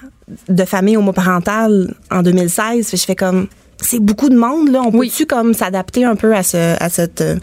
de 0.49 0.65
familles 0.65 0.97
homoparentales 0.99 1.95
en 2.11 2.23
2016. 2.23 2.89
Fait 2.91 2.97
je 2.97 3.05
fais 3.05 3.17
comme 3.17 3.49
c'est 3.81 4.01
beaucoup 4.01 4.29
de 4.29 4.37
monde 4.37 4.71
là. 4.71 4.81
On 4.85 4.91
Oui. 4.97 5.09
peut-tu 5.09 5.27
comme 5.27 5.55
s'adapter 5.55 6.05
un 6.05 6.17
peu 6.17 6.35
à 6.35 6.43
ce 6.43 6.81
à 6.83 6.89
cette 6.89 7.21
euh, 7.21 7.37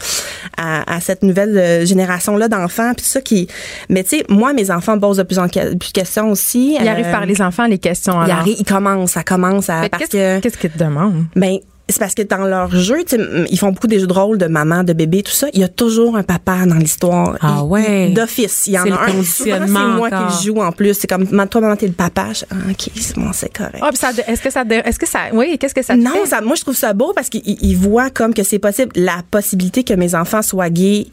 à, 0.56 0.96
à 0.96 1.00
cette 1.00 1.22
nouvelle 1.22 1.86
génération 1.86 2.36
là 2.36 2.48
d'enfants 2.48 2.92
puis 2.94 3.04
ça 3.06 3.20
qui. 3.20 3.48
Mais 3.88 4.02
tu 4.04 4.18
sais, 4.18 4.24
moi 4.28 4.52
mes 4.52 4.70
enfants 4.70 4.98
posent 4.98 5.16
de 5.18 5.22
plus 5.22 5.38
en 5.38 5.48
plus 5.48 5.60
de 5.88 5.92
questions 5.92 6.30
aussi. 6.30 6.76
Il 6.80 6.86
Euh, 6.86 6.90
arrive 6.90 7.10
par 7.10 7.26
les 7.26 7.40
enfants, 7.42 7.66
les 7.66 7.78
questions. 7.78 8.14
Ils 8.22 8.30
alors. 8.30 8.38
arrivent, 8.40 8.56
ils 8.58 8.64
commencent, 8.66 9.12
ça 9.12 9.22
commence 9.22 9.70
à 9.70 9.88
parce 9.88 10.04
qu'est-ce, 10.04 10.10
que 10.12 10.40
qu'est-ce 10.40 10.58
qu'ils 10.58 10.70
te 10.70 10.78
demandent? 10.78 11.24
ben 11.34 11.58
c'est 11.88 11.98
parce 12.00 12.14
que 12.14 12.22
dans 12.22 12.44
leur 12.44 12.70
jeu, 12.74 13.04
tu 13.04 13.16
sais, 13.16 13.22
m- 13.22 13.46
ils 13.48 13.58
font 13.58 13.70
beaucoup 13.70 13.86
des 13.86 14.00
jeux 14.00 14.06
de 14.08 14.12
rôle 14.12 14.38
de 14.38 14.46
maman, 14.46 14.82
de 14.82 14.92
bébé, 14.92 15.22
tout 15.22 15.30
ça. 15.32 15.46
Il 15.52 15.60
y 15.60 15.64
a 15.64 15.68
toujours 15.68 16.16
un 16.16 16.22
papa 16.24 16.66
dans 16.66 16.74
l'histoire. 16.74 17.36
Ah 17.40 17.62
ouais. 17.64 18.10
D'office, 18.10 18.64
il 18.66 18.72
y 18.72 18.78
en 18.78 18.90
a 18.90 19.04
un. 19.10 19.22
C'est 19.22 19.58
moi 19.68 19.82
encore. 20.06 20.08
qui 20.08 20.46
le 20.48 20.52
joue 20.54 20.60
en 20.60 20.72
plus. 20.72 20.94
C'est 20.94 21.06
comme 21.06 21.26
toi, 21.48 21.60
maman, 21.60 21.76
t'es 21.76 21.86
le 21.86 21.92
papa. 21.92 22.32
Je- 22.32 22.44
ah, 22.50 22.54
ok, 22.70 22.90
c'est 23.00 23.16
bon, 23.16 23.30
c'est 23.32 23.56
correct. 23.56 23.78
Ah, 23.80 23.90
est-ce 24.26 24.42
que 24.42 24.50
ça, 24.50 24.64
est-ce 24.84 24.98
que 24.98 25.06
ça, 25.08 25.18
oui, 25.32 25.56
qu'est-ce 25.58 25.74
que 25.74 25.82
ça 25.82 25.94
te 25.94 26.00
non, 26.00 26.10
fait? 26.22 26.26
ça, 26.26 26.40
moi 26.40 26.56
je 26.56 26.62
trouve 26.62 26.74
ça 26.76 26.92
beau 26.92 27.12
parce 27.14 27.28
qu'ils 27.28 27.42
ils 27.44 27.76
voient 27.76 28.10
comme 28.10 28.34
que 28.34 28.42
c'est 28.42 28.58
possible. 28.58 28.90
La 28.96 29.22
possibilité 29.30 29.84
que 29.84 29.94
mes 29.94 30.14
enfants 30.14 30.42
soient 30.42 30.70
gays, 30.70 31.06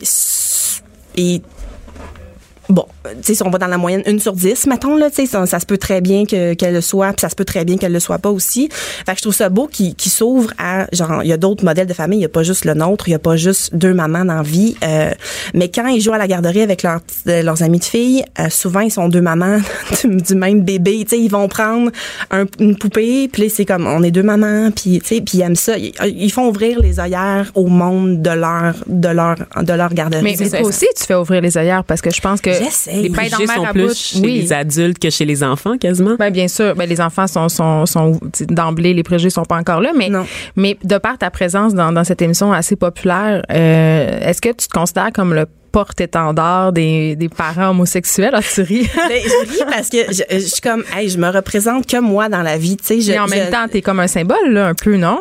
et 1.16 1.42
Bon, 2.70 2.86
tu 3.04 3.10
sais, 3.24 3.34
si 3.36 3.44
on 3.44 3.50
va 3.50 3.58
dans 3.58 3.68
la 3.68 3.78
moyenne 3.78 4.04
une 4.06 4.20
sur 4.20 4.32
dix, 4.34 4.68
mettons, 4.68 4.96
là, 4.96 5.10
tu 5.10 5.18
sais, 5.18 5.26
ça, 5.26 5.46
ça 5.46 5.60
se 5.60 5.66
peut 5.66 5.78
très 5.78 6.00
bien 6.00 6.26
que, 6.26 6.54
qu'elle 6.54 6.74
le 6.74 6.80
soit, 6.82 7.10
puis 7.10 7.20
ça 7.20 7.30
se 7.30 7.36
peut 7.36 7.44
très 7.44 7.66
bien 7.66 7.76
qu'elle 7.78 7.92
le 7.92 8.00
soit 8.00 8.20
pas 8.20 8.30
aussi. 8.30 8.70
Fait 8.72 9.12
que 9.12 9.18
je 9.18 9.22
trouve 9.24 9.34
ça 9.36 9.50
beau 9.50 9.68
qui, 9.68 9.96
qui 9.96 10.10
s'ouvre 10.10 10.52
à, 10.58 10.88
genre, 10.94 11.24
il 11.24 11.28
y 11.30 11.34
a 11.34 11.38
d'autres 11.38 11.66
modèles 11.66 11.88
de 11.88 11.94
famille, 11.94 12.20
il 12.20 12.22
y 12.22 12.26
a 12.26 12.30
pas 12.30 12.44
juste 12.44 12.64
le 12.64 12.74
nôtre, 12.74 13.10
il 13.10 13.12
y 13.12 13.16
a 13.16 13.20
pas 13.20 13.36
juste 13.36 13.76
deux 13.76 13.94
mamans 13.94 14.24
dans 14.24 14.36
la 14.36 14.42
vie. 14.44 14.78
Euh, 14.84 15.12
mais 15.54 15.68
quand 15.70 15.88
ils 15.88 16.00
jouent 16.02 16.14
à 16.14 16.18
la 16.18 16.28
garderie 16.28 16.62
avec 16.62 16.84
leurs, 16.84 17.02
euh, 17.28 17.42
leurs 17.44 17.64
amis 17.64 17.80
de 17.80 17.84
filles, 17.84 18.24
euh, 18.40 18.50
souvent, 18.50 18.80
ils 18.80 18.92
sont 18.92 19.10
deux 19.10 19.22
mamans 19.22 19.58
du, 20.04 20.16
du 20.16 20.36
même 20.36 20.62
bébé. 20.62 21.00
Tu 21.04 21.18
sais, 21.18 21.22
ils 21.22 21.30
vont 21.30 21.50
prendre 21.50 21.92
un- 22.32 22.46
une 22.60 22.78
poupée, 22.78 23.28
puis 23.28 23.44
là, 23.44 23.50
c'est 23.54 23.66
comme, 23.66 23.88
on 23.88 24.02
est 24.04 24.12
deux 24.12 24.24
mamans, 24.24 24.72
puis, 24.72 25.02
tu 25.02 25.16
sais, 25.16 25.22
puis 25.22 25.40
ils 25.40 25.42
aiment 25.42 25.56
ça. 25.58 25.78
Ils, 25.78 25.92
ils 26.06 26.32
font 26.32 26.48
ouvrir 26.48 26.80
les 26.80 27.02
œillères 27.02 27.52
au 27.56 27.68
monde 27.68 28.22
de 28.22 28.30
leur, 28.30 28.76
de 28.88 29.10
leur, 29.10 29.36
de 29.62 29.74
leur 29.74 29.94
garderie. 29.94 30.24
Mais, 30.24 30.36
mais 30.40 30.50
toi 30.60 30.70
aussi, 30.70 30.88
tu 30.98 31.04
fais 31.04 31.16
ouvrir 31.16 31.42
les 31.42 31.58
œillères 31.58 31.84
parce 31.84 32.02
que 32.02 32.10
je 32.10 32.22
pense 32.22 32.40
que. 32.40 32.53
Les 32.92 33.10
préjugés 33.10 33.48
sont 33.48 33.64
à 33.66 33.72
plus 33.72 33.88
bout, 33.88 33.94
chez 33.96 34.20
oui. 34.20 34.42
les 34.42 34.54
adultes 34.54 35.00
que 35.00 35.10
chez 35.10 35.26
les 35.26 35.44
enfants, 35.44 35.78
quasiment. 35.78 36.16
Ben, 36.18 36.32
bien 36.32 36.48
sûr, 36.48 36.76
ben, 36.76 36.88
les 36.88 37.02
enfants 37.02 37.28
sont, 37.28 37.50
sont, 37.50 37.86
sont 37.86 38.20
d'emblée, 38.50 38.94
les 38.94 39.04
préjugés 39.04 39.30
sont 39.30 39.44
pas 39.46 39.58
encore 39.58 39.82
là, 39.82 39.92
mais, 39.98 40.10
Non. 40.10 40.26
mais 40.56 40.78
de 40.84 40.98
par 40.98 41.18
ta 41.18 41.30
présence 41.30 41.74
dans, 41.74 41.92
dans 41.92 42.04
cette 42.04 42.22
émission 42.22 42.52
assez 42.54 42.76
populaire, 42.76 43.44
euh, 43.52 44.20
est-ce 44.22 44.42
que 44.42 44.50
tu 44.50 44.68
te 44.68 44.74
considères 44.74 45.12
comme 45.14 45.34
le 45.34 45.46
porte-étendard 45.72 46.72
des, 46.72 47.16
des 47.16 47.30
parents 47.30 47.70
homosexuels? 47.70 48.36
As-tu 48.36 48.62
ri? 48.62 48.90
Ben, 49.10 49.22
je 49.24 49.50
ris 49.52 49.64
parce 49.70 49.90
que 49.90 49.98
je, 50.12 50.22
je 50.32 50.46
suis 50.46 50.62
comme, 50.62 50.84
hey, 50.96 51.10
je 51.10 51.18
me 51.18 51.30
représente 51.30 51.88
que 51.88 52.00
moi 52.00 52.30
dans 52.30 52.42
la 52.44 52.58
vie, 52.58 52.78
tu 52.78 53.02
sais. 53.02 53.12
Mais 53.12 53.20
en 53.20 53.28
même 53.28 53.50
temps, 53.52 53.68
t'es 53.72 53.82
comme 53.82 54.00
un 54.00 54.08
symbole, 54.08 54.50
là, 54.52 54.68
un 54.68 54.74
peu, 54.76 54.98
non? 54.98 55.20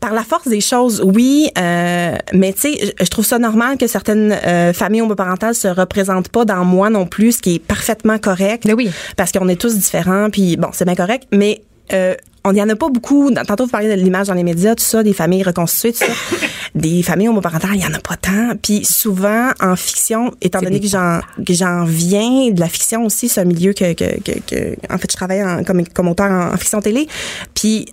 Par 0.00 0.12
la 0.14 0.24
force 0.24 0.48
des 0.48 0.60
choses, 0.62 1.02
oui, 1.04 1.50
euh, 1.58 2.16
mais 2.32 2.52
tu 2.54 2.60
sais, 2.72 2.94
je- 3.00 3.06
trouve 3.10 3.26
ça 3.26 3.38
normal 3.38 3.76
que 3.76 3.86
certaines 3.86 4.32
euh, 4.46 4.72
familles 4.72 5.02
homoparentales 5.02 5.54
se 5.54 5.68
représentent 5.68 6.30
pas 6.30 6.44
dans 6.44 6.64
moi 6.64 6.88
non 6.90 7.06
plus, 7.06 7.32
ce 7.32 7.42
qui 7.42 7.56
est 7.56 7.58
parfaitement 7.58 8.18
correct. 8.18 8.64
Mais 8.64 8.72
oui. 8.72 8.90
Parce 9.16 9.30
qu'on 9.32 9.48
est 9.48 9.60
tous 9.60 9.76
différents, 9.76 10.30
puis 10.30 10.56
bon, 10.56 10.68
c'est 10.72 10.84
bien 10.86 10.94
correct, 10.94 11.24
mais 11.32 11.62
euh, 11.92 12.14
on 12.44 12.54
y 12.54 12.62
en 12.62 12.68
a 12.70 12.76
pas 12.76 12.88
beaucoup. 12.88 13.30
Tantôt, 13.32 13.64
vous 13.64 13.70
parliez 13.70 13.94
de 13.94 14.00
l'image 14.00 14.28
dans 14.28 14.34
les 14.34 14.44
médias, 14.44 14.74
tout 14.74 14.84
ça, 14.84 15.02
des 15.02 15.12
familles 15.12 15.42
reconstituées, 15.42 15.92
tout 15.92 15.98
ça. 15.98 16.12
des 16.74 17.02
familles 17.02 17.28
homoparentales, 17.28 17.74
il 17.74 17.82
y 17.82 17.86
en 17.86 17.92
a 17.92 17.98
pas 17.98 18.16
tant. 18.16 18.52
Puis 18.62 18.84
souvent, 18.86 19.50
en 19.60 19.76
fiction, 19.76 20.32
étant 20.40 20.60
donné 20.60 20.80
que 20.80 20.86
j'en 20.86 21.20
que 21.44 21.52
j'en 21.52 21.84
viens, 21.84 22.50
de 22.52 22.60
la 22.60 22.68
fiction 22.68 23.04
aussi, 23.04 23.28
c'est 23.28 23.40
un 23.40 23.44
milieu 23.44 23.72
que, 23.74 23.92
que, 23.92 24.18
que, 24.20 24.38
que- 24.46 24.76
en 24.88 24.96
fait, 24.98 25.10
je 25.10 25.16
travaille 25.16 25.42
en- 25.44 25.64
comme, 25.64 25.86
comme 25.88 26.08
auteur 26.08 26.30
en, 26.30 26.54
en 26.54 26.56
fiction 26.56 26.80
télé. 26.80 27.06
Puis 27.54 27.86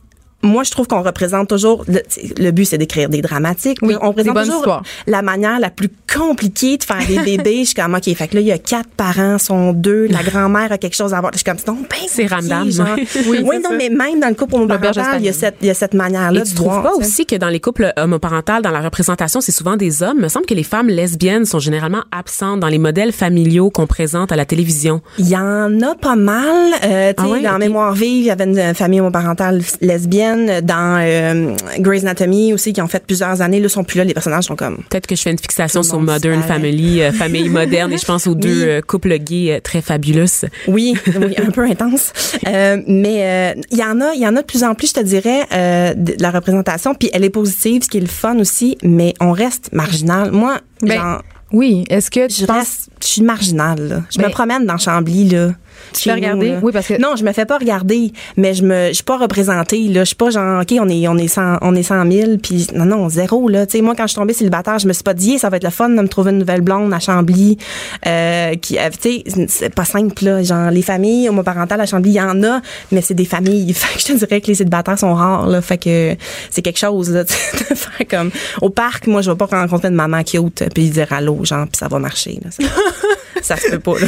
moi, 0.43 0.63
je 0.63 0.71
trouve 0.71 0.87
qu'on 0.87 1.01
représente 1.01 1.49
toujours. 1.49 1.83
Le, 1.87 1.99
le 2.37 2.51
but, 2.51 2.65
c'est 2.65 2.77
d'écrire 2.77 3.09
des 3.09 3.21
dramatiques. 3.21 3.79
Oui, 3.81 3.95
on 4.01 4.09
des 4.09 4.13
présente 4.15 4.33
bonnes 4.35 4.43
toujours 4.45 4.59
histoires. 4.59 4.83
la 5.07 5.21
manière 5.21 5.59
la 5.59 5.69
plus 5.71 5.89
compliquée 6.15 6.77
de 6.77 6.83
faire 6.83 7.05
des 7.07 7.19
bébés. 7.37 7.59
je 7.61 7.65
suis 7.65 7.75
comme, 7.75 7.95
OK, 7.95 8.03
fait 8.15 8.27
que 8.27 8.35
là, 8.35 8.41
il 8.41 8.47
y 8.47 8.51
a 8.51 8.57
quatre 8.59 8.89
parents, 8.89 9.37
sont 9.39 9.73
deux. 9.73 10.07
La 10.07 10.23
grand-mère 10.23 10.71
a 10.71 10.77
quelque 10.77 10.95
chose 10.95 11.13
à 11.13 11.19
voir. 11.21 11.31
Je 11.33 11.39
suis 11.39 11.43
comme, 11.45 11.57
non, 11.67 11.81
ben, 11.89 11.97
C'est 12.07 12.27
random, 12.27 12.71
genre. 12.71 12.87
oui. 13.27 13.41
Oui, 13.43 13.55
non, 13.63 13.69
ça. 13.71 13.75
mais 13.77 13.89
même 13.89 14.19
dans 14.19 14.29
le 14.29 14.35
couple 14.35 14.55
homoparental, 14.55 15.19
il 15.19 15.25
y 15.25 15.29
a 15.29 15.33
cette, 15.33 15.55
il 15.61 15.67
y 15.67 15.71
a 15.71 15.73
cette 15.73 15.93
manière-là 15.95 16.39
Et 16.39 16.43
de 16.43 16.47
tu 16.49 16.55
trouves 16.55 16.67
voir. 16.71 16.83
pas 16.83 16.93
aussi 16.95 17.25
que 17.25 17.35
dans 17.35 17.49
les 17.49 17.59
couples 17.59 17.91
homoparentales, 17.97 18.61
dans 18.61 18.71
la 18.71 18.81
représentation, 18.81 19.41
c'est 19.41 19.51
souvent 19.51 19.75
des 19.75 20.03
hommes? 20.03 20.17
Il 20.17 20.23
me 20.23 20.29
semble 20.29 20.45
que 20.45 20.53
les 20.53 20.63
femmes 20.63 20.87
lesbiennes 20.87 21.45
sont 21.45 21.59
généralement 21.59 22.03
absentes 22.11 22.59
dans 22.59 22.67
les 22.67 22.77
modèles 22.79 23.11
familiaux 23.11 23.69
qu'on 23.71 23.87
présente 23.87 24.31
à 24.31 24.35
la 24.35 24.45
télévision. 24.45 25.01
Il 25.17 25.27
y 25.27 25.35
en 25.35 25.81
a 25.81 25.95
pas 25.95 26.15
mal. 26.15 26.45
Euh, 26.83 27.13
tu 27.17 27.23
sais, 27.23 27.29
Ah 27.43 27.47
dans 27.49 27.53
ok. 27.55 27.59
Mémoire 27.59 27.93
vive, 27.93 28.23
il 28.23 28.25
y 28.25 28.31
avait 28.31 28.43
une 28.45 28.73
famille 28.75 28.99
homoparentale 29.01 29.61
lesbienne. 29.81 30.26
Dans 30.35 30.99
euh, 31.01 31.55
Grey's 31.79 32.03
Anatomy 32.03 32.53
aussi, 32.53 32.73
qui 32.73 32.81
ont 32.81 32.87
fait 32.87 33.05
plusieurs 33.05 33.41
années, 33.41 33.59
là, 33.59 33.69
sont 33.69 33.83
plus 33.83 33.97
là. 33.97 34.03
Les 34.03 34.13
personnages 34.13 34.45
sont 34.45 34.55
comme 34.55 34.77
Peut-être 34.89 35.07
que 35.07 35.15
je 35.15 35.21
fais 35.21 35.31
une 35.31 35.39
fixation 35.39 35.83
sur 35.83 35.99
Modern. 35.99 36.41
Family, 36.43 37.01
euh, 37.01 37.11
famille 37.11 37.49
moderne, 37.49 37.93
et 37.93 37.97
je 37.97 38.05
pense 38.05 38.27
aux 38.27 38.35
deux 38.35 38.49
Oui. 38.63 38.69
euh, 38.69 38.81
couples 38.81 39.17
gays 39.19 39.53
euh, 39.53 39.59
très 39.61 39.81
fabuleux. 39.81 40.25
Oui, 40.67 40.95
oui, 41.19 41.35
un 41.37 41.51
peu 41.51 41.63
intense. 41.63 42.11
Euh, 42.47 42.77
mais 42.87 43.53
euh, 43.55 43.61
il 43.71 43.77
y 43.77 43.83
en 43.83 44.01
a, 44.01 44.13
il 44.13 44.21
y 44.21 44.27
en 44.27 44.35
a 44.35 44.41
de 44.41 44.45
plus 44.45 44.63
en 44.63 44.75
plus, 44.75 44.87
je 44.89 44.93
te 44.93 44.99
dirais, 45.01 45.41
euh, 45.53 45.93
de 45.93 46.15
de 46.17 46.21
la 46.21 46.31
représentation. 46.31 46.95
Puis 46.95 47.09
elle 47.13 47.23
est 47.23 47.29
positive, 47.29 47.83
ce 47.83 47.89
qui 47.89 47.97
est 47.97 48.01
le 48.01 48.07
fun 48.07 48.37
aussi. 48.39 48.77
Mais 48.83 49.13
on 49.19 49.31
reste 49.31 49.69
marginal. 49.73 50.31
Moi, 50.31 50.57
Ben, 50.81 50.95
genre, 50.95 51.21
Oui. 51.51 51.83
Est-ce 51.89 52.09
que 52.11 52.27
tu 52.27 52.41
je 52.41 52.45
penses. 52.45 52.57
reste, 52.57 52.89
je 53.01 53.07
suis 53.07 53.21
marginale. 53.21 53.87
Là. 53.87 54.01
Je 54.11 54.17
Ben, 54.19 54.27
me 54.27 54.31
promène 54.31 54.65
dans 54.65 54.77
Chambly 54.77 55.29
là. 55.29 55.51
Tu 55.93 56.09
nous, 56.09 56.15
regardé? 56.15 56.49
là. 56.51 56.59
Oui, 56.61 56.71
parce 56.71 56.87
que- 56.87 56.99
non, 57.01 57.15
je 57.15 57.23
me 57.23 57.31
fais 57.33 57.45
pas 57.45 57.57
regarder, 57.57 58.11
mais 58.35 58.53
je 58.53 58.63
me, 58.63 58.87
je 58.89 58.93
suis 58.93 59.03
pas 59.03 59.17
représentée 59.17 59.79
là. 59.87 60.01
Je 60.01 60.05
suis 60.07 60.15
pas 60.15 60.29
genre, 60.29 60.61
ok, 60.61 60.73
on 60.79 60.89
est, 60.89 61.07
on 61.07 61.17
est 61.17 61.27
100, 61.27 61.57
on 61.61 61.75
est 61.75 61.83
100 61.83 62.11
000, 62.11 62.37
puis 62.41 62.67
non, 62.73 62.85
non, 62.85 63.09
zéro 63.09 63.47
là. 63.49 63.65
Tu 63.65 63.77
sais, 63.77 63.81
moi 63.81 63.95
quand 63.95 64.03
je 64.03 64.09
suis 64.13 64.15
tombée 64.19 64.33
célibataire, 64.33 64.79
je 64.79 64.87
me 64.87 64.93
suis 64.93 65.03
pas 65.03 65.13
dit, 65.13 65.39
ça 65.39 65.49
va 65.49 65.57
être 65.57 65.63
le 65.63 65.69
fun 65.69 65.89
de 65.89 65.95
me 66.01 66.07
trouver 66.07 66.31
une 66.31 66.39
nouvelle 66.39 66.61
blonde 66.61 66.93
à 66.93 66.99
Chambly, 66.99 67.57
euh, 68.05 68.55
qui, 68.55 68.77
euh, 68.77 68.89
tu 69.01 69.23
sais, 69.25 69.47
c'est 69.47 69.73
pas 69.73 69.85
simple 69.85 70.23
là. 70.23 70.43
Genre 70.43 70.71
les 70.71 70.81
familles 70.81 71.29
homoparentales 71.29 71.81
à 71.81 71.85
Chambly, 71.85 72.11
il 72.11 72.15
y 72.15 72.21
en 72.21 72.43
a, 72.43 72.61
mais 72.91 73.01
c'est 73.01 73.13
des 73.13 73.25
familles. 73.25 73.73
Fait 73.77 73.95
que 73.95 73.99
je 74.01 74.05
te 74.05 74.13
dirais 74.13 74.41
que 74.41 74.47
les 74.47 74.55
célibataires 74.55 74.97
sont 74.99 75.13
rares 75.13 75.47
là. 75.47 75.61
Fait 75.61 75.77
que 75.77 76.15
c'est 76.49 76.61
quelque 76.61 76.79
chose 76.79 77.11
là, 77.11 77.23
de 77.23 77.29
faire 77.29 78.07
comme 78.09 78.31
au 78.61 78.69
parc. 78.69 79.07
Moi, 79.07 79.21
je 79.21 79.31
vais 79.31 79.37
pas 79.37 79.45
rencontrer 79.45 79.87
une 79.89 79.95
maman 79.95 80.23
cute 80.23 80.63
puis 80.73 80.89
dire 80.89 81.11
allô, 81.11 81.39
genre, 81.43 81.65
puis 81.67 81.77
ça 81.77 81.87
va 81.87 81.99
marcher. 81.99 82.39
Là. 82.43 82.49
Ça, 83.47 83.55
se 83.55 83.69
peut 83.69 83.79
pas 83.79 83.97
là. 83.99 84.07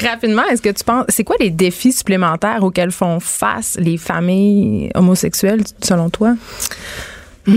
Rapidement, 0.10 0.44
est-ce 0.44 0.62
que 0.62 0.68
tu 0.68 0.84
penses, 0.84 1.06
c'est 1.08 1.24
quoi 1.24 1.34
les 1.40 1.50
défis 1.50 1.92
supplémentaires 1.92 2.62
auxquels 2.62 2.92
font 2.92 3.18
face 3.18 3.76
les 3.80 3.96
familles 3.96 4.90
homosexuelles, 4.94 5.64
selon 5.82 6.08
toi? 6.08 6.36
je 7.48 7.52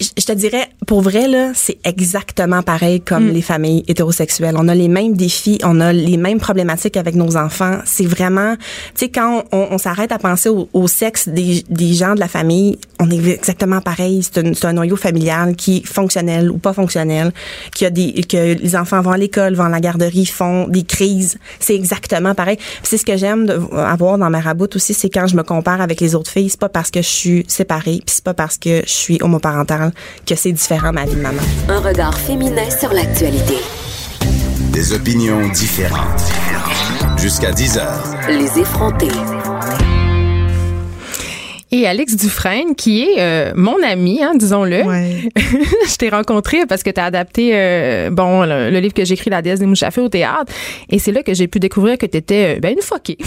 je 0.00 0.24
te 0.26 0.32
dirais, 0.32 0.68
pour 0.86 1.00
vrai, 1.00 1.26
là, 1.26 1.52
c'est 1.54 1.78
exactement 1.84 2.62
pareil 2.62 3.00
comme 3.00 3.28
les 3.28 3.40
familles 3.40 3.82
hétérosexuelles. 3.88 4.54
On 4.58 4.68
a 4.68 4.74
les 4.74 4.88
mêmes 4.88 5.16
défis, 5.16 5.58
on 5.64 5.80
a 5.80 5.92
les 5.92 6.18
mêmes 6.18 6.38
problématiques 6.38 6.98
avec 6.98 7.14
nos 7.14 7.36
enfants. 7.36 7.78
C'est 7.86 8.04
vraiment, 8.04 8.56
tu 8.56 8.62
sais, 8.96 9.08
quand 9.08 9.44
on, 9.52 9.68
on 9.70 9.78
s'arrête 9.78 10.12
à 10.12 10.18
penser 10.18 10.50
au, 10.50 10.68
au 10.74 10.86
sexe 10.86 11.28
des, 11.28 11.64
des 11.70 11.94
gens 11.94 12.14
de 12.14 12.20
la 12.20 12.28
famille, 12.28 12.78
on 13.00 13.10
est 13.10 13.26
exactement 13.26 13.80
pareil. 13.80 14.22
C'est 14.22 14.64
un, 14.64 14.72
noyau 14.74 14.96
familial 14.96 15.56
qui 15.56 15.78
est 15.78 15.86
fonctionnel 15.86 16.50
ou 16.50 16.58
pas 16.58 16.74
fonctionnel, 16.74 17.32
qui 17.74 17.86
a 17.86 17.90
des, 17.90 18.12
que 18.24 18.54
les 18.54 18.76
enfants 18.76 19.00
vont 19.00 19.12
à 19.12 19.18
l'école, 19.18 19.54
vont 19.54 19.64
à 19.64 19.70
la 19.70 19.80
garderie, 19.80 20.26
font 20.26 20.68
des 20.68 20.82
crises. 20.82 21.38
C'est 21.58 21.74
exactement 21.74 22.34
pareil. 22.34 22.58
C'est 22.82 22.98
ce 22.98 23.04
que 23.06 23.16
j'aime 23.16 23.50
avoir 23.72 24.18
dans 24.18 24.28
ma 24.28 24.40
raboute 24.40 24.76
aussi, 24.76 24.92
c'est 24.92 25.08
quand 25.08 25.26
je 25.26 25.36
me 25.36 25.42
compare 25.42 25.80
avec 25.80 26.00
les 26.02 26.14
autres 26.14 26.30
filles, 26.30 26.50
c'est 26.50 26.60
pas 26.60 26.68
parce 26.68 26.90
que 26.90 27.00
je 27.00 27.08
suis 27.08 27.44
séparée, 27.48 28.02
puis 28.04 28.14
c'est 28.16 28.24
pas 28.24 28.34
parce 28.34 28.58
que 28.58 28.82
je 28.84 28.92
suis 28.92 29.18
homoparentale 29.22 29.85
que 30.26 30.34
c'est 30.34 30.52
différent 30.52 30.92
ma 30.92 31.04
vie 31.04 31.16
de 31.16 31.20
maman. 31.20 31.42
Un 31.68 31.80
regard 31.80 32.18
féminin 32.18 32.68
sur 32.70 32.92
l'actualité. 32.92 33.56
Des 34.72 34.92
opinions 34.92 35.48
différentes. 35.48 36.22
Jusqu'à 37.18 37.52
10 37.52 37.78
heures. 37.78 38.04
Les 38.28 38.58
effrontés. 38.60 39.08
Et 41.72 41.86
Alex 41.86 42.14
Dufresne, 42.14 42.76
qui 42.76 43.02
est 43.02 43.16
euh, 43.18 43.52
mon 43.56 43.82
ami, 43.82 44.22
hein, 44.22 44.34
disons-le. 44.36 44.82
Ouais. 44.84 45.28
je 45.36 45.96
t'ai 45.96 46.08
rencontré 46.10 46.64
parce 46.66 46.82
que 46.82 46.90
tu 46.90 47.00
as 47.00 47.04
adapté 47.06 47.50
euh, 47.54 48.10
bon 48.10 48.42
le, 48.44 48.70
le 48.70 48.78
livre 48.78 48.94
que 48.94 49.04
j'ai 49.04 49.14
écrit 49.14 49.30
La 49.30 49.42
déesse 49.42 49.58
des 49.58 49.66
mouches 49.66 49.82
à 49.82 49.90
feu 49.90 50.02
au 50.02 50.08
théâtre. 50.08 50.52
Et 50.90 50.98
c'est 50.98 51.10
là 51.10 51.22
que 51.22 51.34
j'ai 51.34 51.48
pu 51.48 51.58
découvrir 51.58 51.98
que 51.98 52.06
tu 52.06 52.16
étais 52.16 52.60
ben, 52.60 52.72
une 52.72 52.82
foquée. 52.82 53.18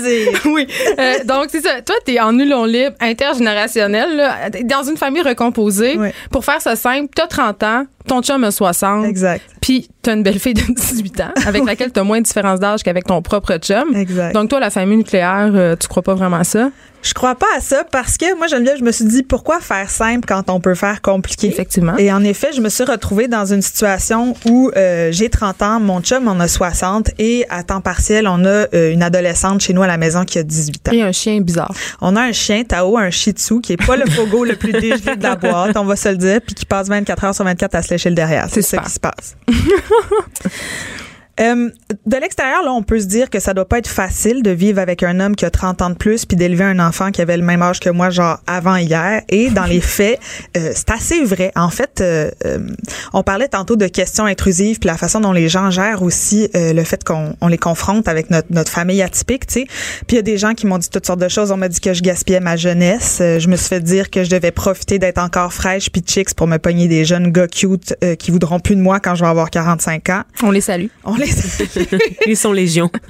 Plaisir. 0.00 0.40
oui. 0.46 0.66
Euh, 0.98 1.24
donc, 1.24 1.46
c'est 1.50 1.60
ça. 1.60 1.82
Toi, 1.82 1.96
tu 2.04 2.14
es 2.14 2.20
en 2.20 2.32
nulon 2.32 2.64
libre, 2.64 2.96
intergénérationnel, 3.00 4.16
là, 4.16 4.50
dans 4.64 4.82
une 4.82 4.96
famille 4.96 5.22
recomposée. 5.22 5.96
Oui. 5.98 6.08
Pour 6.30 6.44
faire 6.44 6.60
ça 6.60 6.76
simple, 6.76 7.08
tu 7.14 7.22
as 7.22 7.26
30 7.26 7.62
ans, 7.62 7.86
ton 8.06 8.22
chum 8.22 8.44
a 8.44 8.50
60. 8.50 9.04
Exact. 9.04 9.42
Puis, 9.60 9.88
tu 10.02 10.10
as 10.10 10.14
une 10.14 10.22
belle 10.22 10.38
fille 10.38 10.54
de 10.54 10.62
18 10.62 11.20
ans 11.20 11.32
avec 11.46 11.64
laquelle 11.66 11.92
tu 11.92 12.00
as 12.00 12.04
moins 12.04 12.18
de 12.18 12.24
différence 12.24 12.60
d'âge 12.60 12.82
qu'avec 12.82 13.04
ton 13.04 13.22
propre 13.22 13.58
chum. 13.58 13.94
Exact. 13.94 14.32
Donc, 14.32 14.50
toi, 14.50 14.60
la 14.60 14.70
famille 14.70 14.98
nucléaire, 14.98 15.50
euh, 15.54 15.76
tu 15.76 15.88
crois 15.88 16.02
pas 16.02 16.14
vraiment 16.14 16.36
à 16.36 16.44
ça? 16.44 16.70
Je 17.06 17.14
crois 17.14 17.36
pas 17.36 17.46
à 17.56 17.60
ça 17.60 17.84
parce 17.92 18.16
que 18.16 18.36
moi, 18.36 18.48
Geneviève, 18.48 18.78
je 18.78 18.82
me 18.82 18.90
suis 18.90 19.04
dit 19.04 19.22
pourquoi 19.22 19.60
faire 19.60 19.88
simple 19.90 20.26
quand 20.26 20.50
on 20.50 20.58
peut 20.58 20.74
faire 20.74 21.00
compliqué? 21.02 21.46
Effectivement. 21.46 21.96
Et 21.98 22.12
en 22.12 22.24
effet, 22.24 22.48
je 22.52 22.60
me 22.60 22.68
suis 22.68 22.82
retrouvée 22.82 23.28
dans 23.28 23.44
une 23.52 23.62
situation 23.62 24.34
où 24.44 24.72
euh, 24.76 25.12
j'ai 25.12 25.28
30 25.28 25.62
ans, 25.62 25.78
mon 25.78 26.00
chum 26.00 26.26
en 26.26 26.40
a 26.40 26.48
60 26.48 27.10
et 27.20 27.46
à 27.48 27.62
temps 27.62 27.80
partiel, 27.80 28.26
on 28.26 28.44
a 28.44 28.66
euh, 28.74 28.92
une 28.92 29.04
adolescente 29.04 29.60
chez 29.60 29.72
nous 29.72 29.82
à 29.82 29.86
la 29.86 29.98
maison 29.98 30.24
qui 30.24 30.38
a 30.38 30.42
18 30.42 30.88
ans. 30.88 30.92
Et 30.92 31.02
un 31.02 31.12
chien 31.12 31.40
bizarre. 31.40 31.72
On 32.00 32.16
a 32.16 32.22
un 32.22 32.32
chien, 32.32 32.64
Tao, 32.64 32.98
un 32.98 33.10
Shih 33.10 33.32
Tzu, 33.32 33.60
qui 33.60 33.74
est 33.74 33.86
pas 33.86 33.96
le 33.96 34.04
pogo 34.16 34.44
le 34.44 34.56
plus 34.56 34.72
dégelé 34.72 35.14
de 35.16 35.22
la 35.22 35.36
boîte, 35.36 35.76
on 35.76 35.84
va 35.84 35.94
se 35.94 36.08
le 36.08 36.16
dire, 36.16 36.40
puis 36.44 36.56
qui 36.56 36.66
passe 36.66 36.88
24 36.88 37.24
heures 37.24 37.34
sur 37.36 37.44
24 37.44 37.74
à 37.76 37.82
se 37.82 37.95
lécher 37.96 38.10
le 38.10 38.14
derrière. 38.14 38.46
C'est 38.50 38.62
ça 38.62 38.78
qui 38.78 38.90
se 38.90 39.00
passe. 39.00 39.36
Euh, 41.40 41.70
de 42.06 42.16
l'extérieur, 42.16 42.62
là, 42.62 42.72
on 42.72 42.82
peut 42.82 42.98
se 42.98 43.06
dire 43.06 43.30
que 43.30 43.40
ça 43.40 43.52
doit 43.52 43.68
pas 43.68 43.78
être 43.78 43.88
facile 43.88 44.42
de 44.42 44.50
vivre 44.50 44.80
avec 44.80 45.02
un 45.02 45.20
homme 45.20 45.36
qui 45.36 45.44
a 45.44 45.50
30 45.50 45.82
ans 45.82 45.90
de 45.90 45.94
plus 45.94 46.24
puis 46.24 46.36
d'élever 46.36 46.64
un 46.64 46.78
enfant 46.78 47.10
qui 47.10 47.20
avait 47.20 47.36
le 47.36 47.42
même 47.42 47.62
âge 47.62 47.80
que 47.80 47.90
moi, 47.90 48.10
genre 48.10 48.38
avant 48.46 48.76
hier. 48.76 49.22
Et 49.28 49.50
dans 49.50 49.64
les 49.64 49.80
faits, 49.82 50.18
euh, 50.56 50.72
c'est 50.74 50.90
assez 50.90 51.24
vrai. 51.24 51.52
En 51.56 51.70
fait, 51.70 52.00
euh, 52.00 52.30
euh, 52.44 52.58
on 53.12 53.22
parlait 53.22 53.48
tantôt 53.48 53.76
de 53.76 53.86
questions 53.86 54.24
intrusives 54.24 54.78
puis 54.78 54.88
la 54.88 54.96
façon 54.96 55.20
dont 55.20 55.32
les 55.32 55.48
gens 55.48 55.70
gèrent 55.70 56.02
aussi 56.02 56.48
euh, 56.54 56.72
le 56.72 56.84
fait 56.84 57.04
qu'on 57.04 57.34
on 57.40 57.48
les 57.48 57.58
confronte 57.58 58.08
avec 58.08 58.30
notre, 58.30 58.48
notre 58.50 58.70
famille 58.70 59.02
atypique, 59.02 59.46
tu 59.46 59.60
sais. 59.60 59.66
Puis 60.06 60.14
il 60.14 60.16
y 60.16 60.18
a 60.18 60.22
des 60.22 60.38
gens 60.38 60.54
qui 60.54 60.66
m'ont 60.66 60.78
dit 60.78 60.88
toutes 60.88 61.06
sortes 61.06 61.20
de 61.20 61.28
choses. 61.28 61.50
On 61.50 61.56
m'a 61.56 61.68
dit 61.68 61.80
que 61.80 61.92
je 61.92 62.02
gaspillais 62.02 62.40
ma 62.40 62.56
jeunesse. 62.56 63.18
Euh, 63.20 63.38
je 63.38 63.48
me 63.48 63.56
suis 63.56 63.68
fait 63.68 63.80
dire 63.80 64.10
que 64.10 64.24
je 64.24 64.30
devais 64.30 64.50
profiter 64.50 64.98
d'être 64.98 65.18
encore 65.18 65.52
fraîche 65.52 65.90
puis 65.90 66.02
chicks 66.04 66.34
pour 66.34 66.46
me 66.46 66.58
pogner 66.58 66.88
des 66.88 67.04
jeunes 67.04 67.30
gars 67.30 67.48
cute 67.48 67.94
euh, 68.02 68.14
qui 68.14 68.30
voudront 68.30 68.60
plus 68.60 68.76
de 68.76 68.80
moi 68.80 69.00
quand 69.00 69.14
je 69.14 69.22
vais 69.22 69.30
avoir 69.30 69.50
45 69.50 70.08
ans. 70.10 70.22
On 70.42 70.50
les 70.50 70.60
salue. 70.60 70.86
On 71.04 71.16
les 71.16 71.25
Ils 72.26 72.36
sont 72.36 72.52
légion. 72.52 72.90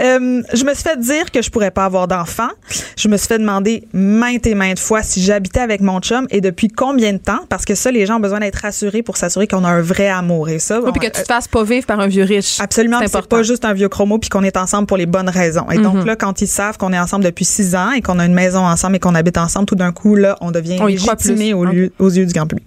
Euh, 0.00 0.42
je 0.54 0.64
me 0.64 0.74
suis 0.74 0.82
fait 0.84 0.98
dire 1.00 1.30
que 1.32 1.42
je 1.42 1.50
pourrais 1.50 1.70
pas 1.72 1.84
avoir 1.84 2.06
d'enfants. 2.06 2.50
Je 2.96 3.08
me 3.08 3.16
suis 3.16 3.26
fait 3.26 3.38
demander 3.38 3.82
maintes 3.92 4.46
et 4.46 4.54
maintes 4.54 4.78
fois 4.78 5.02
si 5.02 5.20
j'habitais 5.22 5.58
avec 5.60 5.80
mon 5.80 5.98
chum 6.00 6.26
et 6.30 6.40
depuis 6.40 6.68
combien 6.68 7.12
de 7.12 7.18
temps? 7.18 7.40
Parce 7.48 7.64
que 7.64 7.74
ça 7.74 7.90
les 7.90 8.06
gens 8.06 8.16
ont 8.16 8.20
besoin 8.20 8.38
d'être 8.40 8.60
rassurés 8.62 9.02
pour 9.02 9.16
s'assurer 9.16 9.46
qu'on 9.48 9.64
a 9.64 9.68
un 9.68 9.80
vrai 9.82 10.08
amour 10.08 10.48
et 10.48 10.58
ça 10.60 10.78
Oui, 10.78 10.86
bon, 10.86 10.92
puis 10.92 11.08
que 11.08 11.12
tu 11.12 11.20
euh, 11.20 11.24
te 11.24 11.26
fasses 11.28 11.48
pas 11.48 11.64
vivre 11.64 11.84
par 11.86 11.98
un 11.98 12.06
vieux 12.06 12.22
riche. 12.24 12.60
Absolument, 12.60 13.00
C'est 13.04 13.26
pas 13.26 13.42
juste 13.42 13.64
un 13.64 13.72
vieux 13.72 13.88
chromo 13.88 14.18
puis 14.18 14.30
qu'on 14.30 14.44
est 14.44 14.56
ensemble 14.56 14.86
pour 14.86 14.96
les 14.96 15.06
bonnes 15.06 15.28
raisons. 15.28 15.68
Et 15.70 15.78
Mhm. 15.78 15.82
donc 15.82 16.06
là, 16.06 16.14
quand 16.16 16.40
ils 16.40 16.46
savent 16.48 16.76
qu'on 16.78 16.92
est 16.92 16.98
ensemble 16.98 17.24
depuis 17.24 17.44
six 17.44 17.74
ans 17.74 17.90
et 17.90 18.00
qu'on 18.00 18.18
a 18.20 18.24
une 18.26 18.34
maison 18.34 18.60
ensemble 18.64 18.96
et 18.96 18.98
qu'on 19.00 19.14
habite 19.16 19.38
ensemble, 19.38 19.66
tout 19.66 19.74
d'un 19.74 19.92
coup 19.92 20.14
là, 20.14 20.36
on 20.40 20.50
devient 20.52 20.78
On 20.80 20.86
y 20.88 20.94
croit 20.96 21.14
légitimé 21.14 21.46
plus. 21.50 21.54
au 21.54 21.64
lieu- 21.64 21.92
aux 21.98 22.10
yeux 22.10 22.26
du 22.26 22.32
grand 22.32 22.46
public. 22.46 22.66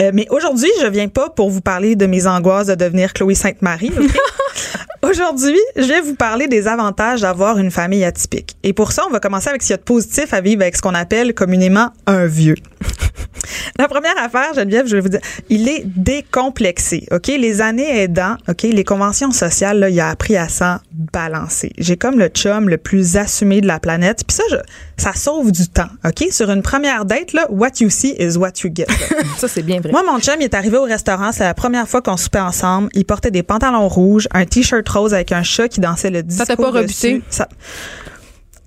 Euh, 0.00 0.10
mais 0.14 0.26
aujourd'hui, 0.30 0.70
je 0.82 0.86
viens 0.86 1.08
pas 1.08 1.30
pour 1.30 1.50
vous 1.50 1.60
parler 1.60 1.96
de 1.96 2.06
mes 2.06 2.26
angoisses 2.26 2.66
de 2.68 2.74
devenir 2.74 3.12
Chloé 3.14 3.34
Sainte-Marie. 3.50 3.90
ok? 3.98 4.29
Aujourd'hui, 5.02 5.58
je 5.76 5.82
vais 5.84 6.00
vous 6.00 6.14
parler 6.14 6.46
des 6.46 6.68
avantages 6.68 7.22
d'avoir 7.22 7.58
une 7.58 7.70
famille 7.70 8.04
atypique. 8.04 8.56
Et 8.62 8.72
pour 8.72 8.92
ça, 8.92 9.02
on 9.08 9.10
va 9.12 9.18
commencer 9.20 9.48
avec 9.48 9.62
ce 9.62 9.68
qu'il 9.68 9.72
y 9.72 9.74
a 9.74 9.78
de 9.78 9.82
positif 9.82 10.32
à 10.34 10.40
vivre 10.40 10.62
avec 10.62 10.76
ce 10.76 10.82
qu'on 10.82 10.94
appelle 10.94 11.34
communément 11.34 11.90
un 12.06 12.26
vieux. 12.26 12.56
La 13.78 13.88
première 13.88 14.16
affaire, 14.22 14.52
Geneviève, 14.54 14.86
je 14.86 14.96
vais 14.96 15.00
vous 15.00 15.08
dire, 15.08 15.20
il 15.48 15.68
est 15.68 15.82
décomplexé. 15.86 17.06
OK? 17.10 17.28
Les 17.28 17.60
années 17.62 18.02
aidant, 18.02 18.36
OK? 18.48 18.62
Les 18.64 18.84
conventions 18.84 19.30
sociales, 19.30 19.78
là, 19.78 19.88
il 19.88 19.98
a 19.98 20.10
appris 20.10 20.36
à 20.36 20.48
s'en 20.48 20.76
balancer. 20.92 21.72
J'ai 21.78 21.96
comme 21.96 22.18
le 22.18 22.28
chum 22.28 22.68
le 22.68 22.76
plus 22.76 23.16
assumé 23.16 23.60
de 23.62 23.66
la 23.66 23.80
planète. 23.80 24.22
Puis 24.26 24.36
ça, 24.36 24.42
je- 24.50 24.56
ça 25.02 25.14
sauve 25.14 25.50
du 25.50 25.66
temps. 25.68 25.88
OK? 26.04 26.26
Sur 26.30 26.50
une 26.50 26.62
première 26.62 27.06
date, 27.06 27.32
là, 27.32 27.46
what 27.50 27.70
you 27.80 27.88
see 27.88 28.14
is 28.18 28.36
what 28.36 28.52
you 28.62 28.70
get. 28.74 28.86
Ça, 29.38 29.48
c'est 29.48 29.62
bien 29.62 29.80
vrai. 29.80 29.90
Moi, 29.92 30.02
mon 30.02 30.18
chum, 30.20 30.34
il 30.40 30.44
est 30.44 30.54
arrivé 30.54 30.76
au 30.76 30.82
restaurant. 30.84 31.32
C'est 31.32 31.44
la 31.44 31.54
première 31.54 31.88
fois 31.88 32.02
qu'on 32.02 32.18
soupait 32.18 32.38
ensemble. 32.40 32.90
Il 32.92 33.06
portait 33.06 33.30
des 33.30 33.42
pantalons 33.42 33.88
rouges, 33.88 34.28
un 34.32 34.39
t-shirt 34.44 34.88
rose 34.88 35.14
avec 35.14 35.32
un 35.32 35.42
chat 35.42 35.68
qui 35.68 35.80
dansait 35.80 36.10
le 36.10 36.22
disco 36.22 36.44
t'a 36.46 36.56
pas 36.56 36.70
rebuté? 36.70 37.22
Ça- 37.30 37.48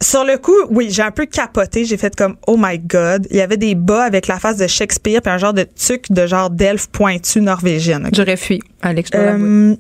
Sur 0.02 0.26
le 0.26 0.38
coup, 0.38 0.56
oui, 0.70 0.88
j'ai 0.92 1.02
un 1.02 1.12
peu 1.12 1.26
capoté. 1.26 1.86
J'ai 1.86 1.96
fait 1.98 2.14
comme, 2.16 2.36
oh 2.48 2.58
my 2.60 2.78
God. 2.78 3.26
Il 3.32 3.38
y 3.38 3.42
avait 3.42 3.56
des 3.58 3.74
bas 3.76 4.04
avec 4.04 4.28
la 4.28 4.38
face 4.40 4.58
de 4.58 4.68
Shakespeare 4.68 5.22
puis 5.22 5.32
un 5.32 5.38
genre 5.38 5.54
de 5.54 5.64
tuque 5.64 6.12
de 6.12 6.28
genre 6.28 6.50
d'elfe 6.50 6.88
pointu 6.88 7.40
norvégienne. 7.40 8.10
J'aurais 8.14 8.36
fui, 8.38 8.60
Alex. 8.82 9.10
Euh, 9.16 9.76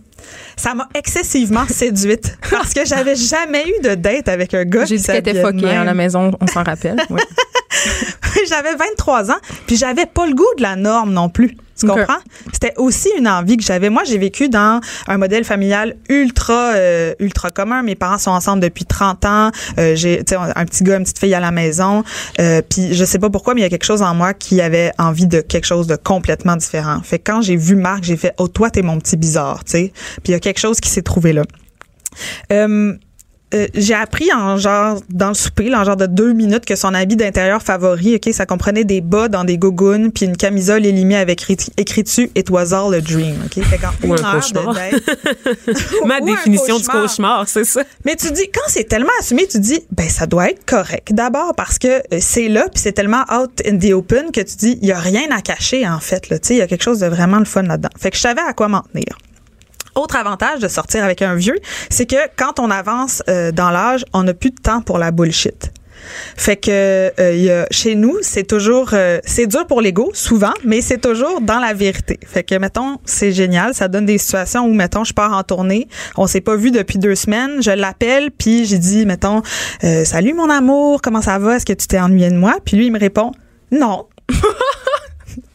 ça 0.55 0.73
m'a 0.75 0.87
excessivement 0.95 1.65
séduite 1.69 2.37
parce 2.49 2.73
que 2.73 2.85
j'avais 2.85 3.15
jamais 3.17 3.65
eu 3.67 3.81
de 3.83 3.95
date 3.95 4.29
avec 4.29 4.53
un 4.53 4.63
gars 4.63 4.85
J'ai 4.85 4.95
dit 4.97 5.03
qu'elle 5.03 5.17
était 5.17 5.41
fuckée 5.41 5.65
hein, 5.65 5.71
à 5.71 5.75
même. 5.79 5.85
la 5.85 5.93
maison, 5.93 6.31
on 6.39 6.47
s'en 6.47 6.63
rappelle. 6.63 6.97
Oui. 7.09 8.41
j'avais 8.47 8.75
23 8.75 9.31
ans, 9.31 9.37
puis 9.65 9.75
j'avais 9.77 10.05
pas 10.05 10.25
le 10.27 10.33
goût 10.35 10.45
de 10.57 10.61
la 10.61 10.75
norme 10.75 11.11
non 11.11 11.27
plus. 11.27 11.57
Tu 11.79 11.87
comprends? 11.87 12.19
C'était 12.51 12.73
aussi 12.77 13.09
une 13.17 13.27
envie 13.27 13.57
que 13.57 13.63
j'avais. 13.63 13.89
Moi, 13.89 14.03
j'ai 14.05 14.17
vécu 14.17 14.49
dans 14.49 14.79
un 15.07 15.17
modèle 15.17 15.43
familial 15.43 15.95
ultra 16.09 16.73
euh, 16.75 17.13
ultra 17.19 17.49
commun. 17.49 17.81
Mes 17.81 17.95
parents 17.95 18.17
sont 18.17 18.31
ensemble 18.31 18.61
depuis 18.61 18.85
30 18.85 19.25
ans. 19.25 19.51
Euh, 19.79 19.95
j'ai 19.95 20.23
tu 20.23 20.35
sais, 20.35 20.35
un 20.35 20.65
petit 20.65 20.83
gars, 20.83 20.97
une 20.97 21.03
petite 21.03 21.19
fille 21.19 21.33
à 21.33 21.39
la 21.39 21.51
maison. 21.51 22.03
Euh, 22.39 22.61
puis 22.67 22.93
je 22.93 23.05
sais 23.05 23.19
pas 23.19 23.29
pourquoi, 23.29 23.53
mais 23.53 23.61
il 23.61 23.63
y 23.63 23.67
a 23.67 23.69
quelque 23.69 23.85
chose 23.85 24.01
en 24.01 24.13
moi 24.13 24.33
qui 24.33 24.61
avait 24.61 24.91
envie 24.97 25.27
de 25.27 25.41
quelque 25.41 25.65
chose 25.65 25.87
de 25.87 25.95
complètement 25.95 26.55
différent. 26.55 27.01
Fait 27.03 27.19
que 27.19 27.31
quand 27.31 27.41
j'ai 27.41 27.55
vu 27.55 27.75
Marc, 27.75 28.03
j'ai 28.03 28.17
fait 28.17 28.33
«Oh, 28.37 28.47
toi, 28.47 28.69
t'es 28.69 28.81
mon 28.81 28.99
petit 28.99 29.17
bizarre», 29.17 29.63
tu 29.65 29.71
sais. 29.71 29.93
Puis 30.23 30.29
il 30.29 30.31
y 30.31 30.35
a 30.35 30.39
quelque 30.39 30.59
chose 30.59 30.79
qui 30.79 30.89
s'est 30.89 31.01
trouvé 31.01 31.33
là. 31.33 31.43
Euh, 32.51 32.93
euh, 33.53 33.67
j'ai 33.75 33.93
appris 33.93 34.33
en 34.33 34.57
genre 34.57 34.99
dans 35.09 35.29
le 35.29 35.33
souper, 35.33 35.69
là, 35.69 35.81
en 35.81 35.83
genre 35.83 35.97
de 35.97 36.05
deux 36.05 36.33
minutes, 36.33 36.65
que 36.65 36.75
son 36.75 36.93
habit 36.93 37.15
d'intérieur 37.15 37.61
favori, 37.61 38.15
ok, 38.15 38.33
ça 38.33 38.45
comprenait 38.45 38.83
des 38.83 39.01
bas 39.01 39.27
dans 39.27 39.43
des 39.43 39.57
gougounes, 39.57 40.11
puis 40.11 40.25
une 40.25 40.37
camisole 40.37 40.85
élimée 40.85 41.15
avec 41.15 41.45
écrit, 41.77 42.03
dessus 42.03 42.29
"It 42.35 42.49
was 42.49 42.73
all 42.73 42.93
a 42.93 43.01
dream", 43.01 43.35
ok? 43.45 43.63
Fait 43.63 44.07
Ou 44.07 44.15
une 44.15 44.25
un 44.25 44.33
cauchemar. 44.39 44.73
de 44.73 46.07
Ma 46.07 46.21
définition 46.21 46.77
du 46.79 46.87
cauchemar, 46.87 47.47
c'est 47.47 47.63
ça. 47.65 47.83
Mais 48.05 48.15
tu 48.15 48.31
dis 48.31 48.49
quand 48.53 48.67
c'est 48.67 48.85
tellement 48.85 49.09
assumé, 49.19 49.47
tu 49.47 49.59
dis 49.59 49.81
ben 49.91 50.09
ça 50.09 50.25
doit 50.25 50.49
être 50.49 50.65
correct. 50.65 51.13
D'abord 51.13 51.53
parce 51.55 51.77
que 51.79 51.87
euh, 51.87 52.19
c'est 52.19 52.47
là, 52.47 52.63
puis 52.73 52.81
c'est 52.81 52.93
tellement 52.93 53.23
out 53.31 53.61
in 53.65 53.77
the 53.77 53.91
open 53.93 54.31
que 54.31 54.41
tu 54.41 54.55
dis 54.57 54.79
il 54.81 54.87
y 54.87 54.91
a 54.91 54.99
rien 54.99 55.29
à 55.31 55.41
cacher 55.41 55.87
en 55.87 55.99
fait. 55.99 56.29
Là, 56.29 56.39
tu 56.39 56.49
sais, 56.49 56.53
il 56.55 56.57
y 56.57 56.61
a 56.61 56.67
quelque 56.67 56.83
chose 56.83 56.99
de 56.99 57.07
vraiment 57.07 57.39
le 57.39 57.45
fun 57.45 57.63
là-dedans. 57.63 57.89
Fait 57.99 58.09
que 58.11 58.17
je 58.17 58.21
savais 58.21 58.41
à 58.41 58.53
quoi 58.53 58.67
m'en 58.67 58.81
tenir. 58.81 59.17
Autre 59.95 60.15
avantage 60.15 60.59
de 60.59 60.67
sortir 60.67 61.03
avec 61.03 61.21
un 61.21 61.35
vieux, 61.35 61.59
c'est 61.89 62.05
que 62.05 62.15
quand 62.35 62.59
on 62.59 62.69
avance 62.71 63.21
euh, 63.29 63.51
dans 63.51 63.69
l'âge, 63.69 64.03
on 64.13 64.23
n'a 64.23 64.33
plus 64.33 64.49
de 64.51 64.59
temps 64.61 64.81
pour 64.81 64.97
la 64.97 65.11
bullshit. 65.11 65.71
Fait 66.35 66.57
que 66.57 66.69
euh, 67.17 67.33
y 67.35 67.49
a- 67.49 67.65
chez 67.71 67.95
nous, 67.95 68.17
c'est 68.21 68.43
toujours 68.43 68.89
euh, 68.91 69.19
c'est 69.23 69.47
dur 69.47 69.65
pour 69.67 69.79
l'ego 69.79 70.11
souvent, 70.13 70.51
mais 70.65 70.81
c'est 70.81 70.97
toujours 70.97 71.39
dans 71.39 71.59
la 71.59 71.73
vérité. 71.73 72.19
Fait 72.27 72.43
que 72.43 72.55
mettons, 72.55 72.97
c'est 73.05 73.31
génial, 73.31 73.73
ça 73.73 73.87
donne 73.87 74.05
des 74.05 74.17
situations 74.17 74.65
où 74.65 74.73
mettons 74.73 75.05
je 75.05 75.13
pars 75.13 75.31
en 75.31 75.43
tournée, 75.43 75.87
on 76.17 76.27
s'est 76.27 76.41
pas 76.41 76.57
vu 76.57 76.71
depuis 76.71 76.97
deux 76.99 77.15
semaines, 77.15 77.63
je 77.63 77.71
l'appelle 77.71 78.31
puis 78.31 78.65
j'ai 78.65 78.79
dit 78.79 79.05
mettons 79.05 79.43
euh, 79.85 80.03
salut 80.03 80.33
mon 80.33 80.49
amour, 80.49 81.01
comment 81.01 81.21
ça 81.21 81.39
va, 81.39 81.55
est-ce 81.55 81.65
que 81.65 81.71
tu 81.73 81.87
t'es 81.87 81.99
ennuyé 82.01 82.29
de 82.31 82.35
moi 82.37 82.55
Puis 82.65 82.75
lui 82.75 82.87
il 82.87 82.91
me 82.91 82.99
répond 82.99 83.31
non. 83.71 84.07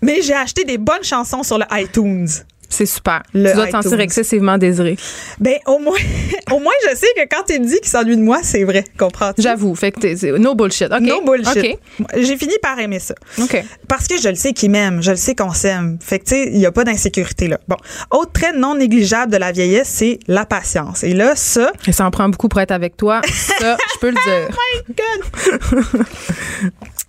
mais 0.01 0.22
j'ai 0.22 0.35
acheté 0.35 0.64
des 0.64 0.79
bonnes 0.79 1.05
chansons 1.05 1.42
sur 1.42 1.59
le 1.59 1.64
iTunes. 1.72 2.27
C'est 2.68 2.87
super. 2.87 3.22
Le 3.33 3.48
tu 3.50 3.57
dois 3.57 3.70
sentir 3.70 3.98
excessivement 4.00 4.59
désiré. 4.59 4.96
Ben 5.40 5.57
au 5.66 5.78
moins 5.78 5.96
au 6.52 6.59
moins 6.59 6.72
je 6.88 6.94
sais 6.96 7.07
que 7.16 7.22
quand 7.35 7.44
il 7.48 7.62
me 7.62 7.66
dit 7.66 7.78
qu'il 7.81 7.88
s'ennuie 7.88 8.16
de 8.16 8.22
moi, 8.22 8.40
c'est 8.42 8.64
vrai, 8.64 8.85
comprends-tu? 8.98 9.42
J'avoue. 9.42 9.74
Fait 9.74 9.90
que 9.90 10.37
no 10.37 10.54
bullshit. 10.54 10.92
OK. 10.92 11.00
No 11.00 11.22
bullshit. 11.22 11.78
J'ai 12.16 12.37
fini 12.37 12.54
par 12.62 12.78
aimer 12.78 12.98
ça. 12.98 13.14
OK. 13.40 13.64
Parce 13.88 14.07
que 14.07 14.20
je 14.20 14.28
le 14.28 14.35
sais 14.35 14.52
qu'il 14.52 14.70
m'aime, 14.70 15.02
je 15.02 15.11
le 15.11 15.16
sais 15.16 15.35
qu'on 15.35 15.52
s'aime. 15.52 15.98
Fait 16.00 16.18
que 16.18 16.24
tu 16.24 16.35
sais, 16.35 16.50
il 16.52 16.59
y 16.59 16.66
a 16.66 16.72
pas 16.72 16.85
d'insécurité 16.85 17.48
là. 17.48 17.59
Bon, 17.68 17.76
autre 18.11 18.33
trait 18.33 18.52
non 18.52 18.74
négligeable 18.74 19.33
de 19.33 19.38
la 19.38 19.52
vieillesse, 19.52 19.88
c'est 19.88 20.18
la 20.28 20.44
patience. 20.44 21.02
Et 21.04 21.14
là, 21.14 21.35
ça, 21.37 21.72
Et 21.87 21.92
ça 21.92 22.04
en 22.04 22.11
prend 22.11 22.28
beaucoup 22.28 22.48
pour 22.48 22.61
être 22.61 22.72
avec 22.72 22.96
toi. 22.96 23.20
Ça, 23.33 23.76
je 23.94 23.98
peux 23.98 24.11
le 24.11 24.14
dire. 24.24 24.57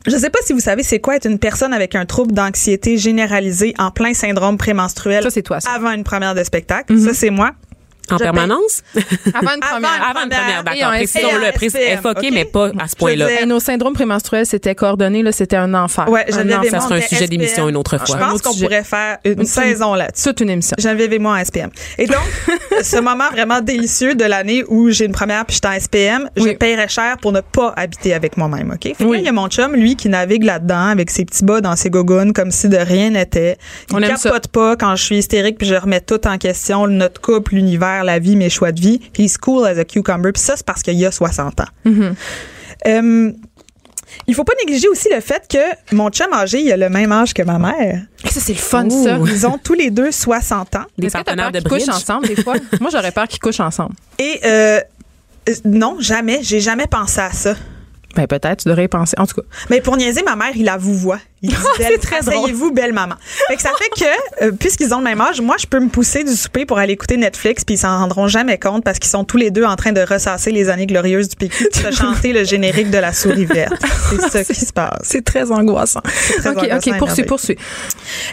je 0.07 0.15
sais 0.17 0.29
pas 0.29 0.39
si 0.43 0.53
vous 0.53 0.59
savez 0.59 0.83
c'est 0.83 0.99
quoi 0.99 1.15
être 1.15 1.25
une 1.27 1.39
personne 1.39 1.73
avec 1.73 1.95
un 1.95 2.05
trouble 2.05 2.31
d'anxiété 2.33 2.97
généralisé 2.97 3.73
en 3.77 3.91
plein 3.91 4.13
syndrome 4.13 4.57
prémenstruel? 4.57 5.23
Ça, 5.23 5.29
c'est 5.29 5.41
toi, 5.49 5.59
ça. 5.59 5.71
Avant 5.71 5.91
une 5.91 6.03
première 6.03 6.35
de 6.35 6.43
spectacle, 6.43 6.97
ça 6.99 7.13
c'est 7.13 7.31
moi. 7.31 7.51
En 8.11 8.17
Je 8.17 8.23
permanence? 8.23 8.81
Avant 9.33 9.51
une 9.55 9.59
première. 9.59 10.09
Avant 10.09 10.23
une 10.23 10.29
première, 10.29 10.63
d'accord. 10.63 10.89
Précisons-le. 10.91 11.45
SPM, 11.47 11.51
Précis- 11.53 11.97
FOK, 12.01 12.17
OK? 12.17 12.29
mais 12.33 12.45
pas 12.45 12.67
à 12.79 12.87
ce 12.87 12.95
point-là. 12.95 13.27
Je 13.41 13.45
nos 13.45 13.59
syndromes 13.59 13.93
prémenstruels, 13.93 14.45
c'était 14.45 14.75
coordonné, 14.75 15.23
là, 15.23 15.31
c'était 15.31 15.55
un 15.55 15.73
enfer. 15.73 16.09
Ouais, 16.09 16.25
Geneviève 16.29 16.65
et 16.65 16.69
moi, 16.71 16.79
Ça 16.79 16.87
sera 16.87 16.95
un 16.95 17.01
sujet 17.01 17.27
d'émission 17.27 17.69
une 17.69 17.77
autre 17.77 17.97
Je 17.99 18.05
fois. 18.05 18.15
Un 18.17 18.29
pense 18.31 18.41
qu'on 18.41 18.53
pourrait 18.55 18.83
faire 18.83 19.17
une, 19.25 19.39
Une- 19.39 19.45
saison 19.45 19.93
là-dessus. 19.95 20.23
Toute 20.29 20.41
une 20.41 20.49
émission. 20.49 20.75
Geneviève 20.79 21.13
et 21.13 21.19
moi 21.19 21.37
en 21.39 21.43
SPM. 21.43 21.69
Et 21.97 22.05
donc, 22.07 22.17
ce 22.83 22.97
moment 22.99 23.29
vraiment 23.31 23.61
délicieux 23.61 24.15
de 24.15 24.25
l'année 24.25 24.63
où 24.67 24.89
j'ai 24.89 25.05
une 25.05 25.11
première 25.11 25.45
puis 25.45 25.55
j'étais 25.55 25.67
en 25.67 25.79
SPM, 25.79 26.29
je 26.35 26.49
paierais 26.53 26.87
cher 26.89 27.17
pour 27.21 27.31
ne 27.31 27.41
pas 27.41 27.73
habiter 27.75 28.13
avec 28.13 28.37
moi-même, 28.37 28.71
OK? 28.71 28.83
Fait 28.83 28.93
que 28.93 29.03
Oui. 29.03 29.17
là, 29.17 29.21
il 29.21 29.25
y 29.25 29.29
a 29.29 29.31
mon 29.31 29.47
chum, 29.47 29.73
lui, 29.75 29.95
qui 29.95 30.09
navigue 30.09 30.43
là-dedans 30.43 30.87
avec 30.87 31.09
ses 31.09 31.25
petits 31.25 31.43
bas 31.43 31.61
dans 31.61 31.75
ses 31.75 31.89
gogoons 31.89 32.31
comme 32.33 32.51
si 32.51 32.69
de 32.69 32.77
rien 32.77 33.09
n'était. 33.11 33.57
Il 33.89 33.95
On 33.95 34.01
aime 34.01 34.17
ça. 34.17 34.29
capote 34.29 34.47
pas 34.49 34.75
quand 34.75 34.95
je 34.95 35.03
suis 35.03 35.17
hystérique 35.17 35.57
puis 35.57 35.67
je 35.67 35.75
remets 35.75 36.01
tout 36.01 36.25
en 36.27 36.37
question, 36.37 36.87
notre 36.87 37.21
couple, 37.21 37.55
l'univers, 37.55 37.98
la 38.03 38.19
vie, 38.19 38.35
mes 38.35 38.49
choix 38.49 38.71
de 38.71 38.79
vie. 38.79 38.99
He's 39.17 39.37
cool 39.37 39.65
as 39.65 39.77
a 39.77 39.85
cucumber. 39.85 40.31
Puis 40.31 40.41
ça, 40.41 40.55
c'est 40.55 40.65
parce 40.65 40.81
qu'il 40.81 40.95
y 40.95 41.05
a 41.05 41.11
60 41.11 41.59
ans. 41.59 41.63
Mm-hmm. 41.85 42.13
Euh, 42.87 43.31
il 44.27 44.35
faut 44.35 44.43
pas 44.43 44.53
négliger 44.65 44.87
aussi 44.87 45.07
le 45.13 45.21
fait 45.21 45.47
que 45.47 45.95
mon 45.95 46.09
chum 46.09 46.31
âgé, 46.33 46.61
il 46.61 46.71
a 46.71 46.77
le 46.77 46.89
même 46.89 47.11
âge 47.11 47.33
que 47.33 47.43
ma 47.43 47.59
mère. 47.59 48.01
Ça, 48.25 48.39
c'est 48.39 48.53
le 48.53 48.59
fun, 48.59 48.89
ça. 48.89 49.17
Ils 49.17 49.47
ont 49.47 49.57
tous 49.57 49.73
les 49.73 49.91
deux 49.91 50.11
60 50.11 50.75
ans. 50.75 50.79
Des 50.97 51.07
Est-ce 51.07 51.13
que 51.13 51.19
t'as 51.19 51.23
partenaires 51.23 51.51
peur 51.51 51.51
de 51.51 51.59
qu'ils 51.59 51.69
couchent 51.69 51.85
bridge? 51.85 51.95
ensemble, 51.95 52.27
des 52.27 52.41
fois? 52.41 52.55
Moi, 52.81 52.89
j'aurais 52.91 53.11
peur 53.11 53.27
qu'ils 53.27 53.39
couchent 53.39 53.59
ensemble. 53.59 53.93
Et 54.17 54.39
euh, 54.45 54.79
euh, 55.49 55.53
non, 55.65 55.97
jamais. 55.99 56.39
J'ai 56.41 56.59
jamais 56.59 56.87
pensé 56.87 57.21
à 57.21 57.31
ça. 57.31 57.55
Ben, 58.15 58.27
peut-être, 58.27 58.63
tu 58.63 58.69
devrais 58.69 58.85
y 58.85 58.87
penser. 58.87 59.15
En 59.19 59.25
tout 59.27 59.35
cas, 59.35 59.47
Mais 59.69 59.81
pour 59.81 59.95
niaiser, 59.97 60.23
ma 60.23 60.35
mère, 60.35 60.51
il 60.55 60.65
la 60.65 60.77
vous 60.77 60.95
voit. 60.95 61.19
Il 61.41 61.49
dit, 61.51 61.55
C'est 61.77 61.83
belle- 61.87 61.99
très. 61.99 62.17
Asseyez-vous, 62.17 62.71
belle 62.71 62.91
maman. 62.91 63.15
Fait 63.47 63.55
que 63.55 63.61
ça 63.61 63.71
fait 63.77 63.89
que, 64.03 64.45
euh, 64.47 64.51
puisqu'ils 64.51 64.93
ont 64.93 64.97
le 64.97 65.05
même 65.05 65.21
âge, 65.21 65.39
moi, 65.39 65.55
je 65.59 65.65
peux 65.65 65.79
me 65.79 65.87
pousser 65.87 66.23
du 66.25 66.33
souper 66.35 66.65
pour 66.65 66.77
aller 66.79 66.93
écouter 66.93 67.15
Netflix, 67.15 67.63
puis 67.63 67.75
ils 67.75 67.79
s'en 67.79 67.97
rendront 67.97 68.27
jamais 68.27 68.57
compte 68.57 68.83
parce 68.83 68.99
qu'ils 68.99 69.09
sont 69.09 69.23
tous 69.23 69.37
les 69.37 69.49
deux 69.49 69.63
en 69.63 69.75
train 69.77 69.93
de 69.93 70.01
ressasser 70.01 70.51
les 70.51 70.67
années 70.69 70.85
glorieuses 70.85 71.29
du 71.29 71.35
PQ, 71.37 71.69
de 71.85 71.91
chanter 71.95 72.33
le 72.33 72.43
générique 72.43 72.89
de 72.91 72.97
la 72.97 73.13
souris 73.13 73.45
verte. 73.45 73.81
C'est 74.09 74.29
ça 74.29 74.43
qui 74.53 74.59
se 74.65 74.73
passe. 74.73 74.99
C'est 75.03 75.23
très 75.23 75.49
angoissant. 75.51 76.01
très 76.01 76.49
OK, 76.49 76.57
angoissant 76.63 76.91
OK, 76.91 76.97
poursuis, 76.97 77.23
poursuis. 77.23 77.57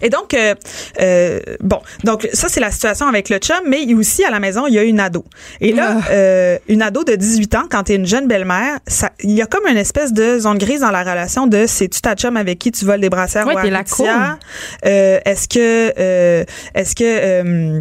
Et 0.03 0.11
donc, 0.11 0.35
euh, 0.35 0.55
euh, 1.01 1.39
bon, 1.61 1.81
donc 2.03 2.29
ça, 2.33 2.49
c'est 2.49 2.61
la 2.61 2.71
situation 2.73 3.07
avec 3.07 3.29
le 3.29 3.39
chum, 3.39 3.57
mais 3.69 3.93
aussi 3.95 4.25
à 4.25 4.31
la 4.31 4.41
maison, 4.41 4.67
il 4.67 4.75
y 4.75 4.79
a 4.79 4.83
une 4.83 4.99
ado. 5.01 5.25
Et 5.61 5.73
là, 5.73 5.99
Ah. 6.11 6.59
une 6.69 6.83
ado 6.83 7.05
de 7.05 7.15
18 7.15 7.55
ans, 7.55 7.65
quand 7.71 7.85
tu 7.85 7.93
es 7.93 7.97
une 7.97 8.07
jeune 8.07 8.27
belle-mère, 8.27 8.79
il 9.23 9.31
y 9.33 9.43
a 9.43 9.47
comme 9.47 9.67
une 9.69 9.77
espèce 9.77 10.13
de 10.13 10.39
zone 10.41 10.59
grise 10.59 10.81
dans 10.81 10.91
la 10.91 11.01
relation 11.05 11.47
de 11.47 11.67
c'est-tu 11.67 12.01
ta 12.01 12.15
chum 12.17 12.37
avec 12.37 12.59
qui 12.59 12.73
tu 12.73 12.85
des 13.01 13.11
brassières 13.11 13.47
Ouais, 13.47 13.55
ou 13.55 13.71
la? 13.71 14.39
Euh, 14.85 15.19
Est-ce 15.25 15.49
que... 15.49 15.93
euh, 15.99 16.45
Est-ce 16.75 16.95
que... 16.95 17.05
euh, 17.05 17.81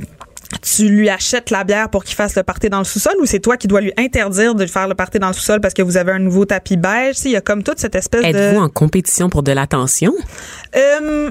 tu 0.62 0.88
lui 0.88 1.10
achètes 1.10 1.50
la 1.50 1.64
bière 1.64 1.90
pour 1.90 2.04
qu'il 2.04 2.16
fasse 2.16 2.36
le 2.36 2.44
party 2.44 2.70
dans 2.70 2.78
le 2.78 2.84
sous-sol 2.86 3.14
ou 3.20 3.26
c'est 3.26 3.40
toi 3.40 3.58
qui 3.58 3.68
dois 3.68 3.82
lui 3.82 3.92
interdire 3.98 4.54
de 4.56 4.66
faire 4.68 4.88
le 4.88 4.94
party 4.94 5.18
dans 5.20 5.28
le 5.28 5.34
sous-sol 5.34 5.60
parce 5.60 5.74
que 5.74 5.82
vous 5.82 5.98
avez 5.98 6.12
un 6.12 6.20
nouveau 6.20 6.46
tapis 6.46 6.78
beige? 6.78 7.18
Il 7.26 7.32
y 7.32 7.36
a 7.36 7.42
comme 7.42 7.64
toute 7.64 7.80
cette 7.80 7.96
espèce 7.96 8.22
de... 8.22 8.28
Êtes-vous 8.28 8.62
en 8.62 8.70
compétition 8.70 9.28
pour 9.30 9.42
de 9.44 9.52
l'attention? 9.52 10.14
Euh, 10.76 11.30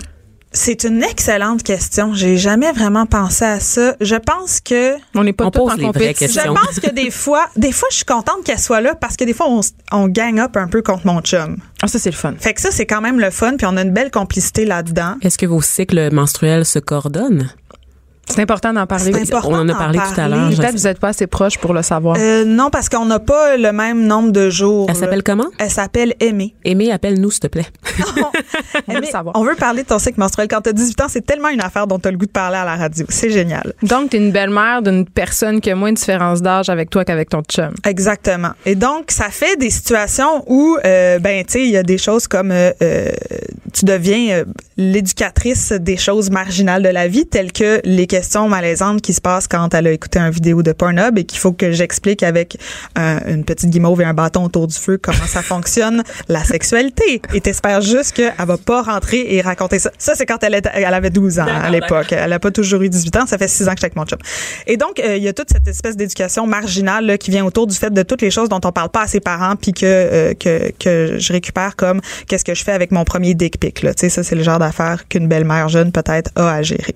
c'est 0.54 0.84
une 0.84 1.02
excellente 1.02 1.62
question. 1.62 2.14
J'ai 2.14 2.36
jamais 2.36 2.72
vraiment 2.72 3.06
pensé 3.06 3.44
à 3.44 3.60
ça. 3.60 3.96
Je 4.00 4.14
pense 4.14 4.60
que 4.60 4.94
On 5.14 5.24
n'est 5.24 5.32
pas 5.32 5.46
On 5.46 5.50
tous 5.50 5.58
pose 5.58 5.72
en 5.72 5.76
les 5.76 5.82
vraies 5.88 6.14
compétition. 6.14 6.42
je 6.44 6.66
pense 6.66 6.80
que 6.80 6.90
des 6.90 7.10
fois, 7.10 7.46
des 7.56 7.72
fois, 7.72 7.88
je 7.90 7.96
suis 7.96 8.04
contente 8.04 8.44
qu'elle 8.44 8.58
soit 8.58 8.80
là 8.80 8.94
parce 8.94 9.16
que 9.16 9.24
des 9.24 9.34
fois, 9.34 9.46
on, 9.48 9.60
on 9.92 10.08
gang 10.08 10.38
up 10.38 10.56
un 10.56 10.68
peu 10.68 10.80
contre 10.80 11.06
mon 11.06 11.20
chum. 11.20 11.58
Ah, 11.82 11.88
ça, 11.88 11.98
c'est 11.98 12.10
le 12.10 12.16
fun. 12.16 12.34
Fait 12.38 12.54
que 12.54 12.60
ça, 12.60 12.70
c'est 12.70 12.86
quand 12.86 13.00
même 13.00 13.20
le 13.20 13.30
fun, 13.30 13.56
puis 13.58 13.66
on 13.66 13.76
a 13.76 13.82
une 13.82 13.92
belle 13.92 14.10
complicité 14.10 14.64
là-dedans. 14.64 15.16
Est-ce 15.20 15.36
que 15.36 15.46
vos 15.46 15.60
cycles 15.60 16.10
menstruels 16.14 16.64
se 16.64 16.78
coordonnent? 16.78 17.50
C'est 18.28 18.40
important 18.40 18.72
d'en 18.72 18.86
parler. 18.86 19.12
C'est 19.12 19.34
important 19.34 19.48
On 19.50 19.54
en 19.60 19.68
a 19.68 19.72
d'en 19.72 19.78
parlé 19.78 19.98
tout 19.98 20.20
à 20.20 20.28
l'heure. 20.28 20.50
je 20.50 20.56
Peut-être 20.56 20.68
sais. 20.70 20.74
que 20.74 20.78
vous 20.80 20.88
n'êtes 20.88 20.98
pas 21.00 21.08
assez 21.08 21.26
proche 21.26 21.58
pour 21.58 21.74
le 21.74 21.82
savoir. 21.82 22.16
Euh, 22.18 22.44
non, 22.44 22.70
parce 22.70 22.88
qu'on 22.88 23.04
n'a 23.06 23.18
pas 23.20 23.56
le 23.56 23.70
même 23.72 24.06
nombre 24.06 24.32
de 24.32 24.50
jours. 24.50 24.86
Elle 24.88 24.96
s'appelle 24.96 25.22
comment? 25.22 25.46
Elle 25.58 25.70
s'appelle 25.70 26.14
Aimée. 26.20 26.54
Aimé, 26.64 26.90
appelle-nous, 26.90 27.30
s'il 27.30 27.40
te 27.40 27.46
plaît. 27.48 27.66
On 27.98 28.02
veut 28.02 28.82
Aimée, 28.88 29.00
le 29.06 29.06
savoir. 29.06 29.36
on 29.36 29.44
veut 29.44 29.54
parler 29.54 29.82
de 29.82 29.88
ton 29.88 29.98
cycle 29.98 30.18
menstruel. 30.18 30.48
Quand 30.48 30.60
tu 30.62 30.70
as 30.70 30.72
18 30.72 31.00
ans, 31.02 31.06
c'est 31.08 31.24
tellement 31.24 31.48
une 31.48 31.60
affaire 31.60 31.86
dont 31.86 31.98
tu 31.98 32.08
as 32.08 32.10
le 32.10 32.16
goût 32.16 32.26
de 32.26 32.30
parler 32.30 32.56
à 32.56 32.64
la 32.64 32.76
radio. 32.76 33.06
C'est 33.08 33.30
génial. 33.30 33.72
Donc, 33.82 34.10
tu 34.10 34.16
es 34.16 34.20
une 34.20 34.32
belle-mère 34.32 34.82
d'une 34.82 35.04
personne 35.06 35.60
qui 35.60 35.70
a 35.70 35.76
moins 35.76 35.92
de 35.92 35.96
différence 35.96 36.42
d'âge 36.42 36.68
avec 36.68 36.90
toi 36.90 37.04
qu'avec 37.04 37.28
ton 37.30 37.42
chum. 37.42 37.72
Exactement. 37.84 38.50
Et 38.66 38.74
donc, 38.74 39.10
ça 39.10 39.28
fait 39.30 39.56
des 39.56 39.70
situations 39.70 40.44
où, 40.46 40.76
euh, 40.84 41.18
ben, 41.18 41.44
tu 41.44 41.52
sais, 41.52 41.62
il 41.64 41.70
y 41.70 41.76
a 41.76 41.82
des 41.82 41.98
choses 41.98 42.26
comme 42.26 42.50
euh, 42.50 42.70
euh, 42.82 43.10
tu 43.72 43.84
deviens 43.84 44.36
euh, 44.38 44.44
l'éducatrice 44.76 45.72
des 45.72 45.96
choses 45.96 46.30
marginales 46.30 46.82
de 46.82 46.88
la 46.88 47.08
vie, 47.08 47.26
telles 47.26 47.52
que 47.52 47.80
les 47.84 48.06
questions 48.14 48.48
malaisantes 48.48 49.00
qui 49.02 49.12
se 49.12 49.20
passent 49.20 49.48
quand 49.48 49.74
elle 49.74 49.88
a 49.88 49.90
écouté 49.90 50.20
un 50.20 50.30
vidéo 50.30 50.62
de 50.62 50.70
Pornhub 50.70 51.18
et 51.18 51.24
qu'il 51.24 51.40
faut 51.40 51.52
que 51.52 51.72
j'explique 51.72 52.22
avec 52.22 52.56
un- 52.94 53.18
une 53.26 53.44
petite 53.44 53.70
guimauve 53.70 54.02
et 54.02 54.04
un 54.04 54.14
bâton 54.14 54.44
autour 54.44 54.68
du 54.68 54.76
feu 54.76 54.98
comment 55.02 55.26
ça 55.26 55.42
fonctionne, 55.42 56.04
la 56.28 56.44
sexualité. 56.44 57.20
Et 57.34 57.40
t'espères 57.40 57.80
juste 57.80 58.12
qu'elle 58.12 58.32
va 58.38 58.56
pas 58.56 58.82
rentrer 58.82 59.34
et 59.34 59.40
raconter 59.40 59.80
ça. 59.80 59.90
Ça, 59.98 60.14
c'est 60.14 60.26
quand 60.26 60.38
elle, 60.44 60.54
avait 60.54 61.10
12 61.10 61.40
ans 61.40 61.46
à 61.48 61.70
l'époque. 61.70 62.12
Elle 62.12 62.32
a 62.32 62.38
pas 62.38 62.52
toujours 62.52 62.82
eu 62.82 62.88
18 62.88 63.16
ans. 63.16 63.26
Ça 63.26 63.36
fait 63.36 63.48
6 63.48 63.64
ans 63.68 63.72
que 63.72 63.78
j'étais 63.78 63.86
avec 63.86 63.96
mon 63.96 64.04
chum. 64.04 64.18
Et 64.68 64.76
donc, 64.76 65.00
euh, 65.00 65.16
il 65.16 65.22
y 65.24 65.28
a 65.28 65.32
toute 65.32 65.50
cette 65.50 65.66
espèce 65.66 65.96
d'éducation 65.96 66.46
marginale 66.46 67.06
là, 67.06 67.18
qui 67.18 67.32
vient 67.32 67.44
autour 67.44 67.66
du 67.66 67.74
fait 67.74 67.90
de 67.92 68.02
toutes 68.04 68.22
les 68.22 68.30
choses 68.30 68.48
dont 68.48 68.60
on 68.62 68.70
parle 68.70 68.90
pas 68.90 69.02
à 69.02 69.06
ses 69.08 69.18
parents 69.20 69.56
puis 69.56 69.72
que, 69.72 69.80
euh, 69.84 70.34
que, 70.34 70.70
que 70.78 71.18
je 71.18 71.32
récupère 71.32 71.74
comme 71.74 72.00
qu'est-ce 72.28 72.44
que 72.44 72.54
je 72.54 72.62
fais 72.62 72.72
avec 72.72 72.92
mon 72.92 73.02
premier 73.04 73.34
dick 73.34 73.58
pic. 73.58 73.82
Là. 73.82 73.92
Tu 73.92 74.02
sais, 74.02 74.08
ça, 74.08 74.22
c'est 74.22 74.36
le 74.36 74.44
genre 74.44 74.60
d'affaires 74.60 75.08
qu'une 75.08 75.26
belle-mère 75.26 75.68
jeune 75.68 75.90
peut-être 75.90 76.30
a 76.36 76.52
à 76.52 76.62
gérer. 76.62 76.94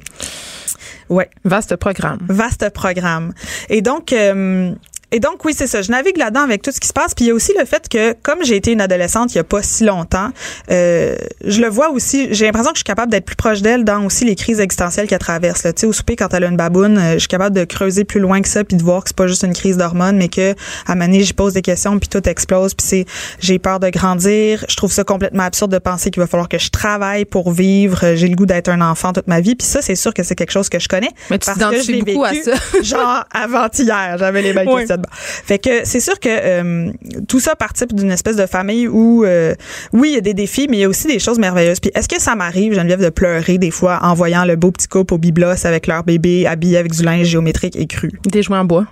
Ouais. 1.09 1.29
Vaste 1.45 1.77
programme. 1.77 2.19
Vaste 2.29 2.71
programme. 2.71 3.33
Et 3.69 3.83
donc, 3.83 4.13
euh, 4.13 4.73
et 5.11 5.21
donc 5.21 5.45
oui, 5.45 5.55
c'est 5.57 5.67
ça. 5.67 5.83
Je 5.83 5.91
navigue 5.91 6.17
là-dedans 6.17 6.43
avec 6.43 6.63
tout 6.63 6.71
ce 6.71 6.81
qui 6.81 6.89
se 6.89 6.93
passe. 6.93 7.15
Puis 7.15 7.25
il 7.25 7.29
y 7.29 7.31
a 7.31 7.35
aussi 7.35 7.53
le 7.59 7.65
fait 7.65 7.89
que, 7.89 8.15
comme 8.23 8.45
j'ai 8.45 8.57
été 8.57 8.73
une 8.73 8.81
adolescente 8.81 9.35
il 9.35 9.37
y 9.37 9.41
a 9.41 9.45
pas 9.45 9.63
si 9.63 9.85
longtemps, 9.85 10.29
euh, 10.71 11.17
je 11.45 11.61
le 11.61 11.69
vois 11.69 11.91
aussi. 11.91 12.29
J'ai 12.33 12.45
l'impression 12.47 12.71
que 12.71 12.77
je 12.77 12.81
suis 12.81 12.85
capable 12.85 13.11
d'être 13.11 13.25
plus 13.25 13.37
proche 13.37 13.63
d'elle 13.63 13.85
dans 13.85 14.05
aussi 14.05 14.25
les 14.25 14.35
crises 14.35 14.61
existentielles 14.61 15.07
qu'elle 15.07 15.19
traverse. 15.19 15.65
là. 15.65 15.73
Tu 15.73 15.81
sais, 15.81 15.87
au 15.87 15.93
souper 15.93 16.17
quand 16.17 16.33
elle 16.35 16.45
a 16.45 16.49
une 16.49 16.57
baboune, 16.57 16.99
euh, 16.99 17.15
je 17.15 17.21
suis 17.21 17.29
capable 17.29 17.57
de 17.57 17.65
creuser 17.65 18.05
plus 18.05 18.21
loin 18.21 18.41
que 18.43 18.49
ça 18.49 18.65
puis 18.65 18.77
de 18.77 18.83
voir 18.83 19.03
que 19.03 19.09
c'est 19.09 19.17
pas 19.17 19.27
juste 19.27 19.43
une 19.45 19.55
crise 19.55 19.77
d'hormones, 19.77 20.17
mais 20.17 20.29
que 20.29 20.55
à 20.87 20.95
donné, 20.95 21.23
j'y 21.23 21.33
pose 21.33 21.55
des 21.55 21.63
questions 21.63 21.99
puis 21.99 22.09
tout 22.09 22.27
explose. 22.29 22.75
Puis 22.75 22.87
c'est, 22.87 23.05
j'ai 23.41 23.59
peur 23.59 23.81
de 23.81 23.89
grandir. 23.89 24.65
Je 24.69 24.77
trouve 24.77 24.93
ça 24.93 25.05
complètement 25.05 25.45
absurde 25.45 25.73
de 25.73 25.79
penser 25.79 26.11
qu'il 26.11 26.21
va 26.21 26.27
falloir 26.27 26.49
que 26.49 26.59
je 26.59 26.71
travaille 26.71 27.25
pour 27.25 27.51
vivre. 27.51 28.05
Euh, 28.05 28.17
J'ai 28.17 28.29
le 28.29 28.37
goût 28.37 28.47
d'être 28.47 28.69
un 28.69 28.81
enfant 28.81 29.13
toute 29.13 29.27
ma 29.29 29.41
vie. 29.41 29.55
Puis 29.55 29.67
ça, 29.67 29.81
c'est 29.81 29.97
sûr 29.97 30.13
que 30.13 30.23
c'est 30.23 30.35
quelque 30.35 30.51
chose 30.51 30.69
que 30.69 30.79
je 30.79 30.89
connais. 30.89 31.11
Mais 31.31 31.39
tu 31.39 31.47
parce 31.47 31.59
que 31.59 31.83
je 31.83 32.05
beaucoup 32.05 32.25
à 32.25 32.35
ça. 32.35 32.53
genre 32.83 33.25
avant-hier, 33.33 34.17
j'avais 34.19 34.43
les 34.43 34.53
mêmes 34.53 34.69
Oui. 34.69 34.87
Fait 35.13 35.59
que 35.59 35.85
c'est 35.85 36.01
sûr 36.01 36.19
que 36.21 36.29
euh, 36.29 36.93
tout 37.29 37.41
ça 37.41 37.57
participe 37.57 37.95
d'une 37.95 38.11
espèce 38.11 38.37
de 38.37 38.47
famille 38.47 38.89
où 38.89 39.25
euh, 39.25 39.55
oui, 39.93 40.11
il 40.11 40.15
y 40.15 40.19
a 40.19 40.21
des 40.21 40.35
défis, 40.35 40.67
mais 40.69 40.79
il 40.79 40.81
y 40.81 40.85
a 40.85 40.89
aussi 40.89 41.07
des 41.07 41.19
choses 41.19 41.39
merveilleuses. 41.39 41.81
Puis 41.81 41.91
est-ce 41.95 42.09
que 42.09 42.21
ça 42.21 42.35
m'arrive, 42.35 42.75
Geneviève, 42.75 43.03
de 43.03 43.11
pleurer 43.11 43.59
des 43.59 43.71
fois 43.71 44.01
en 44.03 44.15
voyant 44.15 44.45
le 44.45 44.57
beau 44.57 44.71
petit 44.71 44.89
couple 44.89 45.15
au 45.15 45.19
biblos 45.19 45.67
avec 45.67 45.87
leur 45.87 46.05
bébé 46.05 46.47
habillé 46.47 46.79
avec 46.79 46.93
du 46.93 47.03
linge 47.03 47.27
géométrique 47.27 47.77
et 47.77 47.87
cru? 47.87 48.11
Des 48.31 48.43
jouets 48.43 48.59
en 48.59 48.65
bois. 48.65 48.87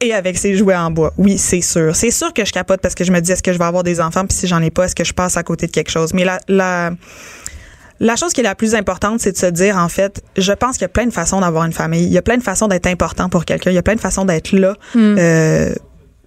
et 0.00 0.12
avec 0.12 0.36
ses 0.36 0.54
jouets 0.56 0.76
en 0.76 0.90
bois. 0.90 1.12
Oui, 1.16 1.38
c'est 1.38 1.62
sûr. 1.62 1.96
C'est 1.96 2.10
sûr 2.10 2.32
que 2.32 2.44
je 2.44 2.52
capote 2.52 2.80
parce 2.80 2.94
que 2.94 3.04
je 3.04 3.12
me 3.12 3.20
dis 3.20 3.32
est-ce 3.32 3.42
que 3.42 3.52
je 3.52 3.58
vais 3.58 3.64
avoir 3.64 3.82
des 3.82 4.00
enfants? 4.00 4.26
Puis 4.26 4.36
si 4.36 4.46
j'en 4.46 4.60
ai 4.60 4.70
pas, 4.70 4.84
est-ce 4.84 4.94
que 4.94 5.04
je 5.04 5.14
passe 5.14 5.36
à 5.36 5.42
côté 5.42 5.66
de 5.66 5.72
quelque 5.72 5.90
chose? 5.90 6.12
Mais 6.12 6.24
la 6.24 6.38
la 6.48 6.90
la 8.00 8.16
chose 8.16 8.32
qui 8.32 8.40
est 8.40 8.44
la 8.44 8.54
plus 8.54 8.74
importante, 8.74 9.20
c'est 9.20 9.32
de 9.32 9.36
se 9.36 9.46
dire, 9.46 9.76
en 9.76 9.88
fait, 9.88 10.22
je 10.36 10.52
pense 10.52 10.72
qu'il 10.72 10.82
y 10.82 10.86
a 10.86 10.90
plein 10.90 11.06
de 11.06 11.12
façons 11.12 11.40
d'avoir 11.40 11.64
une 11.64 11.72
famille. 11.72 12.04
Il 12.04 12.12
y 12.12 12.18
a 12.18 12.22
plein 12.22 12.36
de 12.36 12.42
façons 12.42 12.68
d'être 12.68 12.86
important 12.86 13.28
pour 13.28 13.44
quelqu'un. 13.44 13.70
Il 13.70 13.74
y 13.74 13.78
a 13.78 13.82
plein 13.82 13.94
de 13.94 14.00
façons 14.00 14.24
d'être 14.24 14.52
là. 14.52 14.74
Euh, 14.96 15.74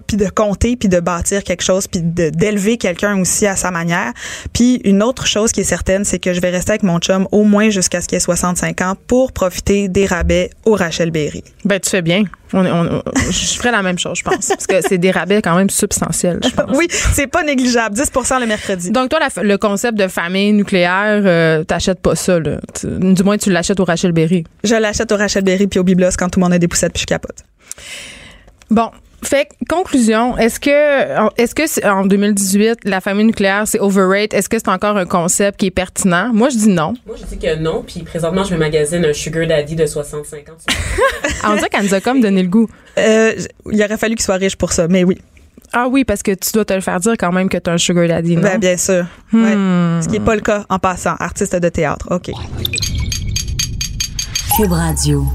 puis 0.09 0.17
de 0.17 0.27
compter, 0.27 0.75
puis 0.75 0.89
de 0.89 0.99
bâtir 0.99 1.43
quelque 1.43 1.61
chose, 1.61 1.85
puis 1.85 2.01
d'élever 2.01 2.77
quelqu'un 2.77 3.19
aussi 3.21 3.45
à 3.45 3.55
sa 3.55 3.69
manière. 3.69 4.11
Puis 4.53 4.81
une 4.83 5.03
autre 5.03 5.27
chose 5.27 5.51
qui 5.51 5.61
est 5.61 5.63
certaine, 5.63 6.03
c'est 6.03 6.17
que 6.17 6.33
je 6.33 6.41
vais 6.41 6.49
rester 6.49 6.71
avec 6.71 6.81
mon 6.81 6.97
chum 6.97 7.27
au 7.31 7.43
moins 7.43 7.69
jusqu'à 7.69 8.01
ce 8.01 8.07
qu'il 8.07 8.15
ait 8.15 8.19
65 8.19 8.81
ans 8.81 8.95
pour 9.05 9.31
profiter 9.33 9.87
des 9.87 10.07
rabais 10.07 10.49
au 10.65 10.73
Rachel 10.73 11.11
Berry. 11.11 11.43
Ben, 11.63 11.79
tu 11.79 11.91
fais 11.91 12.01
bien. 12.01 12.23
On, 12.53 12.65
est- 12.65 12.71
on- 12.71 13.03
je 13.29 13.55
ferais 13.59 13.69
la 13.71 13.83
même 13.83 13.99
chose, 13.99 14.17
je 14.17 14.23
pense. 14.23 14.47
Parce 14.47 14.65
que 14.65 14.81
c'est 14.81 14.97
des 14.97 15.11
rabais 15.11 15.43
quand 15.43 15.55
même 15.55 15.69
substantiels, 15.69 16.39
je 16.43 16.49
pense. 16.49 16.75
Oui, 16.75 16.87
c'est 16.89 17.27
pas 17.27 17.43
négligeable. 17.43 17.95
10% 17.95 18.39
le 18.39 18.47
mercredi. 18.47 18.89
Donc, 18.89 19.09
toi, 19.09 19.19
la- 19.19 19.43
le 19.43 19.57
concept 19.59 19.95
de 19.99 20.07
famille 20.07 20.51
nucléaire, 20.53 21.21
euh, 21.23 21.63
t'achètes 21.63 21.99
pas 21.99 22.15
ça, 22.15 22.39
là. 22.39 22.57
Tu- 22.73 22.87
du 23.13 23.21
moins, 23.23 23.37
tu 23.37 23.51
l'achètes 23.51 23.79
au 23.79 23.85
Rachel 23.85 24.11
Berry. 24.11 24.43
Je 24.63 24.73
l'achète 24.73 25.11
au 25.11 25.17
Rachel 25.17 25.43
Berry 25.43 25.67
puis 25.67 25.79
au 25.79 25.83
Biblos 25.83 26.09
quand 26.17 26.29
tout 26.29 26.39
le 26.39 26.45
monde 26.45 26.53
a 26.53 26.57
des 26.57 26.67
poussettes 26.67 26.93
puis 26.93 27.01
je 27.01 27.05
capote. 27.05 27.43
Bon. 28.71 28.89
Fait 29.21 29.45
que, 29.45 29.65
conclusion, 29.67 30.37
est-ce 30.37 30.59
que 30.59 31.31
est-ce 31.41 31.53
que 31.53 31.67
c'est- 31.67 31.85
en 31.85 32.05
2018 32.05 32.79
la 32.85 33.01
famille 33.01 33.25
nucléaire 33.25 33.63
c'est 33.67 33.79
overrated? 33.79 34.33
Est-ce 34.33 34.47
que 34.49 34.57
c'est 34.57 34.69
encore 34.69 34.95
un 34.97 35.05
concept 35.05 35.59
qui 35.59 35.65
est 35.67 35.71
pertinent? 35.71 36.31
Moi 36.33 36.49
je 36.49 36.57
dis 36.57 36.69
non. 36.69 36.93
Moi, 37.05 37.15
je 37.19 37.25
dis 37.25 37.37
que 37.37 37.55
non, 37.57 37.83
puis 37.85 38.01
présentement, 38.03 38.43
je 38.43 38.53
me 38.53 38.59
magasine 38.59 39.03
un 39.05 39.13
sugar 39.13 39.45
daddy 39.47 39.75
de 39.75 39.85
65 39.85 40.49
ans. 40.49 40.53
Ah, 41.43 41.51
On 41.51 41.55
dirait 41.55 41.69
qu'elle 41.69 41.83
nous 41.85 41.93
a 41.93 42.01
comme 42.01 42.21
donné 42.21 42.43
le 42.43 42.49
goût. 42.49 42.67
Euh, 42.97 43.33
il 43.71 43.81
aurait 43.83 43.97
fallu 43.97 44.15
qu'il 44.15 44.23
soit 44.25 44.35
riche 44.35 44.55
pour 44.57 44.71
ça, 44.73 44.87
mais 44.89 45.03
oui. 45.03 45.17
Ah 45.71 45.87
oui, 45.89 46.03
parce 46.03 46.23
que 46.23 46.31
tu 46.31 46.49
dois 46.53 46.65
te 46.65 46.73
le 46.73 46.81
faire 46.81 46.99
dire 46.99 47.13
quand 47.17 47.31
même 47.31 47.47
que 47.47 47.57
t'as 47.57 47.73
un 47.73 47.77
sugar 47.77 48.07
daddy, 48.07 48.35
non? 48.35 48.41
Ben, 48.41 48.57
bien 48.59 48.75
sûr. 48.77 49.05
Hmm. 49.31 49.43
Ouais. 49.43 50.01
Ce 50.01 50.07
qui 50.07 50.13
n'est 50.19 50.25
pas 50.25 50.35
le 50.35 50.41
cas 50.41 50.65
en 50.69 50.79
passant. 50.79 51.15
Artiste 51.19 51.55
de 51.55 51.69
théâtre. 51.69 52.07
OK. 52.11 52.31
Cube 54.57 54.71
Radio. 54.71 55.25